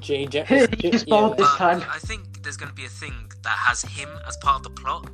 J.J. 0.00 0.44
He 0.78 0.90
just 0.90 1.06
bowled 1.08 1.38
this 1.38 1.48
time. 1.54 1.82
I 1.90 1.98
think 1.98 2.42
there's 2.42 2.58
going 2.58 2.68
to 2.68 2.74
be 2.74 2.84
a 2.84 2.88
thing 2.90 3.14
that 3.42 3.56
has 3.56 3.80
him 3.82 4.08
as 4.28 4.36
part 4.38 4.56
of 4.56 4.62
the 4.64 4.70
plot, 4.82 5.08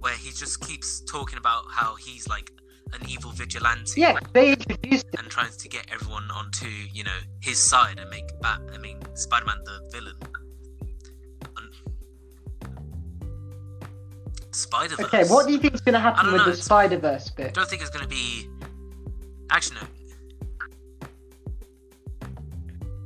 where 0.00 0.14
he 0.14 0.30
just 0.30 0.60
keeps 0.66 1.00
talking 1.02 1.38
about 1.38 1.64
how 1.70 1.94
he's 1.94 2.26
like 2.26 2.50
an 2.94 3.08
evil 3.08 3.30
vigilante. 3.32 4.00
Yeah, 4.00 4.18
they 4.32 4.52
introduced 4.52 5.06
and 5.18 5.28
tries 5.28 5.56
to 5.58 5.68
get 5.68 5.86
everyone 5.92 6.30
onto 6.32 6.66
you 6.66 7.04
know 7.04 7.18
his 7.40 7.62
side 7.62 7.98
and 7.98 8.08
make 8.10 8.24
Bat. 8.40 8.60
I 8.72 8.78
mean, 8.78 8.98
Spider-Man 9.14 9.58
the 9.64 9.88
villain. 9.92 10.16
Spider 14.54 14.96
Verse. 14.96 15.06
Okay, 15.06 15.24
what 15.24 15.46
do 15.46 15.52
you 15.52 15.58
think 15.58 15.74
is 15.74 15.80
going 15.80 15.94
to 15.94 15.98
happen 15.98 16.32
with 16.32 16.42
know, 16.42 16.50
the 16.50 16.56
Spider 16.56 16.96
Verse 16.96 17.30
bit? 17.30 17.48
I 17.48 17.50
don't 17.50 17.68
think 17.68 17.82
it's 17.82 17.90
going 17.90 18.04
to 18.04 18.08
be. 18.08 18.48
Actually, 19.50 19.80
no. 19.80 19.86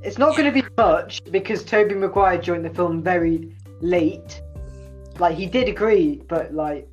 It's 0.03 0.19
not 0.19 0.37
going 0.37 0.53
to 0.53 0.63
be 0.63 0.67
much 0.77 1.25
because 1.31 1.65
Tobey 1.65 1.95
Maguire 1.95 2.39
joined 2.39 2.65
the 2.65 2.71
film 2.71 3.03
very 3.03 3.57
late. 3.81 4.41
Like 5.19 5.37
he 5.37 5.47
did 5.47 5.69
agree, 5.69 6.23
but 6.29 6.55
like 6.55 6.89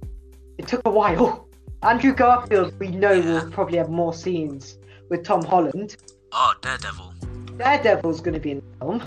it 0.57 0.67
took 0.67 0.81
a 0.85 0.89
while. 0.89 1.41
Andrew 1.85 2.13
Garfield, 2.13 2.73
we 2.79 2.87
know, 2.89 3.11
Yeah. 3.13 3.43
will 3.43 3.51
probably 3.51 3.77
have 3.77 3.89
more 3.89 4.13
scenes 4.13 4.77
with 5.09 5.23
Tom 5.23 5.43
Holland. 5.43 5.97
Oh, 6.31 6.53
Daredevil. 6.61 7.13
Daredevil's 7.57 8.21
going 8.21 8.33
to 8.33 8.39
be 8.39 8.51
in 8.51 8.57
the 8.61 8.77
film 8.85 9.01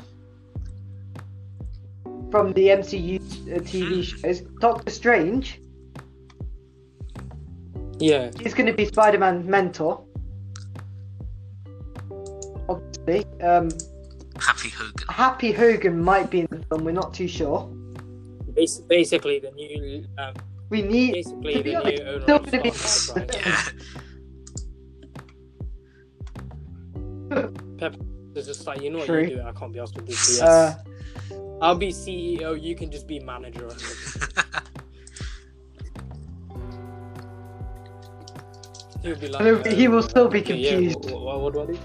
from 2.31 2.53
the 2.53 2.69
MCU 2.69 3.17
uh, 3.21 3.59
TV 3.61 4.03
shows. 4.05 4.41
Doctor 4.61 4.91
Strange 4.91 5.61
Yeah. 7.99 8.31
is 8.41 8.55
going 8.55 8.67
to 8.67 8.73
be 8.73 8.85
Spider-Man's 8.87 9.47
mentor. 9.47 10.05
Obviously, 12.69 13.25
um, 13.43 13.71
Happy 14.39 14.69
Hogan. 14.69 15.09
Happy 15.09 15.51
Hogan 15.53 16.01
might 16.03 16.31
be 16.31 16.41
in 16.41 16.47
the 16.51 16.63
film. 16.67 16.85
We're 16.85 16.93
not 16.93 17.13
too 17.13 17.27
sure. 17.27 17.69
Bas- 18.55 18.79
basically, 18.83 19.41
the 19.41 19.51
new, 19.51 20.05
um, 20.17 20.35
We 20.71 20.83
need. 20.83 21.13
basically 21.15 21.55
To 21.55 21.63
be 21.63 21.71
the 21.71 21.77
honest, 21.77 22.03
new 22.03 22.09
owner 22.09 22.21
still 22.23 22.37
of 22.37 22.51
gonna 22.51 22.63
be- 22.63 22.71
right? 23.17 23.73
Yeah. 27.81 27.91
It's 28.35 28.47
just 28.47 28.67
like 28.67 28.81
you 28.83 28.91
know 28.91 28.99
what 28.99 29.07
True. 29.07 29.23
you 29.23 29.37
do. 29.37 29.43
I 29.43 29.53
can't 29.53 29.73
be 29.73 29.81
asked 29.81 29.95
to 29.97 30.03
do 30.03 30.13
BS. 30.13 30.43
Uh, 30.43 30.75
I'll 31.61 31.75
be 31.75 31.89
CEO. 31.89 32.55
You 32.61 32.75
can 32.77 32.91
just 32.91 33.07
be 33.07 33.19
manager. 33.21 33.67
of 33.67 33.77
it. 33.77 33.83
He'll 39.03 39.17
be 39.17 39.29
like. 39.29 39.43
He'll 39.45 39.63
be- 39.63 39.75
he 39.75 39.89
will 39.89 40.03
still 40.03 40.29
be 40.29 40.41
okay, 40.41 40.57
yeah, 40.57 40.71
confused. 40.73 41.05
wh- 41.11 41.15
wh- 41.15 41.41
what, 41.43 41.53
do 41.55 41.63
I 41.63 41.67
do? 41.67 41.79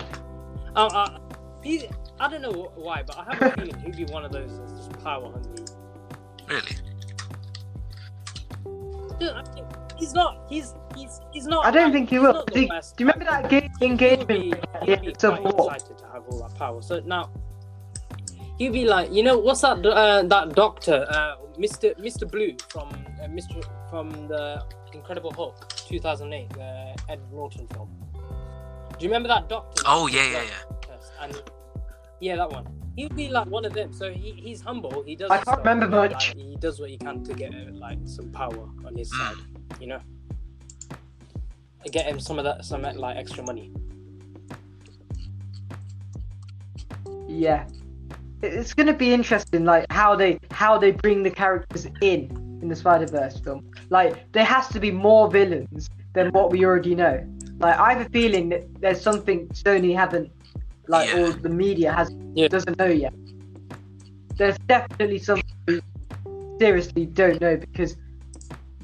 Uh, 0.76 0.86
uh, 0.88 1.20
he, 1.64 1.88
I 2.20 2.28
don't 2.30 2.42
know 2.42 2.72
why, 2.76 3.04
but 3.04 3.18
I 3.18 3.24
have 3.36 3.42
a 3.42 3.52
feeling 3.62 3.80
he'd 3.82 3.96
be 3.96 4.06
one 4.12 4.26
of 4.26 4.32
those 4.32 4.58
that's 4.60 4.72
just 4.74 4.92
power 5.04 5.32
hungry. 5.32 5.66
really? 6.48 6.76
Dude, 9.24 9.34
I 9.36 9.44
think 9.54 9.68
he's 9.98 10.14
not. 10.14 10.46
He's 10.50 10.74
he's 10.96 11.20
he's 11.32 11.46
not. 11.48 11.66
I 11.66 11.72
don't 11.72 11.86
like, 11.86 11.94
think 11.94 12.10
he 12.10 12.20
will. 12.20 12.44
Do 12.46 12.62
you- 12.62 12.68
do 12.68 12.74
you 13.00 13.08
remember 13.08 13.26
actor. 13.32 13.50
that 13.50 13.50
ga- 13.50 13.70
He'll 13.80 13.90
engagement 13.92 14.28
be, 14.28 14.52
at 14.54 14.62
the 14.82 14.86
he'll 14.86 15.00
be 15.02 15.08
of 15.12 15.18
quite 15.18 15.44
War? 15.56 15.74
excited 15.74 15.98
to 16.00 16.06
have 16.14 16.24
all 16.30 16.40
that 16.42 16.56
power. 16.58 16.82
So 16.82 17.00
now, 17.06 17.30
he'd 18.58 18.74
be 18.74 18.86
like, 18.86 19.12
you 19.12 19.24
know, 19.24 19.38
what's 19.38 19.62
that? 19.62 19.86
Uh, 19.86 20.24
that 20.24 20.54
doctor, 20.56 21.06
uh, 21.10 21.36
Mister 21.58 21.94
Mister 22.00 22.26
Blue 22.26 22.56
from 22.70 22.90
uh, 23.24 23.28
Mister 23.30 23.56
from 23.90 24.12
the 24.28 24.64
Incredible 24.94 25.32
Hulk, 25.34 25.70
2008, 25.88 26.50
the 26.50 26.96
Ed 27.10 27.20
Norton 27.32 27.68
film. 27.68 27.90
Do 28.98 29.06
you 29.06 29.10
remember 29.10 29.28
that 29.30 29.50
doctor? 29.50 29.84
Oh 29.88 30.08
yeah, 30.08 30.24
yeah, 30.24 30.44
yeah. 30.44 31.24
And 31.24 31.42
yeah, 32.20 32.36
that 32.36 32.50
one. 32.52 32.68
He'd 32.96 33.16
be 33.16 33.30
like 33.30 33.48
one 33.48 33.66
of 33.66 33.74
them. 33.74 33.92
So 33.92 34.12
he, 34.12 34.32
he's 34.32 34.62
humble. 34.62 35.02
He 35.04 35.16
does. 35.16 35.32
I 35.32 35.40
can't 35.40 35.60
remember 35.60 35.88
but, 35.88 36.12
much. 36.12 36.36
Like, 36.36 36.38
he 36.38 36.56
does 36.58 36.80
what 36.80 36.90
he 36.90 36.98
can 36.98 37.24
to 37.24 37.34
get 37.34 37.52
like 37.74 37.98
some 38.06 38.30
power 38.32 38.70
on 38.86 38.96
his 38.96 39.12
Mm. 39.12 39.18
side. 39.18 39.38
You 39.80 39.88
know. 39.88 40.00
Get 41.92 42.06
him 42.06 42.20
some 42.20 42.40
of 42.40 42.46
that, 42.46 42.64
some 42.64 42.84
like 42.84 43.18
extra 43.18 43.44
money. 43.44 43.72
Yeah, 47.28 47.68
it's 48.42 48.74
going 48.74 48.88
to 48.88 48.94
be 48.94 49.14
interesting, 49.14 49.66
like 49.66 49.86
how 49.90 50.16
they 50.16 50.40
how 50.52 50.78
they 50.78 50.92
bring 50.92 51.24
the 51.24 51.30
characters 51.32 51.86
in 52.02 52.60
in 52.62 52.70
the 52.70 52.76
Spider 52.76 53.08
Verse 53.08 53.38
film. 53.40 53.70
Like 53.90 54.32
there 54.32 54.46
has 54.46 54.70
to 54.70 54.80
be 54.80 54.92
more 54.92 55.30
villains 55.30 55.90
than 56.14 56.30
what 56.32 56.52
we 56.52 56.64
already 56.64 56.96
know. 56.96 57.26
Like 57.60 57.78
I 57.78 57.94
have 57.94 58.06
a 58.06 58.10
feeling 58.10 58.50
that 58.50 58.64
there's 58.80 59.02
something 59.02 59.48
Sony 59.50 59.94
haven't, 59.94 60.32
like, 60.88 61.10
Yeah. 61.10 61.20
or 61.22 61.32
the 61.32 61.50
media 61.50 61.92
has 61.94 62.12
Yeah. 62.34 62.48
doesn't 62.48 62.78
know 62.78 62.88
yet. 62.88 63.14
There's 64.38 64.58
definitely 64.68 65.20
something 65.20 65.46
we 65.68 65.82
seriously 66.60 67.06
don't 67.06 67.40
know 67.42 67.58
because 67.58 67.96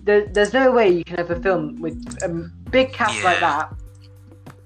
there, 0.03 0.25
there's 0.27 0.53
no 0.53 0.71
way 0.71 0.89
you 0.89 1.03
can 1.03 1.17
have 1.17 1.31
a 1.31 1.39
film 1.39 1.79
with 1.81 1.97
a 2.23 2.29
big 2.69 2.93
cast 2.93 3.23
like 3.23 3.41
Yeah. 3.41 3.67
that 3.67 3.73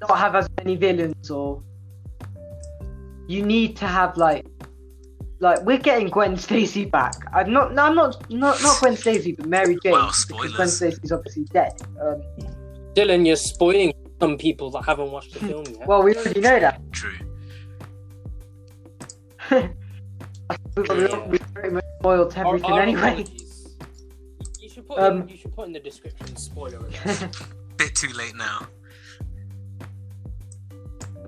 not 0.10 0.18
have 0.20 0.36
as 0.36 0.50
many 0.58 0.76
villains 0.76 1.30
or 1.32 1.62
you 3.28 3.42
need 3.46 3.78
to 3.78 3.88
have 3.88 4.18
like 4.18 4.46
like 5.40 5.62
we're 5.64 5.78
getting 5.78 6.08
Gwen 6.10 6.38
Stacy 6.38 6.86
back. 6.86 7.16
I'm 7.34 7.52
not 7.52 7.74
no, 7.74 7.84
I'm 7.84 7.96
not 7.96 8.30
not 8.30 8.62
not 8.62 8.80
Gwen 8.80 8.96
Stacy 8.98 9.34
but 9.34 9.46
Mary 9.48 9.78
Jane 9.84 9.94
Wow, 9.94 10.12
because 10.28 10.56
Gwen. 10.56 10.68
Stacy's 10.68 11.12
obviously 11.12 11.46
dead. 11.46 11.72
Um, 12.02 12.22
Dylan, 12.96 13.26
you're 13.26 13.36
spoiling 13.36 13.94
some 14.20 14.38
people 14.38 14.70
that 14.72 14.84
haven't 14.86 15.12
watched 15.12 15.34
the 15.34 15.40
film 15.40 15.66
yet. 15.68 15.88
well 15.88 16.02
we 16.04 16.16
already 16.16 16.40
know 16.40 16.60
that. 16.60 16.82
True. 16.92 17.18
we, 19.52 20.84
we, 20.90 21.18
we 21.28 21.38
pretty 21.54 21.70
much 21.70 21.84
spoiled 22.00 22.34
everything 22.38 22.72
our 22.72 22.80
anyway. 22.82 23.26
You 24.60 24.70
should 24.70 24.88
put 24.88 24.98
Um, 25.00 25.22
in, 25.24 25.30
you 25.30 25.38
should 25.38 25.54
put 25.54 25.68
in 25.68 25.74
the 25.74 25.80
description 25.80 26.36
spoiler 26.36 26.78
alert. 26.78 27.38
Bit 27.78 27.96
too 27.96 28.10
late 28.14 28.36
now. 28.36 28.68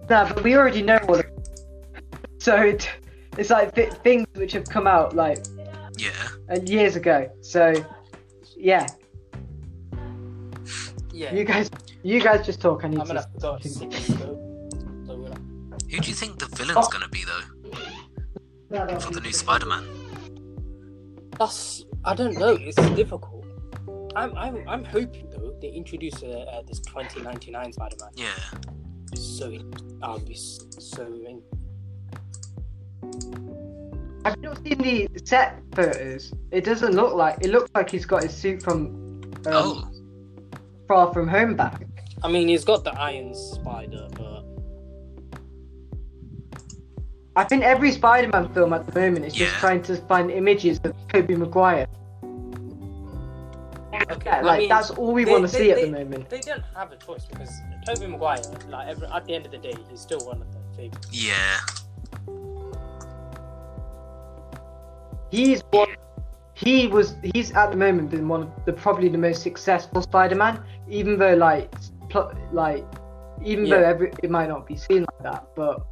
No, 0.10 0.26
but 0.34 0.44
we 0.44 0.56
already 0.56 0.82
know 0.82 0.98
all. 1.10 1.16
Of 1.16 1.26
so 2.38 2.56
it, 2.62 2.90
it's 3.38 3.50
like 3.50 3.74
th- 3.76 3.92
things 3.94 4.28
which 4.36 4.54
have 4.54 4.66
come 4.66 4.88
out 4.88 5.16
like 5.16 5.40
Yeah. 5.98 6.12
uh, 6.50 6.60
years 6.66 6.96
ago. 6.96 7.30
So 7.42 7.74
yeah, 8.56 8.88
yeah. 11.12 11.34
you 11.34 11.44
guys, 11.44 11.70
you 12.06 12.22
guys 12.22 12.46
just 12.46 12.62
talk. 12.62 12.84
I 12.86 12.88
need 12.88 13.00
I'm 13.00 13.08
gonna 13.08 13.22
to. 13.22 13.26
have 13.26 13.34
to 13.34 13.40
go 13.40 13.58
to 13.58 13.68
sleep. 13.70 13.94
So, 13.94 14.16
so 15.08 15.16
we're 15.18 15.30
like, 15.30 15.40
Who 15.92 16.00
do 16.00 16.08
you 16.08 16.14
think 16.14 16.38
the 16.38 16.46
villain's 16.56 16.88
gonna 16.88 17.10
be 17.10 17.24
though? 17.26 17.42
for 19.00 19.12
the 19.12 19.22
new 19.22 19.32
Spider-Man? 19.32 19.88
That's 21.40 21.84
I 22.04 22.14
don't 22.14 22.38
know. 22.38 22.58
It's 22.60 22.76
difficult. 22.96 23.46
I'm 24.16 24.38
I'm 24.38 24.68
I'm 24.68 24.86
hoping 24.86 25.30
though 25.32 25.58
they 25.62 25.70
introduce 25.70 26.22
uh, 26.22 26.46
uh, 26.52 26.62
this 26.68 26.80
2099 26.82 27.74
Spider-Man. 27.74 28.10
Yeah. 28.16 28.28
So 29.16 29.58
I'll 30.04 30.20
be 30.20 30.36
so. 30.36 31.04
In. 31.04 31.42
Have 34.24 34.36
you 34.38 34.50
not 34.50 34.64
seen 34.64 34.78
the 34.78 35.10
set 35.24 35.60
photos? 35.74 36.34
It 36.52 36.64
doesn't 36.66 36.94
look 36.94 37.14
like 37.16 37.38
it 37.42 37.50
looks 37.50 37.72
like 37.74 37.90
he's 37.90 38.06
got 38.06 38.24
his 38.24 38.34
suit 38.36 38.62
from 38.62 39.22
um, 39.46 39.54
oh, 39.54 39.92
Far 40.88 41.14
From 41.14 41.28
Home 41.28 41.56
back. 41.56 41.82
I 42.24 42.28
mean, 42.28 42.48
he's 42.48 42.64
got 42.66 42.84
the 42.84 42.92
Iron 43.00 43.34
Spider, 43.36 44.08
but 44.14 44.44
I 47.36 47.44
think 47.44 47.64
every 47.64 47.92
Spider-Man 47.92 48.54
film 48.54 48.74
at 48.74 48.86
the 48.92 49.00
moment 49.00 49.26
is 49.26 49.34
just 49.34 49.54
trying 49.56 49.82
to 49.84 49.98
find 50.08 50.32
images 50.32 50.80
of 50.84 50.94
Tobey 51.10 51.36
Maguire. 51.36 51.88
okay, 54.12 54.22
Yeah, 54.26 54.38
I 54.38 54.42
like 54.42 54.60
mean, 54.62 54.70
that's 54.70 54.92
all 54.92 55.12
we 55.14 55.24
they- 55.26 55.32
want 55.32 55.46
to 55.48 55.52
they- 55.52 55.58
see 55.66 55.72
at 55.72 55.78
they- 55.78 55.86
the 55.90 55.92
moment. 56.04 56.30
They 56.30 56.40
don't 56.40 56.64
have 56.76 56.92
a 56.92 56.96
choice 56.98 57.26
because 57.26 57.52
Tobey 57.86 58.08
Maguire, 58.08 58.42
like 58.70 58.88
every, 58.88 59.08
at 59.08 59.26
the 59.26 59.36
end 59.36 59.46
of 59.46 59.52
the 59.52 59.58
day, 59.58 59.74
he's 59.90 60.00
still 60.00 60.20
one 60.26 60.42
of 60.42 60.48
the 60.52 60.60
favorites. 60.78 61.10
yeah. 61.12 61.58
He's 65.32 65.62
one. 65.72 65.88
He 66.54 66.88
was. 66.88 67.16
He's 67.34 67.52
at 67.52 67.72
the 67.72 67.76
moment 67.78 68.10
been 68.12 68.30
one 68.30 68.44
of 68.44 68.52
the 68.66 68.72
probably 68.72 69.10
the 69.10 69.18
most 69.18 69.42
successful 69.44 70.02
Spider-Man. 70.02 70.64
Even 70.88 71.18
though 71.20 71.34
like, 71.34 71.70
pl- 71.72 71.82
like, 72.52 72.86
even 73.44 73.70
though 73.70 73.84
every 73.84 74.12
it 74.24 74.30
might 74.30 74.50
not 74.50 74.66
be 74.66 74.76
seen 74.76 75.02
like 75.02 75.24
that, 75.24 75.48
but 75.56 75.86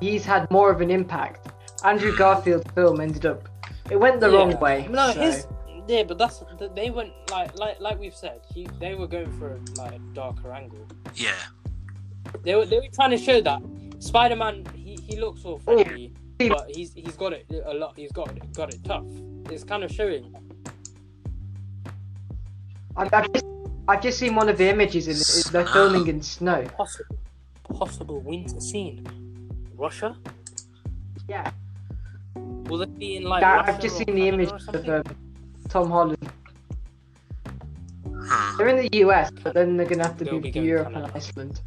he's 0.00 0.24
had 0.24 0.50
more 0.50 0.70
of 0.70 0.80
an 0.80 0.90
impact. 0.90 1.48
Andrew 1.84 2.16
Garfield's 2.22 2.70
film 2.72 3.00
ended 3.00 3.26
up. 3.26 3.48
It 3.90 3.98
went 3.98 4.20
the 4.20 4.30
Yeah. 4.30 4.36
wrong 4.36 4.60
way. 4.60 4.86
No, 4.90 5.12
so- 5.12 5.20
his 5.20 5.46
yeah, 5.88 6.02
but 6.02 6.18
that's 6.18 6.44
th- 6.58 6.72
they 6.74 6.90
went 6.90 7.12
like 7.30 7.58
like 7.58 7.80
like 7.80 7.98
we've 7.98 8.14
said. 8.14 8.40
He 8.54 8.68
they 8.78 8.94
were 8.94 9.06
going 9.06 9.32
for 9.38 9.58
like 9.76 9.94
a 9.94 9.98
darker 10.12 10.52
angle. 10.52 10.86
Yeah. 11.14 11.32
They 12.44 12.54
were 12.54 12.66
they 12.66 12.76
were 12.76 12.92
trying 12.92 13.10
to 13.10 13.16
show 13.16 13.40
that 13.40 13.62
Spider-Man 13.98 14.66
he, 14.74 14.98
he 15.08 15.16
looks 15.16 15.44
all 15.46 15.54
oh, 15.54 15.58
friendly, 15.58 16.12
but 16.38 16.70
he's 16.74 16.92
he's 16.92 17.16
got 17.16 17.32
it 17.32 17.46
a 17.64 17.72
lot. 17.72 17.94
He's 17.96 18.12
got 18.12 18.36
it 18.36 18.52
got 18.52 18.74
it 18.74 18.84
tough. 18.84 19.06
It's 19.50 19.64
kind 19.64 19.82
of 19.82 19.90
showing. 19.90 20.34
I've, 22.94 23.14
I've, 23.14 23.32
just, 23.32 23.46
I've 23.88 24.02
just 24.02 24.18
seen 24.18 24.34
one 24.34 24.50
of 24.50 24.58
the 24.58 24.68
images 24.68 25.08
in 25.08 25.16
it. 25.16 25.52
They're 25.52 25.66
filming 25.72 26.06
in 26.08 26.20
snow. 26.22 26.62
Possible 26.76 27.16
possible 27.74 28.20
winter 28.20 28.60
scene. 28.60 29.06
Russia? 29.76 30.16
Yeah, 31.28 31.50
Will 32.34 32.82
it 32.82 32.98
be 32.98 33.16
in 33.16 33.24
like? 33.24 33.40
that, 33.40 33.68
I've 33.68 33.80
just 33.80 33.96
seen 33.96 34.14
the 34.14 34.28
image 34.28 34.50
of 34.50 34.88
um, 34.88 35.02
Tom 35.68 35.90
Holland. 35.90 36.18
They're 38.56 38.68
in 38.68 38.76
the 38.76 38.98
US, 39.04 39.30
but 39.42 39.54
then 39.54 39.76
they're 39.76 39.86
gonna 39.86 40.06
have 40.06 40.18
to 40.18 40.24
They'll 40.24 40.40
be 40.40 40.52
to 40.52 40.60
Europe 40.60 40.88
Canada. 40.88 41.06
and 41.06 41.16
Iceland. 41.16 41.60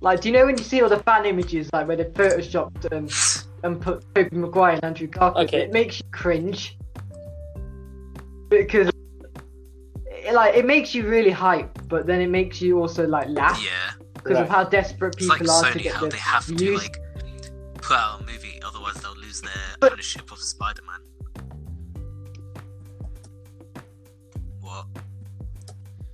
Like, 0.00 0.20
do 0.20 0.28
you 0.28 0.34
know 0.36 0.46
when 0.46 0.56
you 0.56 0.64
see 0.64 0.80
all 0.82 0.88
the 0.88 1.00
fan 1.00 1.26
images, 1.26 1.70
like 1.72 1.86
where 1.88 1.96
they 1.96 2.04
photoshopped 2.04 2.92
um, 2.92 3.08
and 3.64 3.80
put 3.80 4.04
Tobey 4.14 4.36
Maguire 4.36 4.74
and 4.74 4.84
Andrew 4.84 5.06
Garfield? 5.08 5.48
Okay. 5.48 5.62
It 5.62 5.72
makes 5.72 5.98
you 5.98 6.06
cringe 6.12 6.76
because, 8.48 8.90
it, 10.06 10.34
like, 10.34 10.54
it 10.54 10.66
makes 10.66 10.94
you 10.94 11.06
really 11.08 11.30
hype, 11.30 11.78
but 11.88 12.06
then 12.06 12.20
it 12.20 12.28
makes 12.30 12.60
you 12.60 12.78
also 12.80 13.06
like 13.06 13.28
laugh 13.28 13.60
Yeah. 13.62 13.92
because 14.14 14.38
of 14.38 14.48
how 14.48 14.64
desperate 14.64 15.14
It's 15.16 15.26
people 15.26 15.46
like 15.46 15.64
are 15.64 15.72
to 15.72 15.78
get 15.78 15.94
how 15.94 16.00
their 16.02 16.10
they 16.10 16.18
have 16.18 16.46
to 16.46 16.76
like 16.76 16.96
put 17.76 17.96
out 17.96 18.20
a 18.20 18.24
movie, 18.24 18.60
otherwise 18.64 18.94
they'll 18.96 19.16
lose 19.16 19.40
their 19.40 19.52
But- 19.80 19.92
ownership 19.92 20.30
of 20.32 20.38
Spider-Man. 20.38 21.00
What? 24.60 24.86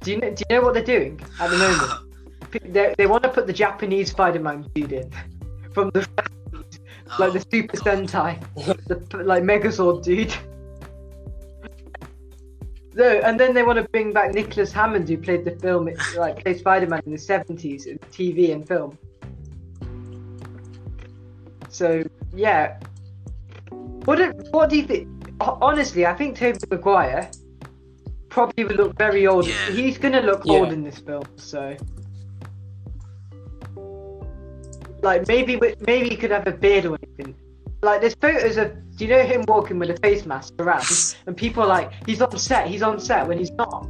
Do 0.02 0.10
you 0.12 0.18
know? 0.20 0.30
Do 0.30 0.44
you 0.48 0.56
know 0.56 0.62
what 0.62 0.74
they're 0.74 0.84
doing 0.84 1.20
at 1.40 1.50
the 1.50 1.58
moment? 1.58 2.00
They, 2.62 2.94
they 2.96 3.06
want 3.08 3.24
to 3.24 3.30
put 3.30 3.48
the 3.48 3.52
Japanese 3.52 4.12
Spider-Man 4.12 4.70
dude 4.76 4.92
in 4.92 5.10
from 5.74 5.90
the 5.90 6.06
oh. 6.16 7.16
like 7.18 7.32
the 7.32 7.40
Oh, 7.40 7.50
Super 7.50 7.76
God. 7.78 7.84
Sentai, 7.84 8.86
the 9.10 9.24
like 9.24 9.42
Megazord 9.42 10.04
dude. 10.04 10.32
No, 12.96 13.08
and 13.08 13.38
then 13.40 13.54
they 13.54 13.64
want 13.64 13.78
to 13.78 13.88
bring 13.88 14.12
back 14.12 14.34
Nicholas 14.34 14.70
Hammond, 14.70 15.08
who 15.08 15.16
played 15.18 15.44
the 15.44 15.50
film, 15.52 15.88
like 16.16 16.42
played 16.44 16.58
Spider-Man 16.58 17.02
in 17.06 17.12
the 17.12 17.18
seventies 17.18 17.86
in 17.86 17.98
TV 17.98 18.52
and 18.52 18.66
film. 18.66 18.96
So 21.68 22.04
yeah, 22.32 22.78
what 24.04 24.16
do, 24.16 24.32
what 24.52 24.70
do 24.70 24.76
you 24.76 24.84
think? 24.84 25.08
Honestly, 25.40 26.06
I 26.06 26.14
think 26.14 26.36
Tobey 26.36 26.58
Maguire 26.70 27.28
probably 28.28 28.64
would 28.64 28.76
look 28.76 28.96
very 28.96 29.26
old. 29.26 29.46
Yeah. 29.46 29.70
He's 29.70 29.98
gonna 29.98 30.20
look 30.20 30.42
Yeah. 30.44 30.58
old 30.58 30.72
in 30.72 30.84
this 30.84 30.98
film, 30.98 31.24
so. 31.36 31.76
Like 35.02 35.26
maybe, 35.26 35.58
maybe 35.86 36.08
he 36.08 36.16
could 36.16 36.30
have 36.30 36.46
a 36.46 36.52
beard 36.52 36.86
or 36.86 36.96
anything. 37.02 37.34
Like 37.84 38.00
there's 38.00 38.14
photos 38.14 38.56
of, 38.56 38.72
do 38.96 39.04
you 39.04 39.10
know 39.10 39.22
him 39.22 39.44
walking 39.46 39.78
with 39.78 39.90
a 39.90 39.96
face 39.98 40.24
mask 40.24 40.54
around, 40.58 40.86
and 41.26 41.36
people 41.36 41.62
are 41.64 41.66
like, 41.66 41.92
he's 42.06 42.22
on 42.22 42.38
set, 42.38 42.66
he's 42.66 42.82
on 42.82 42.98
set 42.98 43.28
when 43.28 43.36
he's 43.36 43.50
not. 43.52 43.86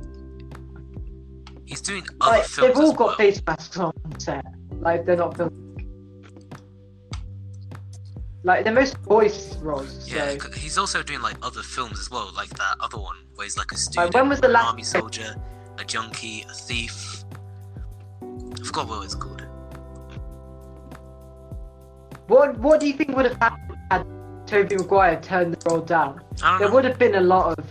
He's 1.64 1.80
doing 1.80 2.04
other 2.20 2.38
Like 2.38 2.44
films 2.44 2.74
they've 2.74 2.84
all 2.84 2.92
got 2.92 3.06
well. 3.06 3.16
face 3.16 3.40
masks 3.46 3.78
on 3.78 3.92
set, 4.18 4.44
like 4.80 5.06
they're 5.06 5.16
not 5.16 5.36
filming. 5.36 5.60
Like 8.42 8.64
they're 8.64 8.74
most 8.74 8.96
voice 8.98 9.56
roles. 9.58 10.08
So. 10.08 10.16
Yeah, 10.16 10.36
he's 10.56 10.76
also 10.76 11.02
doing 11.02 11.22
like 11.22 11.36
other 11.40 11.62
films 11.62 12.00
as 12.00 12.10
well, 12.10 12.32
like 12.34 12.50
that 12.50 12.74
other 12.80 12.98
one 12.98 13.16
where 13.36 13.44
he's 13.44 13.56
like 13.56 13.70
a 13.70 13.76
student, 13.76 14.12
when 14.12 14.28
was 14.28 14.40
the 14.40 14.50
an 14.50 14.56
army 14.56 14.82
soldier, 14.82 15.36
a 15.78 15.84
junkie, 15.84 16.44
a 16.50 16.52
thief. 16.52 17.24
I 18.20 18.64
forgot 18.64 18.88
what 18.88 19.04
it's 19.04 19.14
called. 19.14 19.46
What 22.26 22.58
What 22.58 22.80
do 22.80 22.88
you 22.88 22.94
think 22.94 23.14
would 23.16 23.26
have 23.26 23.36
happened 23.36 23.63
Tobey 24.46 24.76
Maguire 24.76 25.20
turned 25.20 25.54
the 25.54 25.70
role 25.70 25.80
down? 25.80 26.20
I 26.42 26.58
There 26.58 26.70
would 26.70 26.84
have 26.84 26.98
been 26.98 27.14
a 27.16 27.20
lot 27.20 27.58
of 27.58 27.64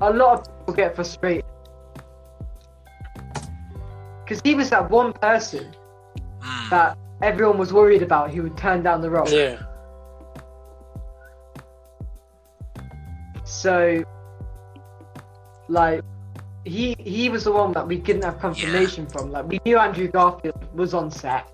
a 0.00 0.12
lot 0.12 0.38
of 0.38 0.58
people 0.58 0.74
get 0.74 0.94
frustrated 0.94 1.44
because 4.24 4.40
he 4.44 4.54
was 4.54 4.70
that 4.70 4.88
one 4.90 5.12
person 5.12 5.74
Mm, 6.40 6.70
that 6.70 6.98
everyone 7.22 7.58
was 7.58 7.72
worried 7.72 8.02
about 8.02 8.30
who 8.30 8.42
would 8.42 8.56
turn 8.56 8.82
down 8.82 9.00
the 9.00 9.10
role. 9.10 9.28
Yeah. 9.28 9.60
So, 13.44 14.04
like, 15.68 16.02
he 16.64 16.94
he 16.98 17.28
was 17.28 17.44
the 17.44 17.52
one 17.52 17.72
that 17.72 17.86
we 17.86 17.96
didn't 17.96 18.22
have 18.22 18.38
confirmation 18.38 19.06
from. 19.06 19.32
Like, 19.32 19.48
we 19.48 19.60
knew 19.64 19.78
Andrew 19.78 20.08
Garfield 20.08 20.68
was 20.74 20.94
on 20.94 21.10
set. 21.10 21.50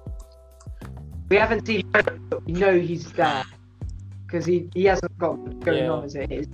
We 1.34 1.40
haven't 1.40 1.66
seen, 1.66 1.80
him, 1.80 2.26
but 2.30 2.46
we 2.46 2.52
know 2.52 2.78
he's 2.78 3.10
there 3.10 3.42
because 4.24 4.46
he 4.46 4.70
he 4.72 4.84
hasn't 4.84 5.18
got 5.18 5.34
going 5.64 5.78
Yeah. 5.78 5.90
on 5.90 6.04
as 6.04 6.14
it 6.14 6.30
is. 6.30 6.46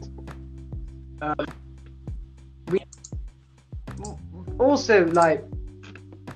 Um, 1.20 1.36
we 2.68 2.80
also 4.58 5.04
like. 5.08 5.44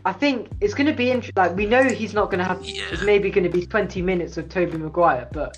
I 0.05 0.13
think 0.13 0.51
it's 0.61 0.75
going 0.75 0.89
to 0.89 0.93
be 0.93 1.11
interesting. 1.11 1.43
Like 1.43 1.57
we 1.57 1.65
know 1.65 1.85
he's 1.85 2.13
not 2.13 2.27
going 2.31 2.41
to 2.41 2.45
have. 2.45 2.63
Yeah. 2.63 2.83
It's 2.93 3.03
maybe 3.03 3.31
going 3.31 3.51
to 3.51 3.59
be 3.59 3.65
20 3.65 4.03
minutes 4.03 4.37
of 4.37 4.51
Tobey 4.51 4.77
Maguire, 4.77 5.27
but 5.33 5.57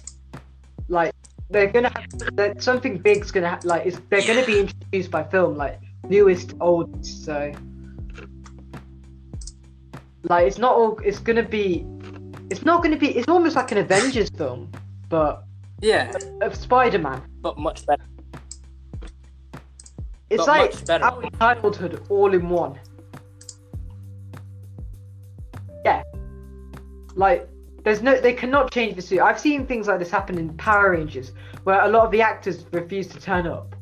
like 0.89 1.13
they're 1.51 1.67
going 1.67 1.87
to 1.87 1.93
have 1.99 2.37
that 2.37 2.63
something 2.63 2.99
big's 2.99 3.33
going 3.33 3.43
to 3.43 3.51
ha- 3.51 3.61
like 3.65 3.85
it's, 3.85 4.01
they're 4.11 4.23
going 4.23 4.39
to 4.39 4.47
be 4.47 4.61
introduced 4.61 5.11
by 5.11 5.25
film, 5.25 5.57
like 5.57 5.81
newest, 6.09 6.55
oldest. 6.61 7.25
So 7.25 7.53
like 10.23 10.47
it's 10.47 10.59
not 10.59 10.77
all. 10.77 11.01
It's 11.05 11.19
going 11.19 11.43
to 11.45 11.51
be. 11.59 11.85
It's 12.51 12.65
not 12.65 12.83
going 12.83 12.93
to 12.93 12.99
be. 12.99 13.09
It's 13.17 13.29
almost 13.29 13.57
like 13.57 13.73
an 13.73 13.79
Avengers 13.79 14.31
film, 14.31 14.71
but 15.09 15.43
Yeah, 15.81 16.13
of 16.43 16.55
Spider-Man. 16.55 17.23
but 17.41 17.59
much 17.59 17.85
better. 17.87 18.03
It's 20.31 20.45
But 20.45 20.49
like 20.49 20.87
better. 20.87 21.05
our 21.05 21.31
childhood 21.39 22.05
all 22.09 22.35
in 22.35 22.49
one. 22.49 22.79
Yeah. 25.85 26.03
Like 27.15 27.49
there's 27.85 28.03
no 28.03 28.21
they 28.21 28.33
cannot 28.33 28.73
change 28.73 28.97
the 28.97 29.03
suit. 29.03 29.21
I've 29.21 29.39
seen 29.39 29.67
things 29.67 29.87
like 29.87 29.99
this 30.01 30.11
happen 30.11 30.39
in 30.39 30.57
Power 30.57 30.91
Rangers 30.93 31.33
where 31.65 31.81
a 31.85 31.89
lot 31.89 32.05
of 32.05 32.11
the 32.11 32.23
actors 32.23 32.65
refuse 32.73 33.07
to 33.09 33.21
turn 33.21 33.47
up. 33.47 33.75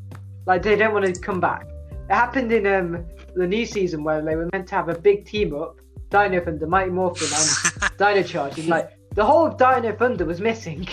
Like 0.46 0.62
they 0.62 0.76
don't 0.76 0.92
want 0.92 1.06
to 1.06 1.18
come 1.20 1.40
back. 1.40 1.66
It 2.10 2.14
happened 2.14 2.52
in 2.52 2.66
um 2.66 3.04
the 3.34 3.46
new 3.46 3.64
season 3.66 4.04
where 4.04 4.22
they 4.22 4.36
were 4.36 4.48
meant 4.52 4.68
to 4.68 4.74
have 4.74 4.88
a 4.90 4.98
big 4.98 5.24
team 5.24 5.54
up, 5.54 5.80
Dino 6.14 6.40
Thunder, 6.44 6.68
Mighty 6.68 6.90
Morphin 6.90 7.26
and 7.26 7.96
Dino 7.98 8.22
Charge, 8.22 8.60
and 8.60 8.68
like 8.68 8.96
the 9.14 9.24
whole 9.24 9.46
of 9.46 9.58
Dino 9.58 9.92
Thunder 9.96 10.24
was 10.24 10.40
missing. 10.40 10.86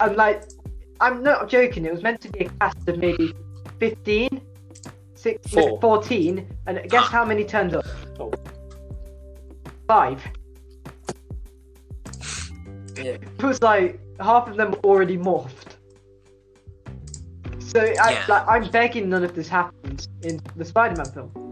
And 0.00 0.16
like, 0.16 0.44
I'm 1.00 1.22
not 1.22 1.50
joking. 1.50 1.84
It 1.84 1.92
was 1.92 2.02
meant 2.02 2.22
to 2.22 2.30
be 2.30 2.46
a 2.46 2.48
cast 2.60 2.88
of 2.88 2.96
maybe 2.98 3.34
15, 3.78 4.40
six, 5.14 5.52
Four. 5.52 5.78
14, 5.80 6.48
and 6.66 6.80
guess 6.88 7.02
ah. 7.04 7.08
how 7.08 7.24
many 7.26 7.44
turned 7.44 7.74
up? 7.74 7.84
Oh. 8.18 8.32
five. 9.86 10.22
Yeah. 12.96 13.04
It 13.12 13.42
was 13.42 13.60
like 13.60 14.00
half 14.18 14.48
of 14.48 14.56
them 14.56 14.70
were 14.70 14.78
already 14.78 15.18
morphed. 15.18 15.76
So 17.58 17.80
I, 17.80 18.12
Yeah. 18.12 18.24
like, 18.28 18.48
I'm 18.48 18.70
begging 18.70 19.10
none 19.10 19.24
of 19.24 19.34
this 19.34 19.48
happens 19.48 20.08
in 20.22 20.40
the 20.56 20.64
Spider-Man 20.64 21.06
film. 21.12 21.47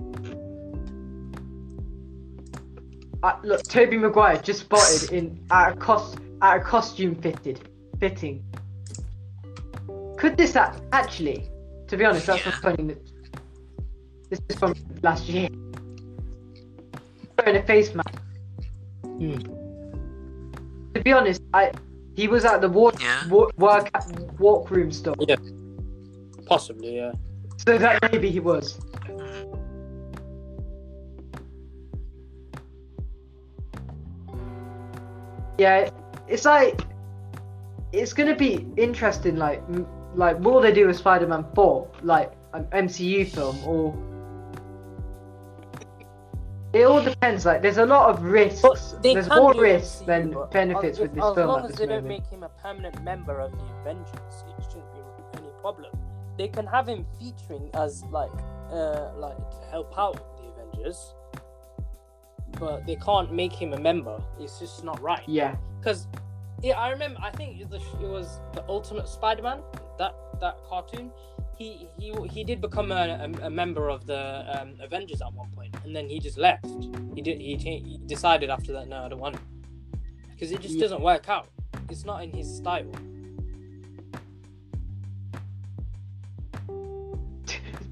Uh, 3.26 3.36
look, 3.42 3.60
Tobey 3.64 3.96
Maguire 3.98 4.40
just 4.40 4.60
spotted 4.60 5.10
in 5.10 5.44
at 5.50 5.72
a 5.72 5.76
cost 5.76 6.18
at 6.42 6.58
a 6.58 6.60
costume 6.60 7.16
fitted 7.16 7.58
fitting. 7.98 8.44
Could 10.16 10.36
this 10.36 10.54
a- 10.54 10.80
actually? 10.92 11.50
To 11.88 11.96
be 11.96 12.04
honest, 12.04 12.26
that's 12.26 12.46
Yeah. 12.46 12.52
not 12.52 12.62
funny. 12.62 12.94
This 14.30 14.38
is 14.48 14.56
from 14.56 14.74
last 15.02 15.28
year. 15.28 15.48
Wearing 17.36 17.56
a 17.56 17.66
face 17.66 17.92
mask. 17.96 18.14
Hmm. 19.02 19.38
To 20.94 21.00
be 21.02 21.12
honest, 21.12 21.42
I 21.52 21.72
he 22.14 22.28
was 22.28 22.44
at 22.44 22.60
the 22.60 22.68
walk 22.68 23.02
Yeah. 23.02 23.28
walk 23.28 23.52
work 23.58 23.90
walk 24.38 24.70
room 24.70 24.92
store, 24.92 25.16
Yeah. 25.18 25.34
Possibly, 26.46 26.94
yeah. 26.98 27.10
so 27.56 27.76
that 27.76 28.00
maybe 28.12 28.30
he 28.30 28.38
was. 28.38 28.78
Yeah, 35.58 35.90
it's 36.28 36.44
like 36.44 36.80
it's 37.92 38.12
gonna 38.12 38.36
be 38.36 38.66
interesting. 38.76 39.36
Like, 39.36 39.62
m- 39.68 39.86
like 40.14 40.38
will 40.40 40.60
they 40.60 40.72
do 40.72 40.88
a 40.88 40.94
Spider-Man 40.94 41.46
four, 41.54 41.88
like 42.02 42.32
an 42.52 42.64
MCU 42.72 43.26
film, 43.28 43.58
or 43.64 43.94
it 46.76 46.84
all 46.84 47.02
depends. 47.02 47.46
Like, 47.46 47.62
there's 47.62 47.78
a 47.78 47.86
lot 47.86 48.10
of 48.10 48.22
risks. 48.22 48.94
There's 49.02 49.28
more 49.28 49.54
risks 49.54 50.02
MCU, 50.02 50.06
than 50.06 50.36
benefits 50.52 50.98
as, 50.98 51.02
with 51.02 51.14
this 51.14 51.24
as 51.24 51.34
film 51.34 51.48
long 51.48 51.64
at 51.64 51.70
as 51.70 51.76
they 51.76 51.86
don't 51.86 52.06
make 52.06 52.26
him 52.26 52.42
a 52.42 52.50
permanent 52.50 53.02
member 53.02 53.40
of 53.40 53.52
the 53.52 53.64
Avengers, 53.80 54.44
it 54.48 54.64
shouldn't 54.64 54.92
be 54.92 55.38
any 55.38 55.48
problem. 55.62 55.92
They 56.36 56.48
can 56.48 56.66
have 56.66 56.86
him 56.86 57.06
featuring 57.18 57.70
as 57.72 58.04
like, 58.10 58.30
uh, 58.70 59.12
like 59.16 59.38
to 59.38 59.56
help 59.70 59.98
out 59.98 60.20
the 60.36 60.48
Avengers, 60.52 61.14
but 62.58 62.86
they 62.86 62.96
can't 62.96 63.32
make 63.32 63.52
him 63.52 63.72
a 63.72 63.78
member. 63.78 64.20
It's 64.40 64.58
just 64.58 64.84
not 64.84 65.00
right. 65.00 65.22
Yeah, 65.26 65.56
Because 65.78 66.06
yeah, 66.62 66.78
I 66.78 66.90
remember. 66.90 67.18
I 67.22 67.30
think 67.30 67.60
it 67.60 67.68
was, 67.68 67.82
it 68.00 68.06
was 68.08 68.40
the 68.54 68.64
Ultimate 68.68 69.08
Spider-Man 69.08 69.60
that 69.98 70.14
that 70.40 70.56
cartoon. 70.68 71.10
He 71.56 71.88
he 71.98 72.12
he 72.30 72.44
did 72.44 72.60
become 72.60 72.92
a, 72.92 73.30
a, 73.42 73.46
a 73.46 73.50
member 73.50 73.88
of 73.88 74.06
the 74.06 74.44
um, 74.60 74.74
Avengers 74.80 75.22
at 75.22 75.32
one 75.32 75.50
point, 75.52 75.74
and 75.84 75.94
then 75.96 76.08
he 76.08 76.18
just 76.18 76.36
left. 76.38 76.66
He 77.14 77.22
did 77.22 77.40
he, 77.40 77.56
he 77.56 77.98
decided 78.06 78.50
after 78.50 78.72
that, 78.72 78.88
no, 78.88 79.04
I 79.04 79.08
don't 79.08 79.20
want 79.20 79.36
it 79.36 79.40
because 80.32 80.52
it 80.52 80.60
just 80.60 80.74
Yeah. 80.74 80.82
doesn't 80.82 81.00
work 81.00 81.28
out. 81.30 81.48
It's 81.88 82.04
not 82.04 82.22
in 82.22 82.30
his 82.30 82.46
style. 82.56 82.90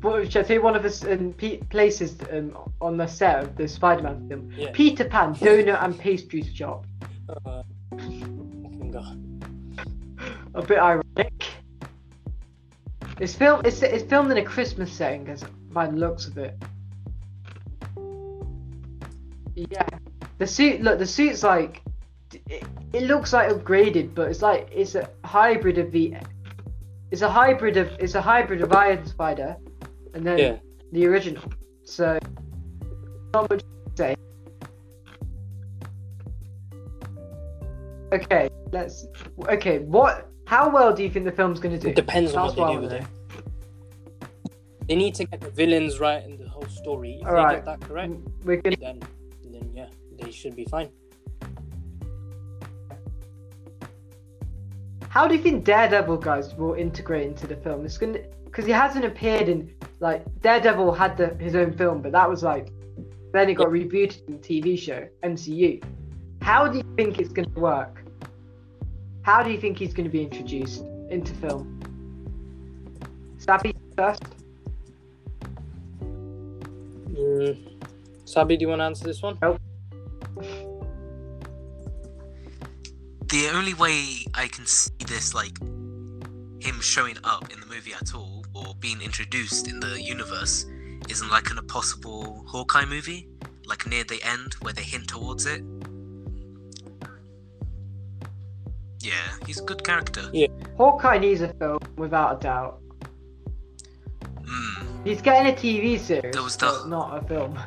But 0.05 0.31
should 0.31 0.45
I 0.45 0.49
say 0.49 0.59
one 0.59 0.77
of 0.77 0.83
the 0.83 1.13
um, 1.15 1.33
places 1.71 2.15
um, 2.31 2.55
on 2.83 2.99
the 2.99 3.07
set 3.07 3.43
of 3.43 3.57
the 3.57 3.67
Spider-Man 3.67 4.29
film? 4.29 4.53
Yeah. 4.55 4.71
Peter 4.75 5.05
Pan 5.07 5.35
donut 5.35 5.83
and 5.83 5.99
pastry 5.99 6.43
shop. 6.43 6.87
Uh. 7.47 7.63
A 10.55 10.63
bit 10.63 10.79
ironic. 10.79 11.47
It's 13.19 13.35
filmed. 13.35 13.67
It's, 13.67 13.83
it's 13.83 14.05
filmed 14.05 14.31
in 14.31 14.37
a 14.37 14.45
Christmas 14.45 14.93
setting, 14.93 15.27
as 15.29 15.43
by 15.73 15.87
the 15.87 15.97
looks 15.97 16.27
of 16.27 16.37
it. 16.37 16.55
Yeah, 19.55 19.89
the 20.37 20.47
suit. 20.47 20.83
Look, 20.83 20.99
the 20.99 21.07
suit's 21.07 21.43
like. 21.43 21.81
It, 22.51 22.63
it 22.93 23.05
looks 23.05 23.33
like 23.33 23.51
upgraded, 23.51 24.15
but 24.15 24.29
it's 24.29 24.43
like 24.43 24.69
it's 24.71 24.97
a 24.97 25.09
hybrid 25.25 25.79
of 25.79 25.91
the. 25.93 26.15
It's 27.11 27.23
a 27.23 27.31
hybrid 27.31 27.79
of. 27.79 27.89
It's 27.99 28.15
a 28.15 28.21
hybrid 28.21 28.61
of 28.61 28.73
Iron 28.73 29.07
Spider, 29.07 29.57
and 30.15 30.25
then 30.25 30.39
Yeah. 30.39 30.57
the 30.93 31.07
original. 31.07 31.43
So, 31.85 32.19
not 33.35 33.51
much 33.51 33.61
to 33.61 33.67
say. 33.97 34.17
Okay, 38.13 38.49
let's. 38.73 39.07
Okay, 39.49 39.81
what? 39.81 40.29
How 40.47 40.69
well 40.71 40.95
do 40.95 41.03
you 41.03 41.11
think 41.11 41.25
the 41.25 41.33
film's 41.33 41.59
going 41.59 41.75
to 41.75 41.81
do? 41.81 41.89
It 41.89 41.97
depends 41.97 42.35
on 42.35 42.47
That's 42.47 42.57
what 42.59 42.69
they 42.69 42.75
do 42.75 42.81
with 42.81 42.93
it. 42.93 43.05
They 44.89 44.95
need 44.95 45.15
to 45.17 45.25
get 45.25 45.41
the 45.41 45.51
villains 45.51 45.99
right 45.99 46.23
and 46.23 46.39
the 46.39 46.49
whole 46.49 46.67
story. 46.67 47.19
If 47.21 47.27
Alright. 47.27 47.49
they 47.49 47.55
get 47.57 47.81
that 47.81 47.89
correct. 47.89 48.13
Mm, 48.13 48.45
We're 48.45 48.57
gonna. 48.61 48.77
then 48.77 49.01
then 49.51 49.71
yeah, 49.75 49.89
they 50.21 50.31
should 50.31 50.55
be 50.55 50.67
fine. 50.67 50.91
How 55.09 55.27
do 55.27 55.35
you 55.35 55.43
think 55.43 55.65
Daredevil 55.65 56.19
guys 56.19 56.55
will 56.55 56.75
integrate 56.75 57.27
into 57.27 57.47
the 57.47 57.57
film? 57.57 57.85
It's 57.87 57.97
gonna 57.97 58.19
because 58.55 58.67
he 58.67 58.73
hasn't 58.73 59.05
appeared 59.05 59.49
in 59.49 59.69
like 59.99 60.25
Daredevil 60.41 60.93
had 60.93 61.17
the, 61.17 61.35
his 61.41 61.57
own 61.57 61.73
film, 61.73 62.01
but 62.01 62.13
that 62.13 62.31
was 62.31 62.45
like 62.45 62.69
then 63.33 63.49
it 63.51 63.55
got 63.55 63.67
rebooted 63.67 64.29
in 64.29 64.35
the 64.35 64.39
TV 64.39 64.79
show 64.79 65.09
MCU. 65.25 65.83
How 66.41 66.69
do 66.69 66.79
you 66.79 66.85
think 66.97 67.19
it's 67.19 67.33
gonna 67.33 67.49
work? 67.57 68.05
How 69.23 69.43
do 69.43 69.51
you 69.51 69.59
think 69.61 69.77
he's 69.77 69.93
gonna 69.93 70.09
be 70.09 70.23
introduced 70.23 70.85
into 71.11 71.35
film? 71.35 71.81
Sappy 73.39 73.75
first. 73.97 74.23
Mm. 77.09 77.59
Sabi, 78.25 78.57
do 78.57 78.63
you 78.63 78.69
want 78.69 78.81
to 78.81 78.85
answer 78.85 79.05
this 79.05 79.21
one? 79.21 79.37
The 83.27 83.49
only 83.53 83.75
way 83.75 84.25
I 84.35 84.49
can 84.49 84.67
see 84.67 84.93
this, 85.07 85.35
like, 85.35 85.57
him 86.61 86.81
showing 86.81 87.17
up 87.23 87.53
in 87.53 87.61
the 87.61 87.67
movie 87.67 87.93
at 87.93 88.15
all, 88.15 88.34
being 88.85 89.01
introduced 89.01 89.67
in 89.67 89.81
the 89.81 89.99
universe, 90.03 90.67
isn't 91.09 91.31
like, 91.31 91.51
in 91.51 91.57
a 91.57 91.63
possible 91.63 92.45
Hawkeye 92.47 92.85
movie, 92.85 93.27
like 93.65 93.87
near 93.87 94.05
the 94.05 94.23
end, 94.23 94.53
where 94.61 94.75
they 94.75 94.83
hint 94.83 95.09
towards 95.09 95.47
it. 95.47 95.63
Yeah, 99.01 99.13
he's 99.47 99.59
a 99.59 99.65
good 99.65 99.83
character. 99.83 100.29
Yeah. 100.35 100.49
Hawkeye 100.77 101.17
needs 101.17 101.41
a 101.41 101.49
film 101.55 101.79
without 101.97 102.37
a 102.37 102.41
doubt. 102.41 102.81
Mm. 104.43 105.07
He's 105.07 105.23
getting 105.23 105.51
a 105.51 105.57
TV 105.57 105.99
series, 105.99 106.35
There 106.35 106.43
was 106.43 106.59
the- 106.59 106.67
but 106.67 106.87
not 106.89 107.25
a 107.25 107.27
film. 107.27 107.59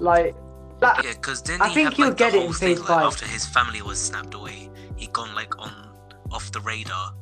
Like 0.00 0.34
that. 0.80 1.02
Yeah, 1.02 1.14
because 1.14 1.40
then 1.42 1.62
I 1.62 1.68
he 1.68 1.74
think 1.76 1.88
had 1.88 1.96
he'll 1.96 2.08
like 2.08 2.16
get 2.18 2.34
it 2.34 2.42
in 2.44 2.52
thing 2.52 2.76
like, 2.76 2.86
five. 2.88 3.06
after 3.06 3.24
his 3.24 3.46
family 3.46 3.80
was 3.80 3.98
snapped 3.98 4.34
away, 4.34 4.68
he'd 4.96 5.14
gone 5.14 5.34
like 5.34 5.58
on 5.58 5.72
off 6.30 6.52
the 6.52 6.60
radar. 6.60 7.14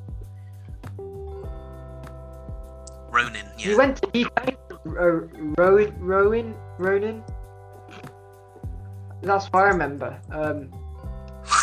Ronin, 3.16 3.46
yeah. 3.58 3.64
He 3.70 3.74
went 3.74 3.96
to 4.02 4.10
he 4.12 4.26
went 4.36 4.56
to 4.68 4.78
Ro- 4.84 5.28
Rowan 5.58 5.94
Rowan 5.98 6.54
Ronan. 6.78 7.22
That's 9.22 9.46
what 9.46 9.64
I 9.64 9.68
remember. 9.68 10.20
Um, 10.30 10.68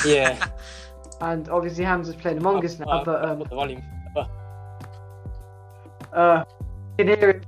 Yeah. 0.06 0.38
and 1.22 1.48
obviously 1.50 1.84
Hamza's 1.86 2.16
playing 2.16 2.38
Among 2.40 2.66
Us 2.66 2.80
now, 2.80 2.88
Uh, 2.88 3.04
but 3.06 3.24
uh, 3.24 3.32
um, 3.34 3.40
the 3.40 3.46
volume. 3.46 3.84
uh, 6.14 6.44
I 6.44 6.46
can 6.98 7.08
hear 7.08 7.30
it. 7.30 7.46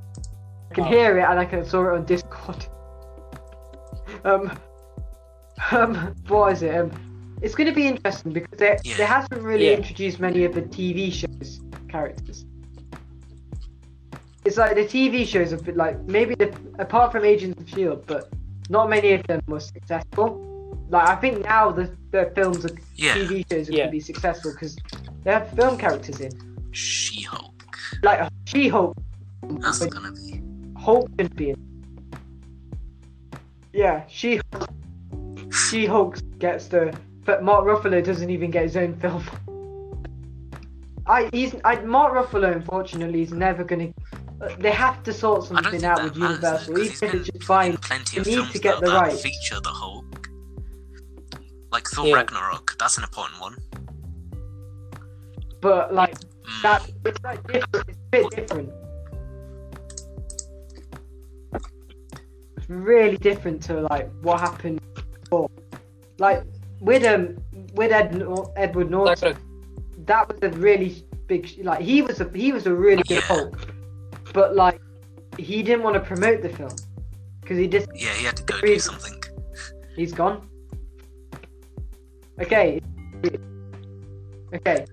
I 0.72 0.74
can 0.76 0.84
Oh. 0.84 0.88
hear 0.88 1.18
it, 1.20 1.24
and 1.30 1.40
I 1.40 1.46
can 1.46 1.66
saw 1.66 1.88
it 1.90 1.96
on 1.98 2.06
Discord. 2.06 2.66
um, 4.26 4.52
um, 5.72 6.16
what 6.28 6.54
is 6.54 6.62
it? 6.64 6.76
Um, 6.76 6.92
it's 7.42 7.56
going 7.56 7.68
to 7.68 7.76
be 7.76 7.88
interesting 7.88 8.32
because 8.34 8.58
they 8.60 8.78
Yeah. 8.84 8.98
they 8.98 9.06
hasn't 9.06 9.42
really 9.42 9.68
Yeah. 9.70 9.78
introduced 9.78 10.20
many 10.20 10.46
of 10.46 10.54
the 10.54 10.62
TV 10.62 11.12
shows 11.12 11.60
characters. 11.90 12.46
It's 14.46 14.58
like 14.58 14.76
the 14.76 14.86
TV 14.86 15.26
shows 15.26 15.52
have 15.52 15.64
been 15.66 15.76
like 15.76 16.00
maybe 16.04 16.36
the, 16.36 16.56
apart 16.78 17.12
from 17.12 17.26
Agents 17.26 17.60
of 17.60 17.68
Shield, 17.70 18.06
but 18.06 18.30
not 18.70 18.90
many 18.90 19.14
of 19.14 19.24
them 19.28 19.42
were 19.48 19.60
successful. 19.60 20.42
Like 20.90 21.08
I 21.10 21.16
think 21.16 21.44
now 21.44 21.72
the, 21.72 21.90
the 22.12 22.32
films 22.36 22.64
are 22.66 22.70
yeah, 22.96 23.16
TV 23.16 23.44
shows 23.52 23.70
are 23.70 23.72
Yeah. 23.72 23.78
going 23.80 23.88
to 23.88 23.92
be 23.94 24.00
successful 24.00 24.52
because 24.52 24.78
they 25.24 25.32
have 25.32 25.50
film 25.52 25.78
characters 25.78 26.20
in. 26.22 26.32
She-Hulk. 26.72 27.54
Like 28.04 28.30
She-Hulk, 28.46 28.96
That's 29.60 29.80
But- 29.80 29.90
gonna 29.92 30.12
be. 30.12 30.42
Hulk 30.78 31.10
can 31.18 31.28
be 31.28 31.50
in. 31.52 31.66
Yeah, 33.74 34.04
She 34.08 34.40
She-Hulk 35.52 36.18
gets 36.38 36.68
the, 36.68 36.96
but 37.26 37.44
Mark 37.44 37.66
Ruffalo 37.66 38.04
doesn't 38.04 38.30
even 38.30 38.52
get 38.52 38.64
his 38.64 38.78
own 38.78 38.94
film. 38.98 39.24
I 41.08 41.30
he's 41.34 41.56
I 41.64 41.80
Mark 41.82 42.14
Ruffalo 42.14 42.52
unfortunately 42.56 43.22
is 43.24 43.32
never 43.32 43.64
gonna. 43.64 43.92
Uh, 44.42 44.50
They 44.60 44.72
have 44.72 45.04
to 45.04 45.14
sort 45.14 45.44
something 45.46 45.84
out 45.86 46.04
with 46.04 46.16
matters, 46.18 46.40
Universal, 46.42 46.74
though, 46.74 46.80
'cause 46.80 46.86
even 46.86 46.92
he's 46.92 47.02
if 47.04 47.14
it's 47.16 47.30
just 47.30 47.44
fine. 47.44 47.72
in 47.72 47.78
plenty 47.78 48.16
You 48.18 48.22
of 48.22 48.28
need 48.28 48.52
to 48.52 48.60
get 48.60 48.80
the 48.82 48.88
that 48.88 49.02
rights. 49.02 49.22
feature 49.22 49.60
the 49.62 49.70
Hulk. 49.70 50.30
Like 51.72 51.88
Thor 51.90 52.08
Yeah. 52.08 52.16
Ragnarok, 52.16 52.76
that's 52.80 52.98
an 52.98 53.04
important 53.04 53.42
one. 53.42 53.56
But 55.62 55.94
like 55.94 56.16
Mm. 56.20 56.62
that, 56.62 56.92
it's 57.06 57.20
like 57.24 57.42
different. 57.48 57.76
It's 57.88 57.98
a 57.98 58.12
bit 58.12 58.30
different. 58.32 58.70
was 62.56 62.70
really 62.70 63.18
different 63.18 63.62
to 63.64 63.82
like 63.82 64.10
what 64.22 64.40
happened 64.40 64.80
before. 65.22 65.50
Like 66.20 66.44
with 66.82 67.04
um 67.06 67.38
with 67.74 67.92
Ed, 67.92 68.14
Edward 68.56 68.92
Like, 68.92 69.22
Norton, 69.22 69.38
that 70.06 70.28
was 70.28 70.38
a 70.42 70.50
really 70.58 71.04
big 71.28 71.50
like 71.64 71.82
he 71.82 72.02
was 72.02 72.22
a 72.22 72.30
he 72.34 72.52
was 72.52 72.66
a 72.68 72.74
really 72.74 73.04
good 73.08 73.24
Hulk, 73.24 73.58
but 74.36 74.56
like 74.56 74.80
he 75.40 75.64
didn't 75.64 75.84
want 75.88 75.96
to 76.00 76.04
promote 76.12 76.42
the 76.42 76.50
film 76.50 76.76
because 77.42 77.58
he 77.58 77.68
just 77.68 77.88
Yeah, 77.96 78.14
he 78.20 78.26
had 78.30 78.38
to 78.38 78.44
go 78.44 78.60
do 78.62 78.78
something. 78.80 79.18
he's 79.96 80.14
gone. 80.14 80.38
Okay. 82.44 82.82
Okay. 84.54 84.86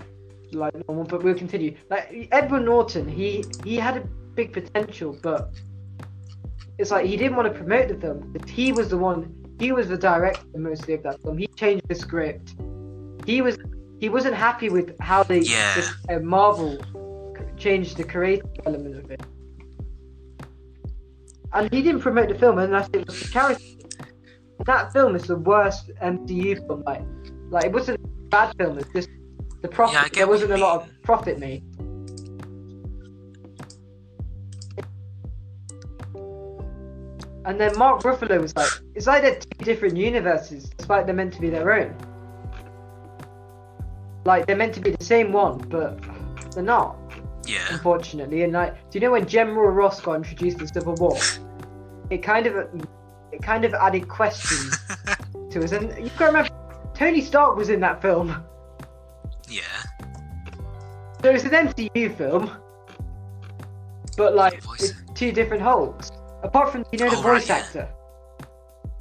Like 0.52 0.74
normal, 0.88 1.04
but 1.04 1.22
we'll 1.24 1.34
continue. 1.44 1.76
Like 1.90 2.28
Edward 2.30 2.64
Norton, 2.64 3.06
he 3.08 3.44
he 3.64 3.74
had 3.76 3.96
a 3.96 4.04
big 4.38 4.52
potential, 4.52 5.18
but 5.22 5.50
it's 6.78 6.90
like 6.90 7.06
he 7.06 7.16
didn't 7.16 7.36
want 7.36 7.48
to 7.52 7.54
promote 7.62 7.88
the 7.88 7.98
film. 8.04 8.18
But 8.32 8.48
he 8.48 8.66
was 8.72 8.88
the 8.90 8.98
one. 8.98 9.20
He 9.58 9.72
was 9.72 9.88
the 9.88 9.96
director 9.96 10.46
mostly 10.68 10.94
of 10.94 11.02
that 11.04 11.20
film. 11.22 11.36
He 11.38 11.46
changed 11.62 11.84
the 11.88 11.94
script. 11.94 12.54
He 13.26 13.40
was 13.42 13.56
he 13.98 14.08
wasn't 14.08 14.34
happy 14.34 14.68
with 14.68 14.88
how 15.00 15.22
they 15.22 15.40
Yeah. 15.40 15.74
this, 15.76 15.88
uh, 16.10 16.18
Marvel 16.18 16.72
c- 17.62 17.68
changed 17.68 17.96
the 17.96 18.04
creative 18.04 18.50
element 18.66 18.96
of 18.96 19.10
it. 19.10 19.22
And 21.52 21.72
he 21.72 21.82
didn't 21.82 22.00
promote 22.00 22.28
the 22.28 22.34
film 22.34 22.58
unless 22.58 22.88
it 22.92 23.06
was 23.06 23.20
the 23.20 23.28
character. 23.28 23.64
That 24.64 24.92
film 24.92 25.16
is 25.16 25.24
the 25.24 25.36
worst 25.36 25.90
MCU 26.02 26.66
film. 26.66 26.82
Like, 26.84 27.02
like 27.50 27.64
it 27.66 27.72
wasn't 27.72 28.00
a 28.00 28.08
bad 28.28 28.54
film. 28.58 28.78
It's 28.78 28.92
just 28.92 29.08
the 29.60 29.68
profit. 29.68 29.94
Yeah, 29.94 30.08
there 30.14 30.28
wasn't 30.28 30.52
a 30.52 30.56
lot 30.56 30.82
of 30.82 31.02
profit 31.02 31.38
made. 31.38 31.62
And 37.44 37.60
then 37.60 37.76
Mark 37.76 38.02
Ruffalo 38.02 38.40
was 38.40 38.54
like, 38.54 38.70
it's 38.94 39.08
like 39.08 39.22
they're 39.22 39.40
two 39.40 39.64
different 39.64 39.96
universes, 39.96 40.70
despite 40.70 41.06
they're 41.06 41.14
meant 41.14 41.34
to 41.34 41.40
be 41.40 41.50
their 41.50 41.72
own. 41.72 41.94
Like 44.24 44.46
they're 44.46 44.56
meant 44.56 44.74
to 44.74 44.80
be 44.80 44.92
the 44.92 45.04
same 45.04 45.32
one, 45.32 45.58
but 45.58 46.00
they're 46.52 46.62
not, 46.62 46.96
Yeah. 47.46 47.66
unfortunately. 47.70 48.42
And 48.44 48.52
like, 48.52 48.74
do 48.90 48.98
you 48.98 49.00
know 49.00 49.12
when 49.12 49.26
General 49.26 49.70
Ross 49.70 50.00
got 50.00 50.14
introduced 50.16 50.60
in 50.60 50.66
Civil 50.68 50.94
War? 50.94 51.16
It 52.10 52.18
kind 52.22 52.46
of, 52.46 52.54
it 53.32 53.42
kind 53.42 53.64
of 53.64 53.74
added 53.74 54.08
questions 54.08 54.76
to 55.50 55.64
us. 55.64 55.72
And 55.72 55.88
you've 55.98 56.16
got 56.16 56.26
to 56.30 56.32
remember, 56.32 56.50
Tony 56.94 57.20
Stark 57.20 57.56
was 57.56 57.68
in 57.70 57.80
that 57.80 58.00
film, 58.02 58.44
yeah. 59.48 59.62
so 61.22 61.30
it's 61.30 61.44
an 61.44 61.50
MCU 61.50 62.16
film, 62.16 62.50
but 64.16 64.34
like 64.34 64.62
it's 64.78 64.92
two 65.14 65.32
different 65.32 65.62
Hulks. 65.62 66.10
Apart 66.42 66.70
from 66.72 66.84
you 66.92 66.98
know 66.98 67.10
the 67.10 67.16
Oh, 67.16 67.22
right, 67.22 67.38
voice 67.40 67.48
yeah. 67.48 67.56
actor, 67.56 67.88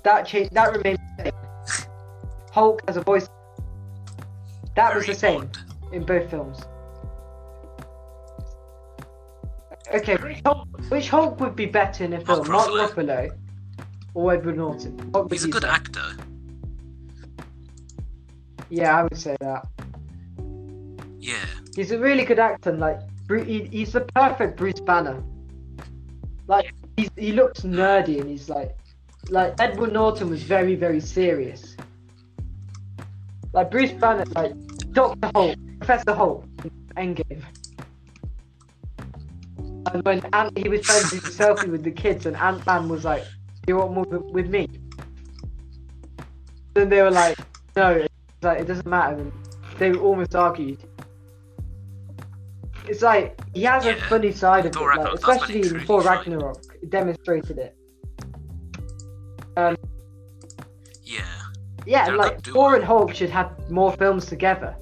that 0.03 0.25
changed. 0.25 0.53
That 0.53 0.71
remains 0.71 0.99
the 1.17 1.23
same. 1.25 1.87
Hulk 2.51 2.81
as 2.87 2.97
a 2.97 3.01
voice. 3.01 3.27
That 4.75 4.95
was 4.95 5.05
the 5.05 5.13
same 5.15 5.41
odd. 5.41 5.57
in 5.93 6.03
both 6.05 6.29
films. 6.29 6.61
Okay, 9.93 10.15
which 10.17 10.41
Hulk, 10.45 10.67
which 10.89 11.09
Hulk 11.09 11.39
would 11.39 11.55
be 11.55 11.65
better 11.65 12.03
in 12.05 12.13
a 12.13 12.21
film? 12.21 12.47
Mark 12.47 12.69
Ruffalo. 12.69 12.89
Ruffalo 12.89 13.37
or 14.13 14.33
Edward 14.33 14.57
Norton? 14.57 14.97
What 15.11 15.23
would 15.23 15.31
He's 15.31 15.45
a 15.45 15.47
good 15.49 15.63
say? 15.63 15.69
actor. 15.69 16.15
Yeah, 18.69 18.97
I 18.97 19.03
would 19.03 19.17
say 19.17 19.35
that. 19.39 19.67
Yeah. 21.19 21.45
He's 21.75 21.91
a 21.91 21.99
really 21.99 22.25
good 22.25 22.39
actor. 22.39 22.71
Like, 22.71 22.99
he's 23.29 23.93
the 23.93 24.01
perfect 24.15 24.57
Bruce 24.57 24.79
Banner. 24.79 25.21
Like, 26.47 26.73
he's, 26.97 27.09
he 27.15 27.31
looks 27.31 27.61
nerdy 27.61 28.19
and 28.19 28.29
he's 28.29 28.49
like, 28.49 28.75
like 29.29 29.53
Edward 29.59 29.93
Norton 29.93 30.29
was 30.29 30.43
very, 30.43 30.75
very 30.75 30.99
serious. 30.99 31.75
Like 33.53 33.71
Bruce 33.71 33.91
Banner, 33.91 34.25
like 34.35 34.53
Doctor 34.93 35.31
Hulk, 35.35 35.57
Professor 35.79 36.13
Hulk, 36.13 36.45
Endgame. 36.97 37.43
And 39.93 40.03
when 40.05 40.21
Ant, 40.33 40.57
he 40.57 40.69
was 40.69 40.81
trying 40.81 41.03
to 41.03 41.09
do 41.09 41.17
a 41.17 41.29
selfie 41.29 41.69
with 41.69 41.83
the 41.83 41.91
kids, 41.91 42.25
and 42.25 42.35
Ant 42.37 42.65
Man 42.65 42.87
was 42.87 43.03
like, 43.03 43.23
"Do 43.23 43.73
you 43.73 43.77
want 43.77 43.93
more 43.93 44.05
with, 44.05 44.47
me?" 44.47 44.69
Then 46.73 46.89
they 46.89 47.01
were 47.01 47.11
like, 47.11 47.37
"No, 47.75 47.91
it's 47.91 48.09
like 48.41 48.59
it 48.59 48.67
doesn't 48.67 48.87
matter." 48.87 49.17
And 49.17 49.33
they 49.77 49.93
almost 49.93 50.35
argued. 50.35 50.79
It's 52.87 53.01
like 53.01 53.39
he 53.53 53.63
has 53.63 53.85
a 53.85 53.95
funny 53.95 54.31
side 54.31 54.65
of 54.65 54.75
it, 54.75 54.79
like, 54.79 55.13
especially 55.13 55.61
in 55.61 55.79
Thor 55.81 56.01
Ragnarok, 56.01 56.63
it 56.81 56.89
demonstrated 56.89 57.57
it. 57.57 57.75
Um, 59.57 59.75
yeah. 61.03 61.21
Yeah, 61.85 62.05
They're 62.05 62.17
like. 62.17 62.41
Thor 62.43 62.75
and 62.75 62.83
Hulk 62.83 63.13
should 63.13 63.29
have 63.29 63.69
more 63.69 63.91
films 63.91 64.25
together. 64.25 64.75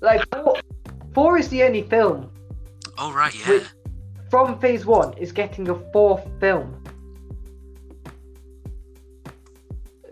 Like 0.00 0.28
Thor, 0.30 0.56
Thor 1.14 1.38
is 1.38 1.48
the 1.48 1.62
only 1.62 1.82
film 1.82 2.30
Oh 2.98 3.12
right, 3.12 3.34
yeah. 3.38 3.50
Wait. 3.50 3.72
from 4.30 4.58
Phase 4.60 4.84
One 4.84 5.16
is 5.18 5.32
getting 5.32 5.68
a 5.68 5.74
fourth 5.92 6.26
film. 6.40 6.82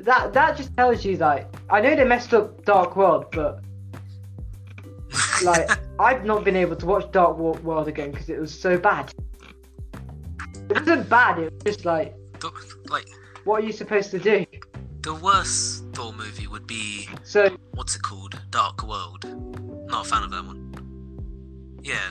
That 0.01 0.33
that 0.35 0.57
just 0.57 0.77
tells 0.77 1.05
you 1.05 1.17
like 1.17 1.49
I 1.71 1.81
know 1.81 1.97
they 1.97 2.05
messed 2.05 2.33
up 2.33 2.65
Dark 2.65 2.97
World, 2.97 3.27
but 3.33 3.61
like 5.43 5.69
I've 5.99 6.25
not 6.25 6.45
been 6.45 6.57
able 6.57 6.77
to 6.77 6.87
watch 6.87 7.11
Dark 7.11 7.39
World 7.39 7.89
again 7.89 8.11
because 8.13 8.29
it 8.29 8.39
was 8.39 8.57
so 8.59 8.79
bad. 8.79 9.13
It 10.71 10.79
wasn't 10.79 11.09
bad. 11.09 11.39
It 11.39 11.53
was 11.53 11.63
just 11.65 11.85
like, 11.85 12.15
The- 12.41 12.51
like 12.89 13.07
what 13.45 13.63
are 13.63 13.67
you 13.67 13.73
supposed 13.73 14.11
to 14.13 14.19
do? 14.19 14.45
the 15.03 15.15
worst 15.15 15.85
Thor 15.93 16.13
movie 16.13 16.49
would 16.49 16.67
be 16.67 17.09
So 17.23 17.57
what's 17.75 17.95
it 17.95 18.03
called? 18.03 18.41
Dark 18.51 18.83
World. 18.87 19.25
Not 19.89 20.05
a 20.05 20.09
fan 20.09 20.25
of 20.25 20.31
that 20.33 20.45
one. 20.45 21.79
Yeah. 21.83 22.11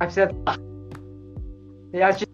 I've 0.00 0.12
said 0.12 0.34
that. 0.46 0.58
Just 2.18 2.26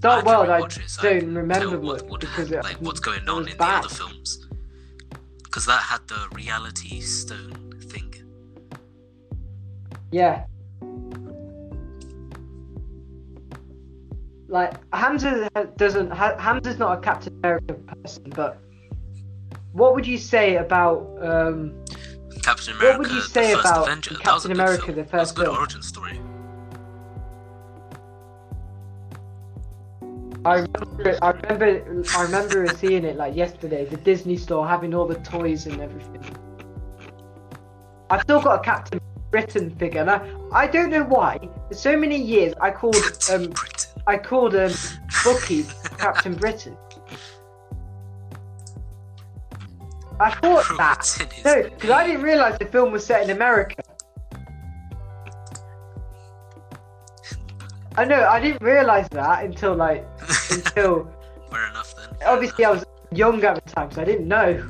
Dark 0.00 0.26
I 0.26 0.28
World. 0.28 0.48
I 0.50 0.58
it, 0.60 0.72
so 0.86 1.02
don't 1.02 1.34
remember 1.34 1.78
what, 1.80 2.02
what 2.08 2.20
because 2.20 2.50
it, 2.52 2.62
like 2.62 2.76
what's 2.76 3.00
going 3.00 3.28
on 3.28 3.48
in 3.48 3.56
bad. 3.56 3.82
the 3.82 3.86
other 3.86 3.94
films. 3.94 4.46
Because 5.42 5.66
that 5.66 5.80
had 5.80 6.06
the 6.08 6.28
reality 6.32 7.00
stone 7.00 7.72
thing. 7.88 8.12
Yeah. 10.12 10.44
Like 14.48 14.74
Hamza 14.94 15.48
doesn't. 15.76 16.10
Ha- 16.10 16.36
Hamza's 16.38 16.78
not 16.78 16.98
a 16.98 17.00
Captain 17.00 17.34
America 17.38 17.74
person, 17.74 18.24
but 18.36 18.58
what 19.72 19.94
would 19.94 20.06
you 20.06 20.18
say 20.18 20.56
about? 20.56 21.16
um 21.20 21.74
Captain 22.42 22.74
America? 22.76 22.98
What 22.98 23.08
would 23.08 23.16
you 23.16 23.22
say 23.22 23.54
first 23.54 23.66
about 23.66 23.88
Avenger. 23.88 24.14
that 24.22 24.34
was 24.34 24.44
a 24.44 24.48
Captain 24.48 24.52
America, 24.52 24.84
film. 24.84 24.96
the 24.96 25.02
was 25.02 25.08
a 25.08 25.16
first 25.18 25.34
good 25.34 25.46
film? 25.46 25.56
origin 25.56 25.82
story. 25.82 26.20
I 30.44 30.56
remember. 30.56 31.18
I 31.22 31.30
remember. 31.30 32.04
I 32.16 32.22
remember 32.22 32.66
seeing 32.76 33.04
it 33.04 33.16
like 33.16 33.34
yesterday. 33.34 33.86
The 33.86 33.96
Disney 33.96 34.36
store 34.36 34.66
having 34.66 34.94
all 34.94 35.06
the 35.06 35.16
toys 35.16 35.66
and 35.66 35.80
everything. 35.80 36.22
I've 38.10 38.22
still 38.22 38.42
got 38.42 38.60
a 38.60 38.62
Captain 38.62 39.00
Britain 39.30 39.74
figure, 39.76 40.02
and 40.02 40.10
I, 40.10 40.30
I 40.52 40.66
don't 40.66 40.90
know 40.90 41.04
why. 41.04 41.38
For 41.68 41.74
so 41.74 41.96
many 41.96 42.20
years, 42.20 42.54
I 42.60 42.70
called 42.70 42.96
um 43.32 43.52
I 44.06 44.18
called 44.18 44.54
um 44.54 44.72
Bucky 45.24 45.64
Captain 45.98 46.34
Britain. 46.34 46.76
I 50.20 50.30
thought 50.30 50.64
that. 50.76 51.42
No, 51.44 51.62
because 51.62 51.90
I 51.90 52.06
didn't 52.06 52.22
realise 52.22 52.58
the 52.58 52.66
film 52.66 52.92
was 52.92 53.04
set 53.04 53.22
in 53.24 53.30
America. 53.30 53.82
I 57.96 58.04
know, 58.04 58.26
I 58.26 58.40
didn't 58.40 58.62
realise 58.62 59.08
that 59.10 59.44
until 59.44 59.74
like 59.74 60.06
until 60.50 61.10
Fair 61.50 61.68
enough 61.68 61.94
then. 61.96 62.08
obviously 62.26 62.64
I 62.64 62.70
was 62.70 62.84
young 63.12 63.42
at 63.44 63.64
the 63.64 63.70
time, 63.70 63.90
so 63.92 64.02
I 64.02 64.04
didn't 64.04 64.26
know. 64.26 64.66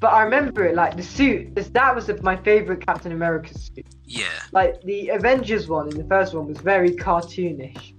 But 0.00 0.08
I 0.12 0.22
remember 0.22 0.64
it 0.64 0.74
like 0.74 0.96
the 0.96 1.02
suit. 1.02 1.54
That 1.54 1.94
was 1.94 2.10
my 2.22 2.36
favorite 2.36 2.84
Captain 2.86 3.12
America 3.12 3.56
suit. 3.56 3.86
Yeah. 4.04 4.26
Like 4.52 4.80
the 4.82 5.08
Avengers 5.08 5.68
one 5.68 5.88
in 5.88 5.96
the 5.96 6.04
first 6.04 6.34
one 6.34 6.46
was 6.46 6.58
very 6.58 6.90
cartoonish. 6.90 7.94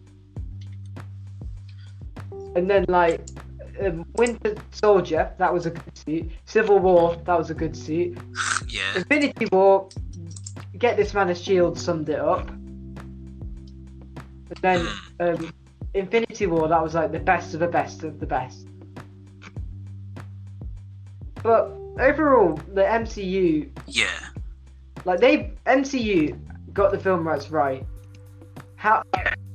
And 2.55 2.69
then 2.69 2.85
like 2.87 3.21
um, 3.81 4.05
Winter 4.15 4.55
Soldier, 4.71 5.33
that 5.37 5.53
was 5.53 5.65
a 5.65 5.71
good 5.71 5.97
suit. 5.97 6.31
Civil 6.45 6.79
War, 6.79 7.15
that 7.25 7.37
was 7.37 7.49
a 7.49 7.53
good 7.55 7.75
suit. 7.75 8.17
Yeah. 8.67 8.97
Infinity 8.97 9.47
War, 9.51 9.89
get 10.79 10.97
this 10.97 11.13
man 11.13 11.29
a 11.29 11.35
shield 11.35 11.77
summed 11.77 12.09
it 12.09 12.19
up. 12.19 12.49
But 14.47 14.61
then 14.61 14.87
um, 15.19 15.53
Infinity 15.93 16.47
War, 16.47 16.67
that 16.67 16.81
was 16.81 16.95
like 16.95 17.11
the 17.11 17.19
best 17.19 17.53
of 17.53 17.59
the 17.59 17.67
best 17.67 18.03
of 18.03 18.19
the 18.19 18.25
best. 18.25 18.67
But 21.43 21.71
overall, 21.99 22.55
the 22.73 22.81
MCU, 22.83 23.69
Yeah. 23.87 24.07
like 25.05 25.19
they 25.19 25.53
MCU 25.65 26.37
got 26.73 26.91
the 26.91 26.99
film 26.99 27.27
rights 27.27 27.49
right, 27.49 27.85
how 28.75 29.03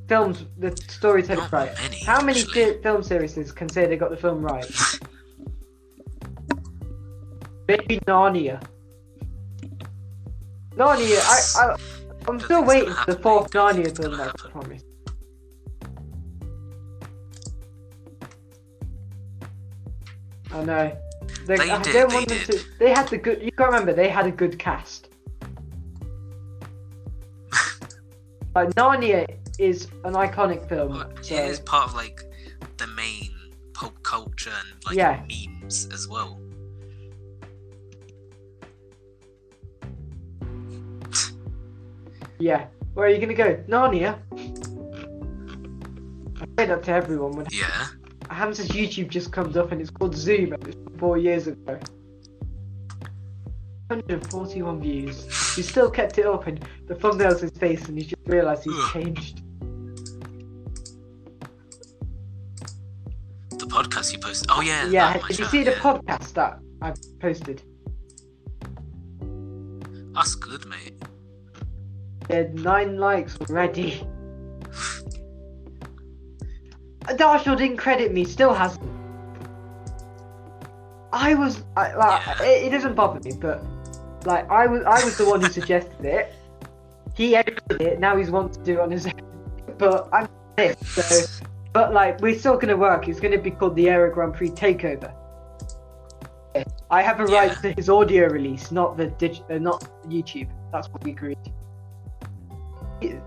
films 0.09 0.47
the 0.59 0.77
storytelling 0.89 1.49
right? 1.51 1.75
many, 1.81 2.05
How 2.05 2.23
many 2.23 2.43
film 2.83 3.03
series 3.03 3.53
can 3.53 3.69
say 3.69 3.87
they 3.87 3.97
got 3.97 4.11
the 4.11 4.17
film 4.17 4.43
right? 4.43 4.67
Maybe 7.69 7.99
Narnia. 8.01 8.63
Narnia. 10.77 11.21
I, 11.23 11.73
I 11.73 11.77
I'm 12.29 12.41
still 12.41 12.65
waiting 12.65 12.93
for 12.95 13.15
the 13.15 13.19
fourth 13.21 13.53
mate. 13.55 13.61
Don't 13.61 13.75
think 13.75 13.89
Narnia 13.89 13.97
film. 13.97 14.15
happen. 14.19 14.51
promised. 14.51 14.87
I 20.53 20.65
know. 20.65 20.97
They, 21.47 21.57
They 21.57 21.71
I 21.71 21.83
did, 21.83 21.93
don't 21.93 22.11
they 22.11 22.25
them 22.25 22.39
did. 22.39 22.47
to. 22.59 22.65
They 22.79 22.91
had 22.91 23.09
the 23.09 23.19
good. 23.19 23.43
You 23.43 23.51
can't 23.53 23.71
remember. 23.71 23.93
They 23.93 24.09
had 24.09 24.27
a 24.27 24.31
good 24.31 24.59
cast. 24.59 25.09
like 28.55 28.71
Narnia 28.71 29.27
is 29.59 29.89
an 30.05 30.15
iconic 30.15 30.69
film. 30.69 30.93
Well, 30.95 31.11
So 31.23 31.35
it 31.35 31.51
is 31.51 31.61
part 31.61 31.89
of 31.89 31.95
like 31.95 32.21
the 32.77 32.87
main 32.89 33.31
pop 33.73 34.01
culture 34.03 34.51
and 34.51 34.85
like 34.87 34.97
Yeah. 34.97 35.23
memes 35.29 35.89
as 35.93 36.07
well. 36.09 36.41
Yeah. 42.45 42.67
Where 42.93 43.07
are 43.07 43.11
you 43.11 43.19
gonna 43.19 43.33
go? 43.35 43.57
Narnia. 43.67 44.19
I 46.41 46.47
say 46.59 46.67
that 46.67 46.83
to 46.85 46.93
everyone 46.93 47.33
when 47.33 47.47
Yeah. 47.51 47.87
Hamza's 48.31 48.69
YouTube 48.69 49.09
just 49.09 49.33
comes 49.33 49.57
up 49.57 49.73
and 49.73 49.81
it's 49.81 49.91
called 49.91 50.15
Zoom. 50.15 50.53
and 50.53 50.69
It 50.69 50.77
was 50.77 50.99
four 50.99 51.17
years 51.19 51.47
ago. 51.47 51.79
141 53.89 54.81
views. 54.81 55.55
He 55.57 55.63
still 55.63 55.91
kept 55.91 56.19
it 56.19 56.27
up, 56.27 56.47
and 56.47 56.59
the 56.87 56.95
thumbnail's 56.95 57.41
his 57.41 57.51
face, 57.53 57.87
and 57.89 57.97
he 57.99 58.05
just 58.05 58.23
realised 58.27 58.65
he's 58.65 58.89
changed. 58.93 59.43
The 63.51 63.67
podcast 63.67 64.13
you 64.13 64.19
posted. 64.19 64.49
Oh 64.51 64.61
yeah. 64.61 64.87
Yeah, 64.89 65.19
did 65.29 65.39
you 65.39 65.45
see 65.47 65.63
the 65.65 65.73
podcast 65.73 66.33
that 66.35 66.59
I 66.83 66.93
posted? 67.21 67.63
Had 72.35 72.55
nine 72.55 72.99
likes 72.99 73.37
already. 73.41 74.07
Darshall 77.03 77.57
didn't 77.57 77.77
credit 77.77 78.13
me, 78.13 78.25
still 78.25 78.53
hasn't. 78.55 78.91
I 81.13 81.35
was, 81.35 81.63
I, 81.77 81.95
like, 81.95 82.41
it, 82.41 82.67
it 82.67 82.71
doesn't 82.71 82.95
bother 82.95 83.21
me, 83.21 83.37
but 83.41 83.63
like 84.27 84.51
I 84.51 84.67
was, 84.67 84.83
I 84.85 85.05
was 85.05 85.17
the 85.17 85.27
one 85.27 85.41
who 85.41 85.49
suggested 85.49 86.05
it. 86.05 86.35
He 87.15 87.37
edited 87.37 87.81
it. 87.81 88.01
Now 88.01 88.17
he's 88.17 88.31
wanting 88.31 88.55
to 88.55 88.65
do 88.65 88.73
it 88.75 88.81
on 88.81 88.91
his 88.91 89.07
own. 89.07 89.13
But 89.79 90.09
I'm 90.13 90.29
pissed. 90.57 90.85
So, 90.85 91.45
but 91.73 91.93
like 91.93 92.21
we're 92.21 92.39
still 92.39 92.57
gonna 92.57 92.77
work. 92.77 93.07
It's 93.09 93.21
gonna 93.21 93.39
be 93.39 93.51
called 93.51 93.77
the 93.77 93.89
Aero 93.91 94.13
Grand 94.13 94.35
Prix 94.35 94.51
Takeover. 94.51 95.13
I 96.91 97.03
have 97.03 97.21
a 97.21 97.27
right 97.27 97.51
Yeah. 97.51 97.55
to 97.55 97.73
his 97.73 97.89
audio 97.89 98.29
release, 98.29 98.71
not 98.71 98.97
the 98.97 99.07
dig- 99.07 99.43
uh, 99.51 99.59
not 99.59 99.85
YouTube. 100.09 100.49
That's 100.73 100.89
what 100.89 101.05
we 101.05 101.11
agreed. 101.11 101.39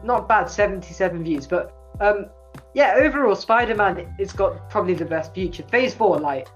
Not 0.03 0.27
bad, 0.27 0.49
77 0.49 1.23
views, 1.23 1.47
but 1.47 1.73
um, 1.99 2.27
yeah. 2.73 2.95
Overall, 2.97 3.35
Spider-Man 3.35 4.15
it's 4.19 4.33
got 4.33 4.69
probably 4.69 4.93
the 4.93 5.05
best 5.05 5.33
future. 5.33 5.63
Phase 5.63 5.93
four, 5.93 6.19
like 6.19 6.47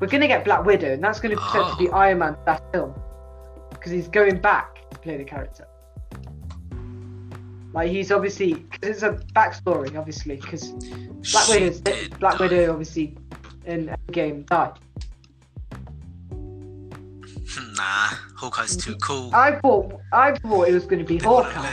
we're 0.00 0.06
gonna 0.06 0.26
get 0.26 0.44
Black 0.44 0.64
Widow, 0.64 0.92
and 0.92 1.02
that's 1.02 1.20
gonna 1.20 1.36
potentially 1.36 1.86
be 1.86 1.92
Oh. 1.92 1.96
Iron 2.04 2.18
Man's 2.18 2.38
last 2.46 2.62
film 2.72 2.94
because 3.70 3.92
he's 3.92 4.08
going 4.08 4.40
back 4.40 4.88
to 4.90 4.98
play 4.98 5.16
the 5.16 5.24
character. 5.24 5.66
Like 7.72 7.90
he's 7.90 8.12
obviously 8.12 8.54
because 8.54 8.88
it's 8.88 9.02
a 9.02 9.12
backstory, 9.34 9.96
obviously, 9.96 10.36
because 10.36 10.70
Black 11.32 11.44
She 11.46 11.52
Widow's 11.52 11.80
Black 12.18 12.38
die. 12.38 12.44
Widow 12.44 12.70
obviously 12.70 13.16
in 13.66 13.94
game 14.12 14.44
died. 14.44 14.78
Nah, 17.76 18.08
Hawkeye's 18.36 18.76
too 18.76 18.96
cool. 18.96 19.30
I 19.34 19.52
thought 19.60 20.00
I 20.12 20.32
thought 20.38 20.68
it 20.68 20.74
was 20.74 20.84
going 20.84 21.00
to 21.00 21.04
be 21.04 21.18
Hawkeye. 21.18 21.72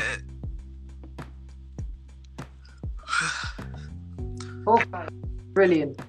Hawkeye, 4.66 5.08
brilliant. 5.54 6.00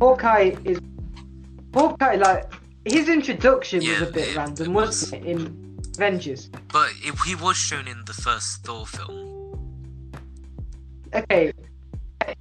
Hawkeye 0.00 0.54
is 0.64 0.78
Hawkeye. 1.74 2.16
Like 2.16 2.52
his 2.84 3.08
introduction 3.08 3.82
Yeah, 3.82 4.00
was 4.00 4.08
a 4.10 4.12
bit 4.12 4.28
it- 4.28 4.36
random, 4.36 4.66
it 4.66 4.70
wasn't 4.72 5.24
it? 5.24 5.28
In 5.28 5.78
Avengers. 5.94 6.50
But 6.72 6.90
if 7.02 7.20
he 7.20 7.34
was 7.34 7.56
shown 7.56 7.88
in 7.88 8.04
the 8.04 8.12
first 8.12 8.64
Thor 8.64 8.86
film. 8.86 9.32
Okay. 11.14 11.52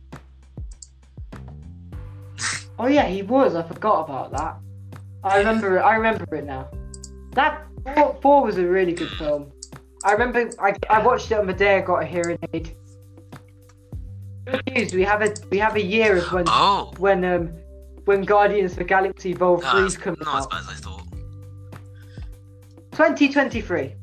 Oh 2.77 2.87
yeah, 2.87 3.05
he 3.07 3.21
was. 3.21 3.55
I 3.55 3.63
forgot 3.63 4.01
about 4.03 4.33
that. 4.33 4.57
I 5.23 5.37
remember 5.37 5.77
it. 5.77 5.81
I 5.81 5.95
remember 5.95 6.35
it 6.35 6.43
now. 6.43 6.67
That 7.31 7.63
Thor, 7.95 8.17
Thor 8.21 8.43
was 8.43 8.57
a 8.57 8.65
really 8.67 8.91
good 8.91 9.07
film. 9.11 9.49
I 10.03 10.11
remember. 10.11 10.49
I, 10.59 10.73
I 10.89 11.01
watched 11.01 11.31
it 11.31 11.39
on 11.39 11.47
the 11.47 11.53
day 11.53 11.77
I 11.77 11.81
got 11.81 12.03
a 12.03 12.05
hearing 12.05 12.37
aid. 12.51 12.75
Good 14.45 14.61
news. 14.75 14.93
We 14.93 15.01
have 15.03 15.21
a 15.21 15.33
we 15.49 15.57
have 15.57 15.75
a 15.75 15.81
year 15.83 16.17
of 16.17 16.31
when 16.31 16.45
Oh, 16.47 16.91
when 16.97 17.25
um 17.25 17.49
when 18.05 18.21
Guardians 18.21 18.73
of 18.73 18.77
the 18.77 18.83
Galaxy 18.83 19.33
Vol 19.33 19.59
nah, 19.59 19.71
3 19.71 19.83
it's 19.85 19.95
is 19.95 20.01
coming 20.01 20.19
not 20.23 20.37
as 20.37 20.43
out. 20.45 20.51
bad 20.51 20.59
as 20.61 20.69
I 20.69 20.73
thought. 20.73 21.01
2023. 22.91 23.95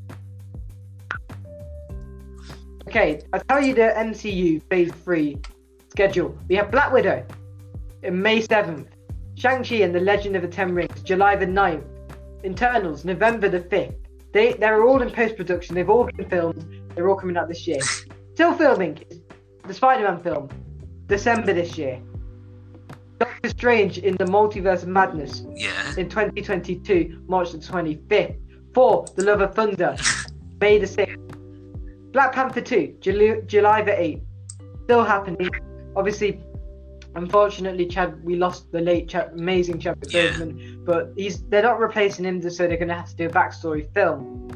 Okay, 2.89 3.23
I'll 3.33 3.41
tell 3.49 3.63
you 3.63 3.75
the 3.75 3.95
MCU 3.97 4.61
Phase 4.69 4.93
3 5.05 5.39
schedule. 5.91 6.37
We 6.49 6.57
have 6.57 6.71
Black 6.71 6.93
Widow 6.93 7.25
in 8.03 8.21
May 8.21 8.43
7th, 8.43 8.87
Shang-Chi 9.37 9.77
and 9.77 9.95
the 9.95 10.01
Legend 10.01 10.37
of 10.37 10.43
the 10.43 10.49
Ten 10.49 10.75
Rings, 10.75 11.01
July 11.03 11.37
the 11.37 11.47
9th, 11.47 11.85
Eternals, 12.45 13.05
November 13.05 13.49
the 13.49 13.61
5th. 13.61 13.95
They, 14.33 14.55
they're 14.55 14.85
all 14.85 15.01
in 15.01 15.11
post-production, 15.11 15.75
they've 15.75 15.89
all 15.89 16.05
been 16.05 16.29
filmed, 16.29 16.83
they're 16.95 17.09
all 17.09 17.17
coming 17.17 17.37
out 17.37 17.49
this 17.49 17.67
year. 17.67 17.81
Still 18.35 18.53
filming 18.55 18.99
the 19.67 19.75
Spider-Man 19.75 20.23
film, 20.23 20.49
December 21.07 21.53
this 21.53 21.77
year. 21.79 22.01
Doctor 23.19 23.49
Strange 23.51 23.99
in 23.99 24.17
the 24.17 24.25
Multiverse 24.25 24.83
of 24.83 24.89
Madness, 24.89 25.45
Yeah. 25.55 25.71
in 25.97 26.09
2022, 26.09 27.23
March 27.29 27.53
the 27.53 27.59
25th. 27.59 28.37
Thor 28.75 29.05
The 29.17 29.25
Love 29.25 29.41
of 29.43 29.55
Thunder, 29.55 29.97
May 30.61 30.79
the 30.79 30.87
6th. 30.87 32.13
Black 32.13 32.33
Panther 32.33 32.61
2, 32.61 32.97
July, 33.01 33.41
July 33.47 33.83
the 33.83 33.93
8th. 33.93 34.23
Still 34.85 35.05
happening. 35.05 35.49
Obviously, 35.95 36.43
unfortunately, 37.15 37.87
Chad, 37.87 38.23
we 38.25 38.37
lost 38.37 38.71
the 38.73 38.81
late, 38.81 39.09
Chad, 39.09 39.33
amazing 39.35 39.79
Chadwick 39.79 40.13
Yeah. 40.13 40.29
Boseman, 40.31 40.85
but 40.85 41.13
he's 41.17 41.43
they're 41.45 41.63
not 41.63 41.79
replacing 41.79 42.25
him, 42.25 42.41
so 42.51 42.67
they're 42.67 42.77
going 42.77 42.89
to 42.89 42.95
have 42.95 43.09
to 43.11 43.17
do 43.17 43.27
a 43.27 43.31
backstory 43.31 43.93
film. 43.95 44.49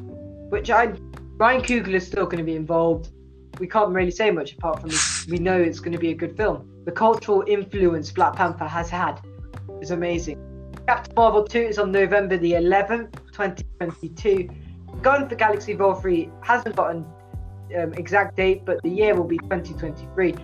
Which 0.51 0.71
I, 0.71 0.93
Ryan 1.39 1.63
Coogler 1.63 1.95
is 1.95 2.07
still 2.07 2.25
going 2.25 2.39
to 2.39 2.45
be 2.45 2.57
involved. 2.57 3.11
We 3.59 3.67
can't 3.67 3.91
really 3.91 4.11
say 4.11 4.31
much 4.31 4.53
apart 4.53 4.81
from. 4.81 4.91
We 5.31 5.39
know 5.39 5.61
it's 5.61 5.81
going 5.81 5.93
to 5.93 5.99
be 5.99 6.11
a 6.11 6.15
good 6.15 6.37
film. 6.37 6.69
The 6.85 6.93
cultural 6.93 7.45
influence 7.47 8.11
Black 8.13 8.37
Panther 8.37 8.67
has 8.67 8.91
had 8.91 9.21
is 9.81 9.91
amazing. 9.91 10.39
Captain 10.87 11.15
Marvel 11.17 11.45
2 11.45 11.59
is 11.59 11.79
on 11.79 11.91
November 11.91 12.37
the 12.37 12.53
11th, 12.53 13.13
2022. 13.33 14.49
Guardians 15.03 15.33
for 15.33 15.37
Galaxy 15.37 15.75
Vol 15.75 15.95
3 15.95 16.31
hasn't 16.43 16.77
got 16.77 16.95
an 16.95 17.05
um, 17.79 17.93
exact 17.95 18.37
date, 18.37 18.65
but 18.65 18.81
the 18.83 18.89
year 18.89 19.15
will 19.15 19.25
be 19.25 19.39
2023. 19.39 20.35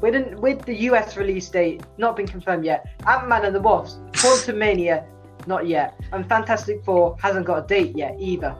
With, 0.00 0.34
with 0.38 0.64
the 0.64 0.74
US 0.90 1.16
release 1.16 1.48
date 1.48 1.82
not 1.98 2.16
been 2.16 2.26
confirmed 2.26 2.64
yet, 2.64 2.86
Ant 3.06 3.28
Man 3.28 3.44
and 3.44 3.54
the 3.54 3.60
Wasp, 3.60 4.00
Quantumania, 4.12 5.06
not 5.46 5.66
yet, 5.66 5.98
and 6.12 6.28
Fantastic 6.28 6.84
Four 6.84 7.16
hasn't 7.20 7.46
got 7.46 7.64
a 7.64 7.66
date 7.66 7.96
yet 7.96 8.16
either. 8.18 8.56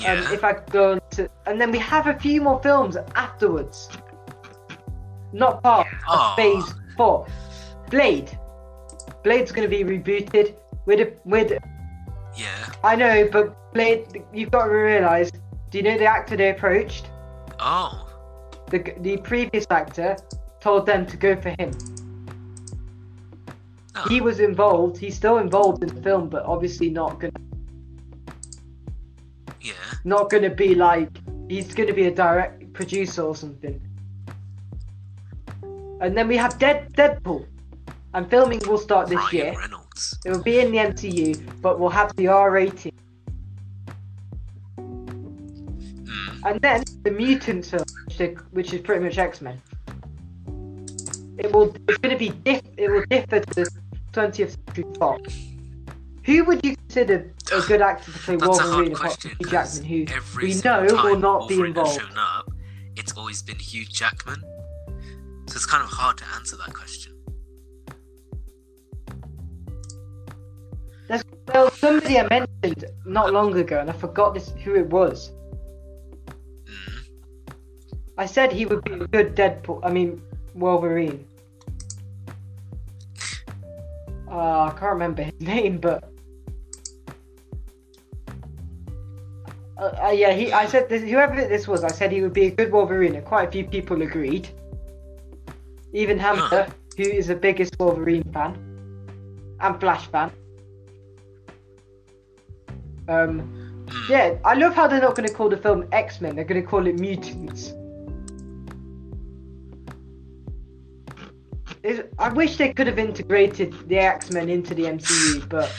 Yeah. 0.00 0.14
Um, 0.14 0.32
if 0.32 0.42
I 0.42 0.54
go 0.70 0.92
on 0.92 0.99
to, 1.12 1.28
and 1.46 1.60
then 1.60 1.70
we 1.70 1.78
have 1.78 2.06
a 2.06 2.18
few 2.18 2.40
more 2.40 2.60
films 2.62 2.96
afterwards. 3.14 3.88
Not 5.32 5.62
part 5.62 5.86
of 6.08 6.36
Phase 6.36 6.64
ah. 6.66 6.76
Four. 6.96 7.26
Blade. 7.90 8.36
Blade's 9.22 9.52
going 9.52 9.68
to 9.68 9.76
be 9.76 9.84
rebooted 9.84 10.56
with 10.86 11.00
a 11.00 11.12
with. 11.24 11.52
yeah. 12.36 12.72
I 12.82 12.96
know, 12.96 13.28
but 13.30 13.72
Blade. 13.72 14.22
You've 14.32 14.50
got 14.50 14.64
to 14.66 14.70
realize. 14.70 15.30
Do 15.70 15.78
you 15.78 15.84
know 15.84 15.96
the 15.96 16.06
actor 16.06 16.36
they 16.36 16.50
approached? 16.50 17.10
Oh. 17.58 18.08
The 18.70 18.94
the 19.00 19.16
previous 19.18 19.66
actor 19.70 20.16
told 20.60 20.86
them 20.86 21.06
to 21.06 21.16
go 21.16 21.36
for 21.40 21.50
him. 21.58 21.70
oh. 23.96 24.08
He 24.08 24.20
was 24.20 24.40
involved. 24.40 24.98
He's 24.98 25.16
still 25.16 25.38
involved 25.38 25.82
in 25.82 25.94
the 25.94 26.02
film, 26.02 26.28
but 26.28 26.44
obviously 26.44 26.90
not 26.90 27.20
gonna 27.20 27.32
yeah. 29.60 29.72
Not 30.04 30.30
going 30.30 30.42
to 30.42 30.50
be 30.50 30.74
like 30.74 31.10
he's 31.48 31.74
going 31.74 31.88
to 31.88 31.92
be 31.94 32.06
a 32.06 32.14
direct 32.14 32.72
producer 32.72 33.22
or 33.22 33.34
something. 33.34 33.80
And 36.00 36.16
then 36.16 36.28
we 36.28 36.36
have 36.36 36.58
Dead 36.58 36.92
Deadpool, 36.94 37.46
and 38.14 38.30
filming 38.30 38.60
will 38.66 38.78
start 38.78 39.08
this 39.08 39.16
Ryan 39.16 39.36
year. 39.36 39.58
Reynolds. 39.58 40.18
It 40.24 40.30
will 40.30 40.42
be 40.42 40.60
in 40.60 40.72
the 40.72 40.78
MCU, 40.78 41.60
but 41.60 41.78
we'll 41.78 41.90
have 41.90 42.14
the 42.16 42.28
R 42.28 42.50
rating. 42.50 42.92
Mm. 44.78 46.42
And 46.46 46.60
then 46.62 46.84
the 47.02 47.10
mutant 47.10 47.66
film, 47.66 47.84
which 48.52 48.72
is 48.72 48.80
pretty 48.80 49.04
much 49.04 49.18
X 49.18 49.42
Men. 49.42 49.60
It 51.36 51.52
will. 51.52 51.74
It's 51.88 51.98
going 51.98 52.12
to 52.12 52.18
be 52.18 52.30
diff. 52.30 52.62
It 52.78 52.90
will 52.90 53.04
differ 53.10 53.40
to 53.40 53.54
the 53.54 53.70
20th 54.12 54.56
Century 54.66 54.84
Fox. 54.98 55.38
Who 56.24 56.44
would 56.44 56.64
you 56.64 56.76
consider 56.90 57.32
a 57.54 57.60
good 57.66 57.80
actor 57.80 58.10
to 58.10 58.18
play 58.18 58.36
That's 58.36 58.58
a 58.58 58.62
hard 58.62 58.88
Wolverine 58.88 58.92
apart 58.92 59.20
from 59.20 59.30
Hugh 59.30 59.46
Jackman, 59.46 59.84
who 59.84 60.46
we 60.46 60.54
know 60.62 60.86
will 61.04 61.18
not 61.18 61.48
be 61.48 61.56
Wolverine 61.56 61.74
has 61.76 61.96
involved? 61.96 62.00
shown 62.00 62.18
up, 62.18 62.50
it's 62.96 63.12
always 63.16 63.42
been 63.42 63.58
Hugh 63.58 63.84
Jackman. 63.84 64.42
So 65.46 65.56
it's 65.56 65.66
kind 65.66 65.84
of 65.84 65.90
hard 65.90 66.18
to 66.18 66.24
answer 66.36 66.56
that 66.56 66.74
question. 66.74 67.14
Well, 71.52 71.70
somebody 71.72 72.18
I 72.18 72.28
mentioned 72.28 72.84
not 73.04 73.32
long 73.32 73.56
ago, 73.56 73.80
and 73.80 73.90
I 73.90 73.92
forgot 73.92 74.34
this 74.34 74.50
who 74.62 74.76
it 74.76 74.86
was. 74.86 75.32
Mm. 76.64 77.04
I 78.16 78.26
said 78.26 78.52
he 78.52 78.66
would 78.66 78.84
be 78.84 78.92
a 78.92 78.98
good 79.08 79.34
Deadpool. 79.34 79.80
I 79.82 79.90
mean, 79.90 80.22
Wolverine. 80.54 81.24
Uh, 84.30 84.70
I 84.72 84.78
can't 84.78 84.92
remember 84.92 85.24
his 85.24 85.40
name, 85.40 85.78
but 85.78 86.09
uh, 89.80 90.08
uh, 90.08 90.10
yeah, 90.10 90.32
he. 90.32 90.52
I 90.52 90.66
said 90.66 90.88
this, 90.88 91.02
whoever 91.02 91.34
this 91.34 91.66
was, 91.66 91.84
I 91.84 91.88
said 91.88 92.12
he 92.12 92.20
would 92.20 92.34
be 92.34 92.46
a 92.46 92.50
good 92.50 92.70
Wolverine, 92.70 93.14
and 93.14 93.24
quite 93.24 93.48
a 93.48 93.50
few 93.50 93.64
people 93.64 94.02
agreed. 94.02 94.48
Even 95.92 96.18
Hamza, 96.18 96.72
who 96.96 97.04
is 97.04 97.28
the 97.28 97.34
biggest 97.34 97.74
Wolverine 97.80 98.22
fan 98.32 98.54
and 99.60 99.80
Flash 99.80 100.06
fan. 100.08 100.30
Um, 103.08 103.86
yeah, 104.08 104.36
I 104.44 104.54
love 104.54 104.74
how 104.74 104.86
they're 104.86 105.00
not 105.00 105.16
going 105.16 105.28
to 105.28 105.34
call 105.34 105.48
the 105.48 105.56
film 105.56 105.88
X 105.92 106.20
Men. 106.20 106.36
They're 106.36 106.44
going 106.44 106.62
to 106.62 106.68
call 106.68 106.86
it 106.86 106.98
Mutants. 106.98 107.72
Is- 111.82 112.02
I 112.18 112.28
wish 112.28 112.56
they 112.58 112.74
could 112.74 112.86
have 112.86 112.98
integrated 112.98 113.72
the 113.88 113.98
X 113.98 114.30
Men 114.30 114.50
into 114.50 114.74
the 114.74 114.84
MCU, 114.84 115.48
but 115.48 115.74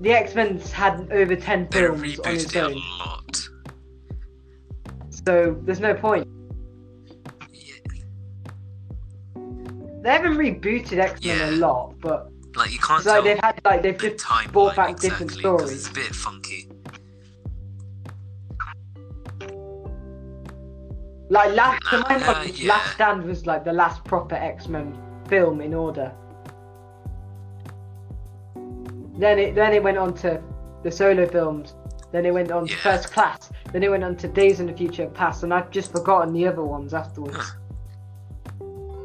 the 0.00 0.12
X 0.12 0.34
Men's 0.34 0.70
had 0.70 1.08
over 1.12 1.34
ten 1.36 1.66
They 1.70 1.80
films 1.80 2.00
on 2.00 2.06
rebooted 2.06 2.34
its 2.34 2.54
it 2.54 2.62
a 2.62 2.68
lot. 2.68 3.48
so 5.10 5.56
there's 5.62 5.80
no 5.80 5.94
point. 5.94 6.26
Yeah, 7.52 7.74
They 10.02 10.10
haven't 10.10 10.36
rebooted 10.36 10.98
X 10.98 11.24
Men 11.24 11.38
Yeah. 11.38 11.50
a 11.50 11.52
lot, 11.52 11.94
but 12.00 12.30
like 12.56 12.72
you 12.72 12.78
can't 12.78 13.04
like 13.04 13.24
they've 13.24 13.38
had 13.38 13.60
like 13.64 13.82
they've 13.82 13.98
the 13.98 14.10
just 14.10 14.24
timeline 14.24 14.52
brought 14.52 14.76
back 14.76 14.90
exactly 14.90 15.08
different 15.26 15.32
stories. 15.32 15.72
It's 15.72 15.88
a 15.88 15.92
bit 15.92 16.14
funky. 16.14 16.68
Like 21.30 21.54
last, 21.54 21.82
to 21.90 21.98
my 22.08 22.14
Uh, 22.14 22.42
yeah. 22.54 22.68
Last 22.68 22.94
Stand 22.94 23.24
was 23.24 23.44
like 23.46 23.62
the 23.64 23.72
last 23.72 24.02
proper 24.04 24.34
X 24.34 24.66
Men 24.68 24.96
film 25.28 25.60
in 25.60 25.74
order. 25.74 26.12
Then 29.18 29.38
it 29.38 29.54
then 29.54 29.72
it 29.72 29.82
went 29.82 29.98
on 29.98 30.14
to 30.18 30.40
the 30.84 30.90
solo 30.90 31.26
films. 31.26 31.74
Then 32.12 32.24
it 32.24 32.32
went 32.32 32.50
on 32.50 32.66
to 32.66 32.76
First 32.76 33.12
Class. 33.12 33.50
Then 33.72 33.82
it 33.82 33.90
went 33.90 34.04
on 34.04 34.16
to 34.16 34.28
Days 34.28 34.60
in 34.60 34.66
the 34.66 34.72
Future 34.72 35.08
Past, 35.08 35.42
and 35.42 35.52
I've 35.52 35.70
just 35.70 35.92
forgotten 35.92 36.32
the 36.32 36.46
other 36.46 36.64
ones 36.64 36.94
afterwards. 36.94 37.52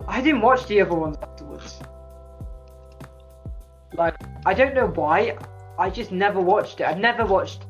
I 0.07 0.21
didn't 0.21 0.41
watch 0.41 0.65
the 0.67 0.79
other 0.81 0.95
ones 0.95 1.17
afterwards. 1.21 1.79
Like 3.95 4.15
I 4.45 4.53
don't 4.53 4.73
know 4.73 4.87
why. 4.87 5.37
I 5.79 5.89
just 5.89 6.11
never 6.11 6.39
watched 6.39 6.79
it. 6.79 6.85
I've 6.85 6.99
never 6.99 7.25
watched 7.25 7.65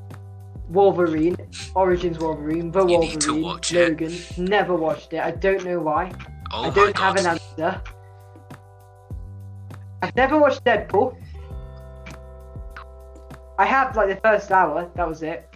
Wolverine, 0.70 1.38
Origins 1.76 2.20
Wolverine, 2.20 2.72
The 2.72 2.80
You 2.80 2.98
Wolverine, 2.98 3.10
need 3.12 3.22
to 3.22 3.42
watch 3.42 3.74
it. 3.74 3.90
Logan. 3.90 4.14
Never 4.38 4.76
watched 4.76 5.14
it. 5.14 5.20
I 5.20 5.32
don't 5.32 5.64
know 5.64 5.80
why. 5.80 6.12
Oh 6.52 6.66
I 6.66 6.70
don't 6.70 6.98
have 6.98 7.16
an 7.16 7.26
answer. 7.26 7.82
I've 10.02 10.16
never 10.16 10.38
watched 10.38 10.64
Deadpool. 10.66 11.16
I 13.58 13.66
have 13.66 13.96
like 13.96 14.10
the 14.10 14.16
first 14.18 14.52
hour. 14.52 14.90
That 14.96 15.08
was 15.08 15.22
it. 15.22 15.54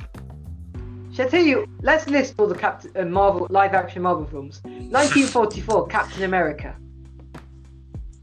Shall 1.14 1.26
I 1.26 1.30
tell 1.30 1.44
you? 1.44 1.68
Let's 1.82 2.08
list 2.08 2.36
all 2.38 2.48
the 2.48 2.56
Captain 2.56 2.92
uh, 2.96 3.06
Marvel 3.06 3.48
live-action 3.50 4.02
Marvel 4.04 4.26
films. 4.26 4.62
1944, 4.64 5.88
Captain 5.90 6.24
America. 6.24 6.76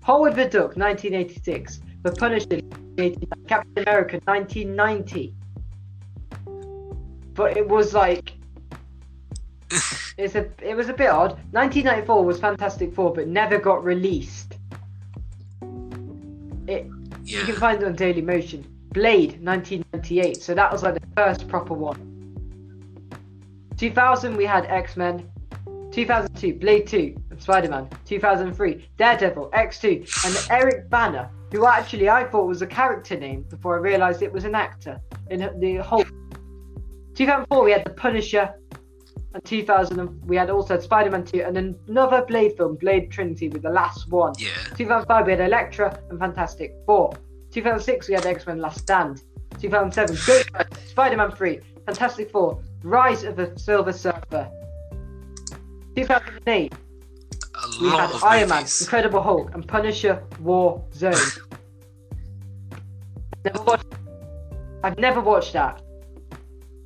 Howard 0.03 0.37
the 0.37 0.45
Duck, 0.45 0.77
1986. 0.77 1.81
The 2.03 2.13
Punisher, 2.13 2.61
Captain 3.49 3.83
America, 3.83 4.21
1990. 4.25 5.35
But 7.33 7.57
it 7.57 7.67
was 7.69 7.95
like 7.95 8.33
it's 10.19 10.35
a 10.37 10.49
it 10.63 10.77
was 10.77 10.89
a 10.89 10.93
bit 10.93 11.09
odd. 11.09 11.33
1994 11.51 12.25
was 12.25 12.39
Fantastic 12.39 12.95
Four, 12.95 13.13
but 13.13 13.27
never 13.27 13.59
got 13.59 13.83
released. 13.83 14.57
It 16.69 16.87
you 17.25 17.43
can 17.43 17.57
find 17.57 17.83
it 17.83 17.87
on 17.87 17.97
Daily 17.97 18.23
Motion. 18.23 18.74
Blade 18.95 19.45
1998, 19.45 20.41
so 20.41 20.55
that 20.55 20.71
was 20.71 20.85
like 20.85 20.95
the 20.95 21.07
first 21.17 21.49
proper 21.49 21.75
one. 21.75 22.15
2000 23.77 24.37
we 24.37 24.47
had 24.47 24.67
X 24.67 24.97
Men. 24.97 25.29
2002 25.91 26.55
Blade 26.61 26.87
2 26.87 27.15
and 27.31 27.43
Spider 27.43 27.69
Man. 27.69 27.89
2003 28.05 28.89
Daredevil 28.97 29.51
X2 29.51 30.27
and 30.27 30.51
Eric 30.51 30.89
Bana, 30.89 31.29
who 31.51 31.67
actually 31.67 32.09
I 32.09 32.25
thought 32.25 32.47
was 32.47 32.63
a 32.63 32.67
character 32.69 33.17
name 33.17 33.43
before 33.51 33.77
I 33.77 33.81
realised 33.81 34.23
it 34.23 34.33
was 34.33 34.45
an 34.45 34.55
actor 34.55 35.01
in 35.29 35.41
the 35.59 35.77
whole. 35.77 36.05
2004 37.15 37.65
we 37.65 37.73
had 37.73 37.85
The 37.85 37.91
Punisher. 37.91 38.55
And 39.35 39.45
2000 39.45 40.25
we 40.25 40.37
had 40.37 40.51
also 40.51 40.79
Spider 40.79 41.11
Man 41.11 41.25
2 41.25 41.43
and 41.43 41.77
another 41.89 42.25
Blade 42.25 42.57
film, 42.57 42.77
Blade 42.77 43.11
Trinity, 43.11 43.49
with 43.49 43.63
the 43.63 43.71
last 43.71 44.09
one. 44.09 44.35
Yeah. 44.39 44.51
2005 44.77 45.27
we 45.27 45.33
had 45.33 45.41
Elektra 45.41 45.99
and 46.11 46.21
Fantastic 46.21 46.77
Four. 46.87 47.13
2006 47.55 48.09
we 48.09 48.15
had 48.15 48.27
X 48.27 48.47
Men 48.47 48.59
Last 48.59 48.81
Stand. 48.81 49.23
2007 49.61 50.17
Ghost 50.27 50.91
Spider 50.91 51.17
Man 51.17 51.31
3, 51.31 51.61
Fantastic 51.87 52.31
Four, 52.33 52.61
Rise 52.83 53.23
of 53.23 53.37
the 53.37 53.53
Silver 53.57 53.93
Surfer. 53.93 54.51
2008 55.95 56.73
A 56.73 57.81
we 57.81 57.89
had 57.91 58.11
Iron 58.25 58.49
Man. 58.49 58.67
Incredible 58.81 59.23
Hulk, 59.23 59.55
and 59.55 59.67
Punisher 59.67 60.21
War 60.41 60.85
Zone. 60.93 61.15
never 63.45 63.63
watched, 63.63 63.87
I've 64.83 64.99
never 64.99 65.21
watched 65.21 65.53
that. 65.53 65.81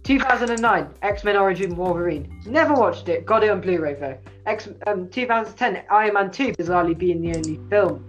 2009 0.05 0.89
X 1.01 1.25
Men 1.25 1.37
Origin 1.37 1.77
Wolverine. 1.77 2.43
Never 2.45 2.75
watched 2.75 3.09
it. 3.09 3.25
Got 3.25 3.43
it 3.43 3.49
on 3.51 3.63
Blu-ray 3.63 3.95
though. 3.95 4.19
X 4.45 4.69
um 4.87 5.09
2010 5.09 5.85
Iron 5.91 6.13
Man 6.13 6.31
2 6.31 6.53
bizarrely 6.53 6.97
being 6.97 7.23
the 7.23 7.35
only 7.35 7.59
film. 7.71 8.05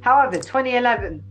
However, 0.00 0.36
2011 0.36 1.24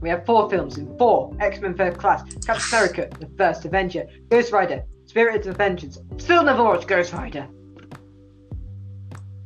we 0.00 0.08
have 0.08 0.24
four 0.26 0.48
films 0.50 0.78
in 0.78 0.96
four 0.98 1.34
X 1.40 1.60
Men 1.60 1.74
First 1.74 1.98
Class, 1.98 2.22
Captain 2.44 2.68
America, 2.72 3.08
The 3.18 3.28
First 3.36 3.64
Avenger, 3.64 4.06
Ghost 4.28 4.52
Rider, 4.52 4.84
Spirit 5.06 5.36
of 5.36 5.44
the 5.44 5.52
Vengeance. 5.52 5.98
Still 6.18 6.42
never 6.42 6.62
watched 6.64 6.88
Ghost 6.88 7.12
Rider. 7.12 7.48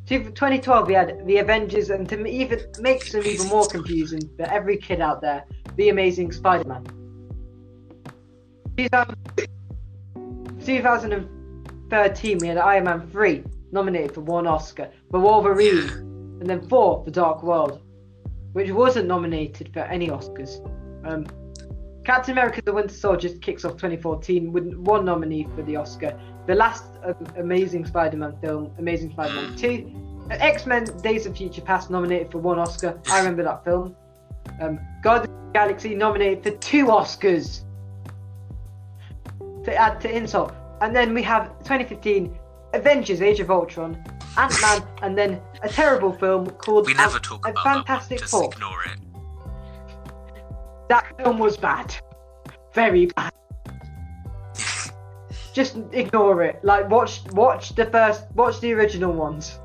See, 0.06 0.18
2012 0.18 0.86
we 0.88 0.94
had 0.94 1.26
The 1.26 1.36
Avengers, 1.36 1.90
and 1.90 2.08
to 2.08 2.26
even 2.26 2.60
make 2.80 3.10
them 3.10 3.26
even 3.26 3.46
more 3.48 3.66
confusing 3.66 4.22
for 4.36 4.44
every 4.44 4.78
kid 4.78 5.02
out 5.02 5.20
there, 5.20 5.44
The 5.76 5.90
Amazing 5.90 6.32
Spider-Man. 6.32 6.86
2013 10.64 12.38
we 12.38 12.46
had 12.46 12.56
Iron 12.56 12.84
Man 12.84 13.06
3, 13.10 13.42
nominated 13.70 14.14
for 14.14 14.22
one 14.22 14.46
Oscar, 14.46 14.88
for 15.10 15.20
Wolverine, 15.20 15.88
and 16.40 16.46
then 16.48 16.60
Thor 16.62 17.04
for 17.04 17.10
Dark 17.10 17.42
World, 17.42 17.82
which 18.52 18.70
wasn't 18.70 19.06
nominated 19.06 19.72
for 19.72 19.80
any 19.80 20.08
Oscars. 20.08 20.64
Um, 21.06 21.26
Captain 22.04 22.32
America: 22.32 22.62
The 22.62 22.72
Winter 22.72 22.94
Soldier 22.94 23.28
just 23.28 23.42
kicks 23.42 23.64
off 23.64 23.72
2014 23.72 24.52
with 24.52 24.74
one 24.74 25.04
nominee 25.04 25.46
for 25.54 25.62
the 25.62 25.76
Oscar. 25.76 26.18
The 26.46 26.54
last 26.54 26.84
um, 27.04 27.14
Amazing 27.36 27.86
Spider-Man 27.86 28.36
film, 28.40 28.72
Amazing 28.78 29.10
Spider-Man 29.10 29.56
2. 29.56 30.28
Uh, 30.30 30.34
X-Men: 30.40 30.84
Days 31.02 31.26
of 31.26 31.36
Future 31.36 31.60
Past 31.60 31.90
nominated 31.90 32.32
for 32.32 32.38
one 32.38 32.58
Oscar. 32.58 32.98
I 33.10 33.18
remember 33.18 33.42
that 33.42 33.64
film. 33.64 33.94
Um, 34.60 34.80
Guardians 35.02 35.28
of 35.28 35.46
the 35.46 35.52
Galaxy 35.52 35.94
nominated 35.94 36.42
for 36.42 36.50
two 36.58 36.86
Oscars. 36.86 37.64
To 39.64 39.74
add 39.74 40.00
to 40.00 40.10
insult, 40.10 40.54
and 40.80 40.96
then 40.96 41.12
we 41.12 41.22
have 41.24 41.58
2015 41.58 42.37
Avengers: 42.74 43.22
Age 43.22 43.40
of 43.40 43.50
Ultron, 43.50 44.02
Ant-Man, 44.36 44.82
and 45.02 45.16
then 45.16 45.40
a 45.62 45.68
terrible 45.68 46.12
film 46.12 46.50
called 46.50 46.86
We 46.86 46.94
never 46.94 47.14
Ant- 47.14 47.24
talk 47.24 47.46
a 47.46 47.50
about 47.50 47.64
that 47.64 47.74
one. 47.76 47.84
Fantastic 47.84 48.20
Just 48.20 48.34
ignore 48.34 48.82
it. 48.84 48.98
That 50.88 51.16
film 51.18 51.38
was 51.38 51.56
bad. 51.56 51.94
Very 52.74 53.06
bad. 53.06 53.32
Just 55.52 55.76
ignore 55.92 56.42
it. 56.42 56.60
Like 56.62 56.88
watch 56.90 57.22
watch 57.32 57.74
the 57.74 57.86
first 57.86 58.24
watch 58.34 58.60
the 58.60 58.72
original 58.72 59.12
ones. 59.12 59.58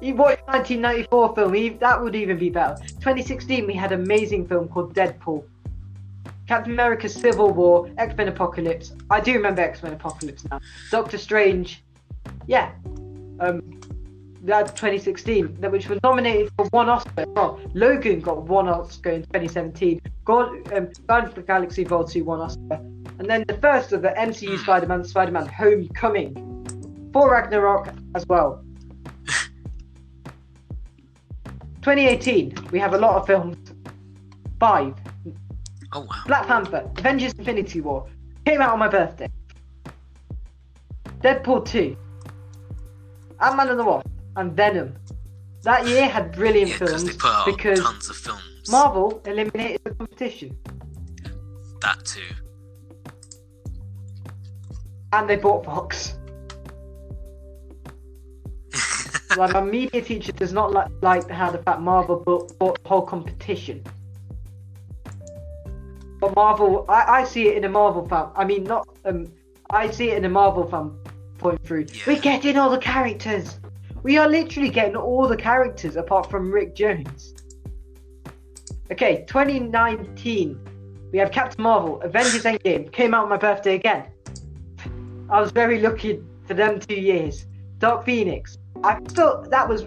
You 0.00 0.14
watch 0.14 0.38
1994 0.44 1.34
film, 1.34 1.78
that 1.78 2.00
would 2.00 2.14
even 2.14 2.38
be 2.38 2.50
better. 2.50 2.76
2016 3.00 3.66
we 3.66 3.74
had 3.74 3.90
an 3.90 4.00
amazing 4.02 4.46
film 4.46 4.68
called 4.68 4.94
Deadpool. 4.94 5.44
Captain 6.46 6.72
America: 6.72 7.08
Civil 7.08 7.52
War, 7.52 7.90
X 7.98 8.16
Men 8.16 8.28
Apocalypse. 8.28 8.92
I 9.10 9.20
do 9.20 9.32
remember 9.34 9.60
X 9.60 9.82
Men 9.82 9.92
Apocalypse 9.92 10.44
now. 10.50 10.60
Doctor 10.90 11.18
Strange, 11.18 11.84
yeah, 12.48 12.72
um, 13.40 13.78
that's 14.42 14.72
2016, 14.72 15.60
that 15.60 15.70
which 15.70 15.88
was 15.88 16.00
nominated 16.02 16.50
for 16.56 16.64
one 16.66 16.88
Oscar. 16.88 17.26
Well, 17.28 17.60
Logan 17.74 18.20
got 18.20 18.42
one 18.44 18.68
Oscar 18.68 19.10
in 19.10 19.22
2017. 19.24 20.00
God, 20.24 20.48
um, 20.72 20.88
Guardians 21.06 21.32
of 21.32 21.34
the 21.34 21.42
Galaxy 21.42 21.84
Vol 21.84 22.04
2 22.04 22.24
one 22.24 22.40
Oscar, 22.40 22.80
and 23.18 23.28
then 23.28 23.44
the 23.46 23.58
first 23.58 23.92
of 23.92 24.02
the 24.02 24.08
MCU 24.08 24.58
Spider-Man, 24.58 25.04
Spider-Man: 25.04 25.46
Homecoming, 25.46 27.10
Thor 27.12 27.32
Ragnarok 27.32 27.90
as 28.14 28.26
well. 28.26 28.64
2018, 31.82 32.54
we 32.72 32.78
have 32.78 32.94
a 32.94 32.98
lot 32.98 33.16
of 33.16 33.26
films. 33.26 33.74
Five. 34.58 34.94
Oh 35.92 36.00
wow. 36.00 36.22
Black 36.26 36.46
Panther, 36.46 36.90
Avengers 36.96 37.34
Infinity 37.34 37.82
War, 37.82 38.08
came 38.44 38.62
out 38.62 38.72
on 38.72 38.78
my 38.78 38.88
birthday. 38.88 39.30
Deadpool 41.20 41.66
2, 41.66 41.96
Ant-Man 43.40 43.68
and 43.68 43.78
the 43.78 43.84
Wasp, 43.84 44.06
and 44.36 44.52
Venom. 44.52 44.94
That 45.62 45.86
year 45.86 46.08
had 46.08 46.32
brilliant 46.32 46.70
Yeah, 46.70 46.78
films 46.78 47.04
they 47.04 47.12
put 47.12 47.30
out 47.30 47.46
because 47.46 47.80
tons 47.80 48.08
of 48.08 48.16
films. 48.16 48.42
Marvel 48.70 49.20
eliminated 49.26 49.80
the 49.84 49.90
competition 49.94 50.56
that 51.80 52.04
too. 52.04 52.20
and 55.12 55.28
they 55.28 55.36
bought 55.36 55.64
Fox. 55.64 56.14
like 59.36 59.52
my 59.52 59.60
media 59.60 60.02
teacher 60.02 60.32
does 60.32 60.52
not 60.52 60.72
like, 60.72 60.88
like 61.02 61.28
how 61.30 61.50
the 61.50 61.58
fact 61.58 61.80
Marvel 61.80 62.16
bought, 62.24 62.58
bought 62.58 62.82
the 62.82 62.88
whole 62.88 63.02
competition. 63.02 63.82
But 66.20 66.34
Marvel, 66.34 66.84
I, 66.88 67.20
I 67.20 67.24
see 67.24 67.48
it 67.48 67.56
in 67.56 67.64
a 67.64 67.68
Marvel 67.68 68.06
fan. 68.08 68.26
I 68.34 68.44
mean, 68.44 68.64
not 68.64 68.88
um, 69.04 69.32
I 69.70 69.90
see 69.90 70.10
it 70.10 70.18
in 70.18 70.24
a 70.24 70.28
Marvel 70.28 70.66
fan 70.68 70.98
point 71.38 71.62
through. 71.64 71.86
Yeah. 71.92 72.02
We're 72.06 72.20
getting 72.20 72.56
all 72.56 72.70
the 72.70 72.78
characters. 72.78 73.58
We 74.02 74.18
are 74.18 74.28
literally 74.28 74.70
getting 74.70 74.96
all 74.96 75.26
the 75.26 75.36
characters 75.36 75.96
apart 75.96 76.30
from 76.30 76.50
Rick 76.50 76.74
Jones. 76.74 77.34
Okay, 78.90 79.24
2019. 79.28 80.58
We 81.12 81.18
have 81.18 81.30
Captain 81.30 81.62
Marvel, 81.62 82.00
Avengers 82.02 82.44
Endgame 82.44 82.92
came 82.92 83.14
out 83.14 83.24
on 83.24 83.30
my 83.30 83.36
birthday 83.36 83.74
again. 83.74 84.06
I 85.30 85.40
was 85.40 85.50
very 85.52 85.80
lucky 85.80 86.20
for 86.46 86.54
them 86.54 86.80
two 86.80 86.94
years. 86.94 87.46
Dark 87.78 88.04
Phoenix. 88.04 88.58
I 88.82 88.98
still 89.08 89.42
that 89.50 89.68
was 89.68 89.84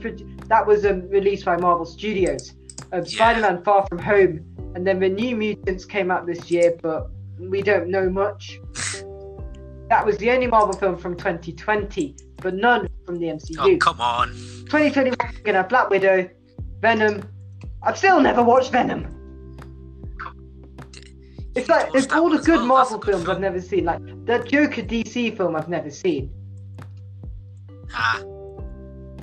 that 0.47 0.65
was 0.65 0.85
um, 0.85 1.07
released 1.09 1.45
by 1.45 1.57
Marvel 1.57 1.85
Studios. 1.85 2.53
Um, 2.91 3.05
Spider-Man: 3.05 3.63
Far 3.63 3.85
From 3.87 3.99
Home, 3.99 4.45
and 4.75 4.85
then 4.85 4.99
the 4.99 5.09
New 5.09 5.35
Mutants 5.35 5.85
came 5.85 6.11
out 6.11 6.25
this 6.25 6.51
year, 6.51 6.75
but 6.81 7.09
we 7.39 7.61
don't 7.61 7.87
know 7.87 8.09
much. 8.09 8.59
That 9.91 10.05
was 10.05 10.17
the 10.19 10.31
only 10.31 10.47
Marvel 10.47 10.73
film 10.73 10.95
from 10.95 11.17
2020, 11.17 12.15
but 12.37 12.53
none 12.53 12.87
from 13.05 13.15
the 13.19 13.25
MCU. 13.25 13.57
Oh 13.59 13.75
come 13.75 13.99
on. 13.99 14.29
2021, 14.69 15.17
we're 15.19 15.41
gonna 15.43 15.57
have 15.57 15.67
Black 15.67 15.89
Widow, 15.89 16.29
Venom. 16.79 17.29
I've 17.83 17.97
still 17.97 18.21
never 18.21 18.41
watched 18.41 18.71
Venom. 18.71 19.05
It's 21.55 21.67
like 21.67 21.91
there's 21.91 22.09
all 22.09 22.29
the 22.29 22.37
good 22.37 22.59
well, 22.59 22.67
Marvel 22.67 22.99
good 22.99 23.11
films 23.11 23.27
I've 23.27 23.41
never 23.41 23.59
seen. 23.59 23.83
Like 23.83 23.99
the 24.25 24.39
Joker 24.47 24.81
DC 24.81 25.35
film 25.35 25.57
I've 25.57 25.67
never 25.67 25.89
seen. 25.91 26.31
Ah, 27.93 28.21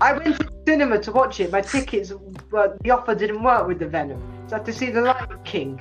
I 0.00 0.12
went 0.12 0.36
to 0.36 0.44
the 0.44 0.62
cinema 0.66 0.98
to 0.98 1.12
watch 1.12 1.40
it. 1.40 1.50
My 1.50 1.62
tickets, 1.62 2.12
well, 2.50 2.76
the 2.82 2.90
offer 2.90 3.14
didn't 3.14 3.42
work 3.42 3.66
with 3.66 3.78
the 3.78 3.88
Venom, 3.88 4.20
so 4.48 4.56
I 4.56 4.58
had 4.58 4.66
to 4.66 4.74
see 4.74 4.90
the 4.90 5.00
Lion 5.00 5.38
King. 5.44 5.80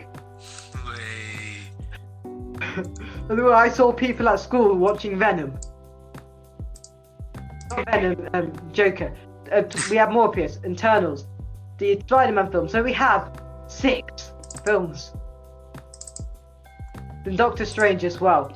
I 3.30 3.70
saw 3.70 3.92
people 3.92 4.30
at 4.30 4.40
school 4.40 4.76
watching 4.76 5.18
Venom. 5.20 5.58
Not 7.70 7.86
Venom, 7.86 8.30
um, 8.34 8.54
Joker. 8.72 9.14
Uh, 9.52 9.64
we 9.90 9.98
have 9.98 10.10
Morbius, 10.10 10.64
Eternals, 10.66 11.28
the 11.78 12.00
Spider-Man 12.00 12.52
film. 12.52 12.70
So 12.70 12.82
we 12.84 12.94
have 12.94 13.42
six 13.68 14.32
films. 14.66 15.12
Then 17.26 17.36
Doctor 17.36 17.66
Strange 17.66 18.04
as 18.06 18.22
well. 18.22 18.52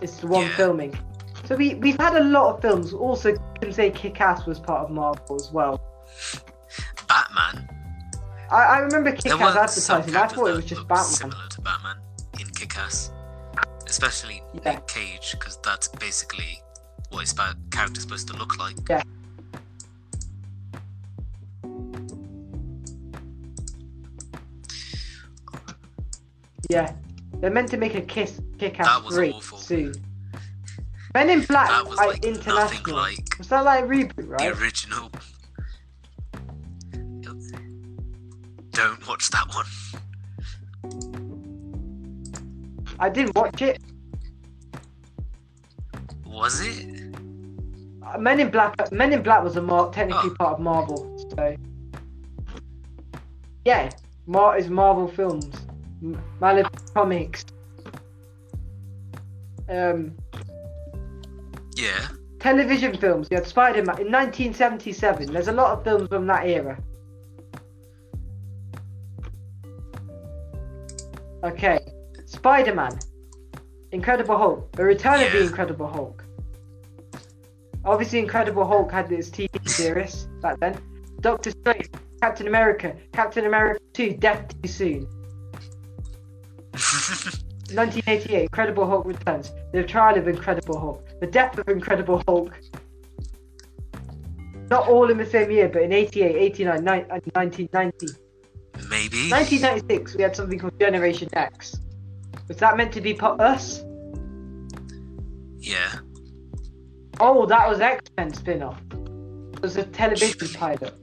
It's 0.00 0.18
the 0.18 0.26
one 0.26 0.42
Yeah. 0.46 0.56
filming. 0.56 0.98
So 1.44 1.54
we 1.54 1.74
we've 1.76 1.98
had 1.98 2.16
a 2.16 2.24
lot 2.24 2.54
of 2.56 2.60
films. 2.62 2.92
Also, 2.92 3.30
you 3.30 3.38
can 3.60 3.72
say 3.72 3.90
Kick-Ass 3.90 4.46
was 4.46 4.58
part 4.58 4.84
of 4.84 4.90
Marvel 4.90 5.36
as 5.36 5.50
well. 5.52 5.80
Batman. 7.08 7.68
I, 8.50 8.56
I 8.56 8.78
remember 8.80 9.12
Kick-Ass 9.12 9.56
advertising. 9.88 10.16
I 10.16 10.26
thought 10.26 10.48
it 10.48 10.56
was 10.56 10.64
just 10.64 10.86
Batman. 10.88 11.04
similar 11.06 11.48
to 11.50 11.60
Batman 11.60 11.96
in 12.40 12.46
Kick-Ass, 12.48 13.12
especially 13.96 14.42
Yeah. 14.62 14.72
Nick 14.74 14.86
Cage, 14.88 15.32
because 15.32 15.58
that's 15.64 15.88
basically 15.88 16.60
what 17.08 17.20
his 17.22 17.32
character's 17.70 18.02
supposed 18.02 18.28
to 18.28 18.36
look 18.36 18.58
like. 18.58 18.76
Yeah. 18.90 19.02
Yeah, 26.68 26.92
they're 27.40 27.50
meant 27.50 27.68
to 27.70 27.76
make 27.76 27.94
a 27.94 28.00
Kiss 28.00 28.40
That 28.58 29.02
was 29.04 29.14
three 29.14 29.30
awful. 29.32 29.58
soon. 29.58 29.94
Men 31.14 31.30
in 31.30 31.42
Black 31.44 31.68
That 31.68 31.86
was 31.88 31.96
like 31.98 32.24
international. 32.24 32.96
like 32.96 33.38
Was 33.38 33.48
that 33.48 33.64
like 33.64 33.84
a 33.84 33.86
reboot, 33.86 34.28
right? 34.28 34.38
the 34.54 34.60
original. 34.60 35.10
Don't 38.72 39.08
watch 39.08 39.30
that 39.30 39.46
one. 39.54 39.64
I 42.98 43.08
didn't 43.08 43.34
watch 43.36 43.60
it. 43.62 43.78
Was 46.24 46.60
it? 46.60 47.14
Uh, 48.02 48.18
Men 48.18 48.40
in 48.40 48.50
Black. 48.50 48.92
Men 48.92 49.12
in 49.12 49.22
Black 49.22 49.42
was 49.42 49.56
a 49.56 49.62
Mar- 49.62 49.90
technically 49.90 50.30
Oh. 50.30 50.36
part 50.38 50.52
of 50.54 50.60
Marvel, 50.60 51.18
so 51.36 51.56
yeah, 53.64 53.90
Mar 54.26 54.56
is 54.56 54.68
Marvel 54.68 55.08
films, 55.08 55.50
Malibu 56.40 56.94
Comics. 56.94 57.44
Um, 59.68 60.12
Yeah. 61.74 62.06
television 62.38 62.96
films. 62.96 63.28
You 63.30 63.38
had 63.38 63.46
Spider 63.46 63.82
Man 63.82 63.98
in 64.00 64.10
1977. 64.10 65.32
There's 65.32 65.48
a 65.48 65.52
lot 65.52 65.72
of 65.76 65.82
films 65.84 66.08
from 66.08 66.26
that 66.28 66.46
era. 66.46 66.78
Okay, 71.44 71.78
Spider 72.36 72.74
Man, 72.74 72.98
Incredible 73.92 74.36
Hulk, 74.36 74.72
The 74.72 74.84
Return 74.84 75.22
of 75.22 75.32
the 75.32 75.42
Incredible 75.42 75.88
Hulk. 75.88 76.22
Obviously, 77.84 78.18
Incredible 78.18 78.66
Hulk 78.66 78.92
had 78.92 79.10
its 79.10 79.30
TV 79.30 79.66
series 79.68 80.28
back 80.42 80.60
then. 80.60 80.78
Doctor 81.20 81.50
Strange, 81.50 81.88
Captain 82.20 82.46
America, 82.46 82.94
Captain 83.12 83.46
America 83.46 83.80
2, 83.94 84.14
Death 84.18 84.54
Too 84.62 84.68
Soon. 84.68 85.00
1988, 87.72 88.42
Incredible 88.42 88.86
Hulk 88.86 89.06
returns. 89.06 89.52
The 89.72 89.82
trial 89.82 90.18
of 90.18 90.28
Incredible 90.28 90.78
Hulk. 90.78 91.08
The 91.20 91.26
death 91.26 91.56
of 91.58 91.68
Incredible 91.68 92.22
Hulk. 92.28 92.54
Not 94.68 94.88
all 94.88 95.10
in 95.10 95.16
the 95.16 95.26
same 95.26 95.50
year, 95.50 95.68
but 95.68 95.82
in 95.82 95.92
88, 95.92 96.36
89, 96.36 96.84
ni- 96.84 96.90
and 96.90 97.22
1990. 97.32 98.06
Maybe. 98.90 99.30
1996, 99.30 100.16
we 100.16 100.22
had 100.22 100.36
something 100.36 100.58
called 100.58 100.78
Generation 100.78 101.28
X. 101.32 101.80
Was 102.48 102.56
that 102.58 102.76
meant 102.76 102.92
to 102.92 103.00
be 103.00 103.14
part 103.14 103.40
us? 103.40 103.82
Yeah. 105.58 105.98
Oh, 107.18 107.46
that 107.46 107.68
was 107.68 107.80
X 107.80 108.02
Men 108.16 108.32
spin 108.32 108.62
off. 108.62 108.80
It 109.54 109.62
was 109.62 109.76
a 109.76 109.84
television 109.84 110.48
pilot. 110.54 110.94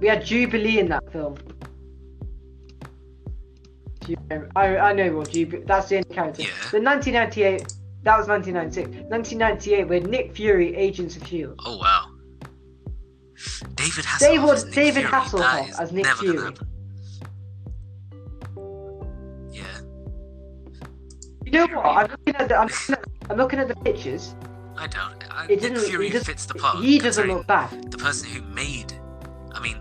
We 0.00 0.08
had 0.08 0.24
Jubilee 0.24 0.78
in 0.78 0.88
that 0.90 1.10
film. 1.10 1.36
Do 4.00 4.12
you 4.12 4.16
remember? 4.28 4.50
I, 4.54 4.76
I 4.76 4.92
know 4.92 5.16
what 5.16 5.30
Jubilee. 5.30 5.64
That's 5.66 5.88
the 5.88 5.96
only 5.96 6.14
character. 6.14 6.42
Yeah. 6.42 6.48
The 6.70 6.80
1998. 6.80 7.60
That 8.02 8.18
was 8.18 8.28
1996. 8.28 9.08
1998 9.10 9.88
with 9.88 10.06
Nick 10.06 10.34
Fury, 10.36 10.76
Agents 10.76 11.16
of 11.16 11.26
Shield. 11.26 11.58
Oh 11.64 11.78
wow. 11.78 12.10
David 13.74 14.04
Hasselhoff. 14.04 14.20
David- 14.20 14.50
as 14.50 14.64
Nick 14.64 14.74
David 14.74 14.92
Fury. 14.94 15.06
Hasselhoff 15.22 15.80
as 15.80 15.92
Nick 15.92 16.06
Fury. 16.06 16.52
Know 21.54 21.66
what? 21.66 21.86
I'm 21.86 22.10
looking 22.10 22.36
at 22.36 22.48
the. 22.48 22.56
I'm 22.56 22.68
looking 22.68 22.94
at, 22.94 23.30
I'm 23.30 23.36
looking 23.36 23.58
at 23.58 23.68
the 23.68 23.76
pictures. 23.76 24.34
I 24.76 24.86
don't. 24.86 25.24
I, 25.32 25.44
It 25.44 25.48
Nick 25.50 25.60
didn't. 25.60 25.78
Fury 25.80 26.10
doesn't, 26.10 26.24
fits 26.26 26.46
the 26.46 26.54
part. 26.54 26.84
He 26.84 26.98
doesn't 26.98 27.26
look 27.28 27.46
bad. 27.46 27.90
The 27.90 27.98
person 27.98 28.28
who 28.30 28.42
made. 28.42 28.92
I 29.52 29.60
mean. 29.60 29.76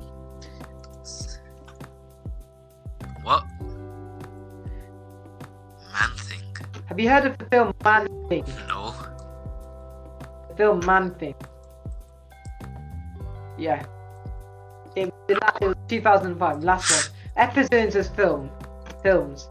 What? 3.23 3.45
Man 5.93 6.11
Thing? 6.17 6.43
Have 6.87 6.99
you 6.99 7.09
heard 7.09 7.25
of 7.25 7.37
the 7.37 7.45
film 7.45 7.73
Man 7.83 8.07
Thing? 8.29 8.45
No. 8.67 8.93
The 10.49 10.55
film 10.55 10.85
Man 10.85 11.15
Thing. 11.15 11.35
Yeah. 13.57 13.85
It, 14.95 15.11
the 15.27 15.35
it 15.61 15.67
was 15.67 15.75
2005, 15.87 16.63
last 16.63 16.91
one. 16.91 17.15
Episodes 17.37 17.95
as 17.95 18.09
film. 18.09 18.51
films. 19.01 19.49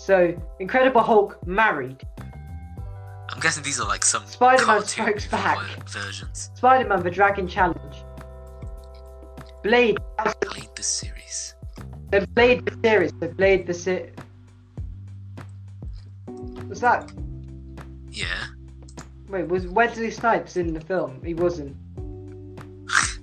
So 0.00 0.34
Incredible 0.60 1.02
Hulk 1.02 1.46
married, 1.46 2.02
I'm 3.28 3.38
guessing 3.38 3.62
these 3.62 3.78
are 3.78 3.86
like 3.86 4.02
some 4.02 4.24
Spider-Man 4.24 4.66
cartoon 4.66 4.86
Strikes 4.88 5.26
Back. 5.26 5.58
versions. 5.86 6.50
Spider-Man: 6.54 7.02
The 7.02 7.10
Dragon 7.10 7.46
Challenge, 7.46 7.96
Blade. 9.62 9.98
Played 10.40 10.70
this 10.74 10.86
series. 10.86 11.54
The 12.10 12.26
Blade 12.34 12.64
the 12.64 12.78
series. 12.82 13.12
The 13.20 13.28
Blade 13.28 13.66
the 13.66 13.74
se- 13.74 14.12
Was 16.66 16.80
that 16.80 17.12
Yeah. 18.10 18.46
wait? 19.28 19.48
Was 19.48 19.66
Wesley 19.66 20.10
Snipes 20.10 20.56
in 20.56 20.72
the 20.72 20.80
film? 20.80 21.20
He 21.22 21.34
wasn't. 21.34 21.76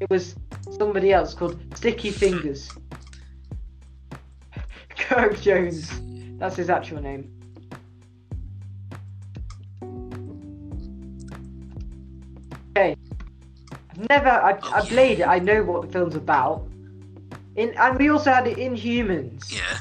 It 0.00 0.10
was 0.10 0.34
somebody 0.76 1.12
else 1.12 1.34
called 1.34 1.56
Sticky 1.76 2.10
hmm. 2.10 2.16
Fingaz. 2.16 2.76
Kirk 5.14 5.40
Jones. 5.40 5.90
That's 6.38 6.56
his 6.56 6.68
actual 6.68 7.00
name. 7.00 7.30
Okay. 12.76 12.96
I've 13.90 14.08
never. 14.08 14.28
I, 14.28 14.58
Oh, 14.62 14.72
I 14.74 14.78
yeah. 14.82 14.84
played 14.88 15.20
it. 15.20 15.26
I 15.28 15.38
know 15.38 15.62
what 15.62 15.82
the 15.82 15.88
film's 15.92 16.16
about. 16.16 16.66
In 17.56 17.72
and 17.78 17.96
we 17.98 18.10
also 18.10 18.32
had 18.32 18.48
it 18.48 18.56
Inhumans, 18.58 19.52
Yeah. 19.52 19.78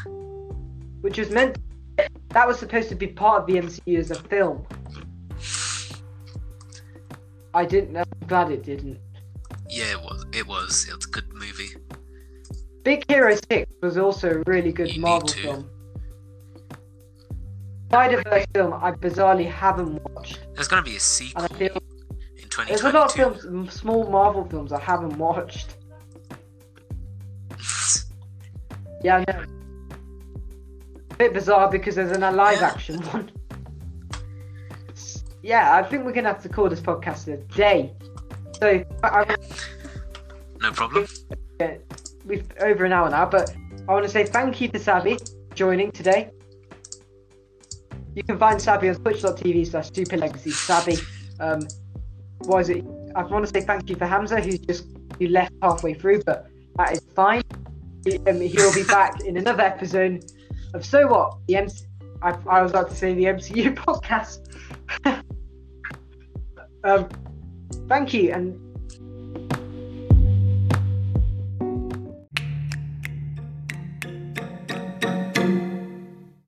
which 1.01 1.18
was 1.18 1.31
meant. 1.31 1.57
That 2.30 2.47
was 2.47 2.57
supposed 2.60 2.89
to 2.89 2.95
be 2.95 3.07
part 3.07 3.41
of 3.41 3.47
the 3.47 3.53
MCU 3.60 3.97
as 3.99 4.11
a 4.11 4.15
film. 4.15 4.65
I 7.55 7.65
didn't. 7.65 7.97
I'm 7.97 8.05
glad 8.27 8.51
it 8.51 8.64
didn't. 8.64 8.99
Yeah, 9.69 9.91
it 9.91 10.01
was. 10.01 10.26
It 10.34 10.47
was. 10.47 10.88
It 10.89 10.95
was 10.95 11.05
good. 11.05 11.22
Big 12.84 13.05
Hero 13.10 13.35
6 13.49 13.72
was 13.81 13.97
also 13.97 14.30
a 14.31 14.43
really 14.45 14.72
good 14.72 14.93
You 14.93 15.01
Marvel 15.01 15.27
to. 15.30 15.41
film. 15.41 15.69
Spider 17.88 18.23
Verse 18.23 18.45
film 18.53 18.73
I 18.73 18.91
bizarrely 18.91 19.49
haven't 19.49 20.01
watched. 20.14 20.39
There's 20.55 20.68
gonna 20.68 20.81
be 20.81 20.95
a 20.95 20.99
sequel 20.99 21.43
And 21.43 21.53
I 21.53 21.57
feel 21.57 21.68
in 22.38 22.49
2022. 22.49 22.68
there's 22.68 22.81
a 22.84 22.89
lot 22.97 23.05
of 23.10 23.41
films, 23.41 23.73
small 23.73 24.10
Marvel 24.10 24.45
films 24.45 24.72
I 24.73 24.80
haven't 24.80 25.18
watched. 25.18 25.77
Yeah, 29.03 29.18
I 29.18 29.31
know. 29.34 29.43
A 31.11 31.15
bit 31.15 31.34
bizarre 31.34 31.69
because 31.69 31.95
there's 31.95 32.11
an, 32.15 32.23
a 32.23 32.31
live 32.31 32.61
action 32.61 33.01
one. 33.11 33.30
Yeah, 35.41 35.76
I 35.76 35.84
think 35.84 36.05
we're 36.05 36.14
gonna 36.14 36.30
have 36.30 36.41
to 36.43 36.47
call 36.47 36.69
this 36.69 36.80
podcast 36.80 37.27
a 37.27 37.35
day. 37.53 37.91
So 38.61 38.81
I, 39.03 39.07
I, 39.10 39.35
no 40.61 40.72
problem. 40.72 41.05
We've 42.25 42.47
over 42.61 42.85
an 42.85 42.93
hour 42.93 43.09
now, 43.09 43.25
but 43.25 43.53
I 43.87 43.91
want 43.91 44.05
to 44.05 44.11
say 44.11 44.25
thank 44.25 44.61
you 44.61 44.67
to 44.69 44.79
Sabi 44.79 45.17
for 45.17 45.55
joining 45.55 45.91
today. 45.91 46.31
You 48.15 48.23
can 48.23 48.37
find 48.37 48.61
Sabi 48.61 48.89
on 48.89 48.95
twitch.tv 48.95 49.67
slash 49.67 49.91
super 49.91 50.17
legacy. 50.17 50.51
Um, 51.39 51.67
what 52.39 52.59
is 52.59 52.69
it? 52.69 52.85
I 53.15 53.23
want 53.23 53.45
to 53.45 53.51
say 53.51 53.65
thank 53.65 53.89
you 53.89 53.95
for 53.95 54.05
Hamza, 54.05 54.39
who's 54.39 54.59
just 54.59 54.85
who 55.19 55.27
left 55.27 55.53
halfway 55.61 55.93
through, 55.93 56.23
but 56.23 56.47
that 56.77 56.93
is 56.93 57.01
fine. 57.15 57.43
He, 58.05 58.17
um, 58.27 58.39
he'll 58.39 58.73
be 58.73 58.83
back 58.83 59.21
in 59.21 59.37
another 59.37 59.63
episode 59.63 60.25
of 60.73 60.85
So 60.85 61.07
What? 61.07 61.37
The 61.47 61.57
MC- 61.57 61.85
I, 62.21 62.37
I 62.49 62.61
was 62.61 62.71
about 62.71 62.89
to 62.89 62.95
say 62.95 63.13
the 63.13 63.25
MCU 63.25 63.75
podcast. 63.75 64.39
um, 66.83 67.09
thank 67.87 68.13
you, 68.13 68.31
and 68.31 68.59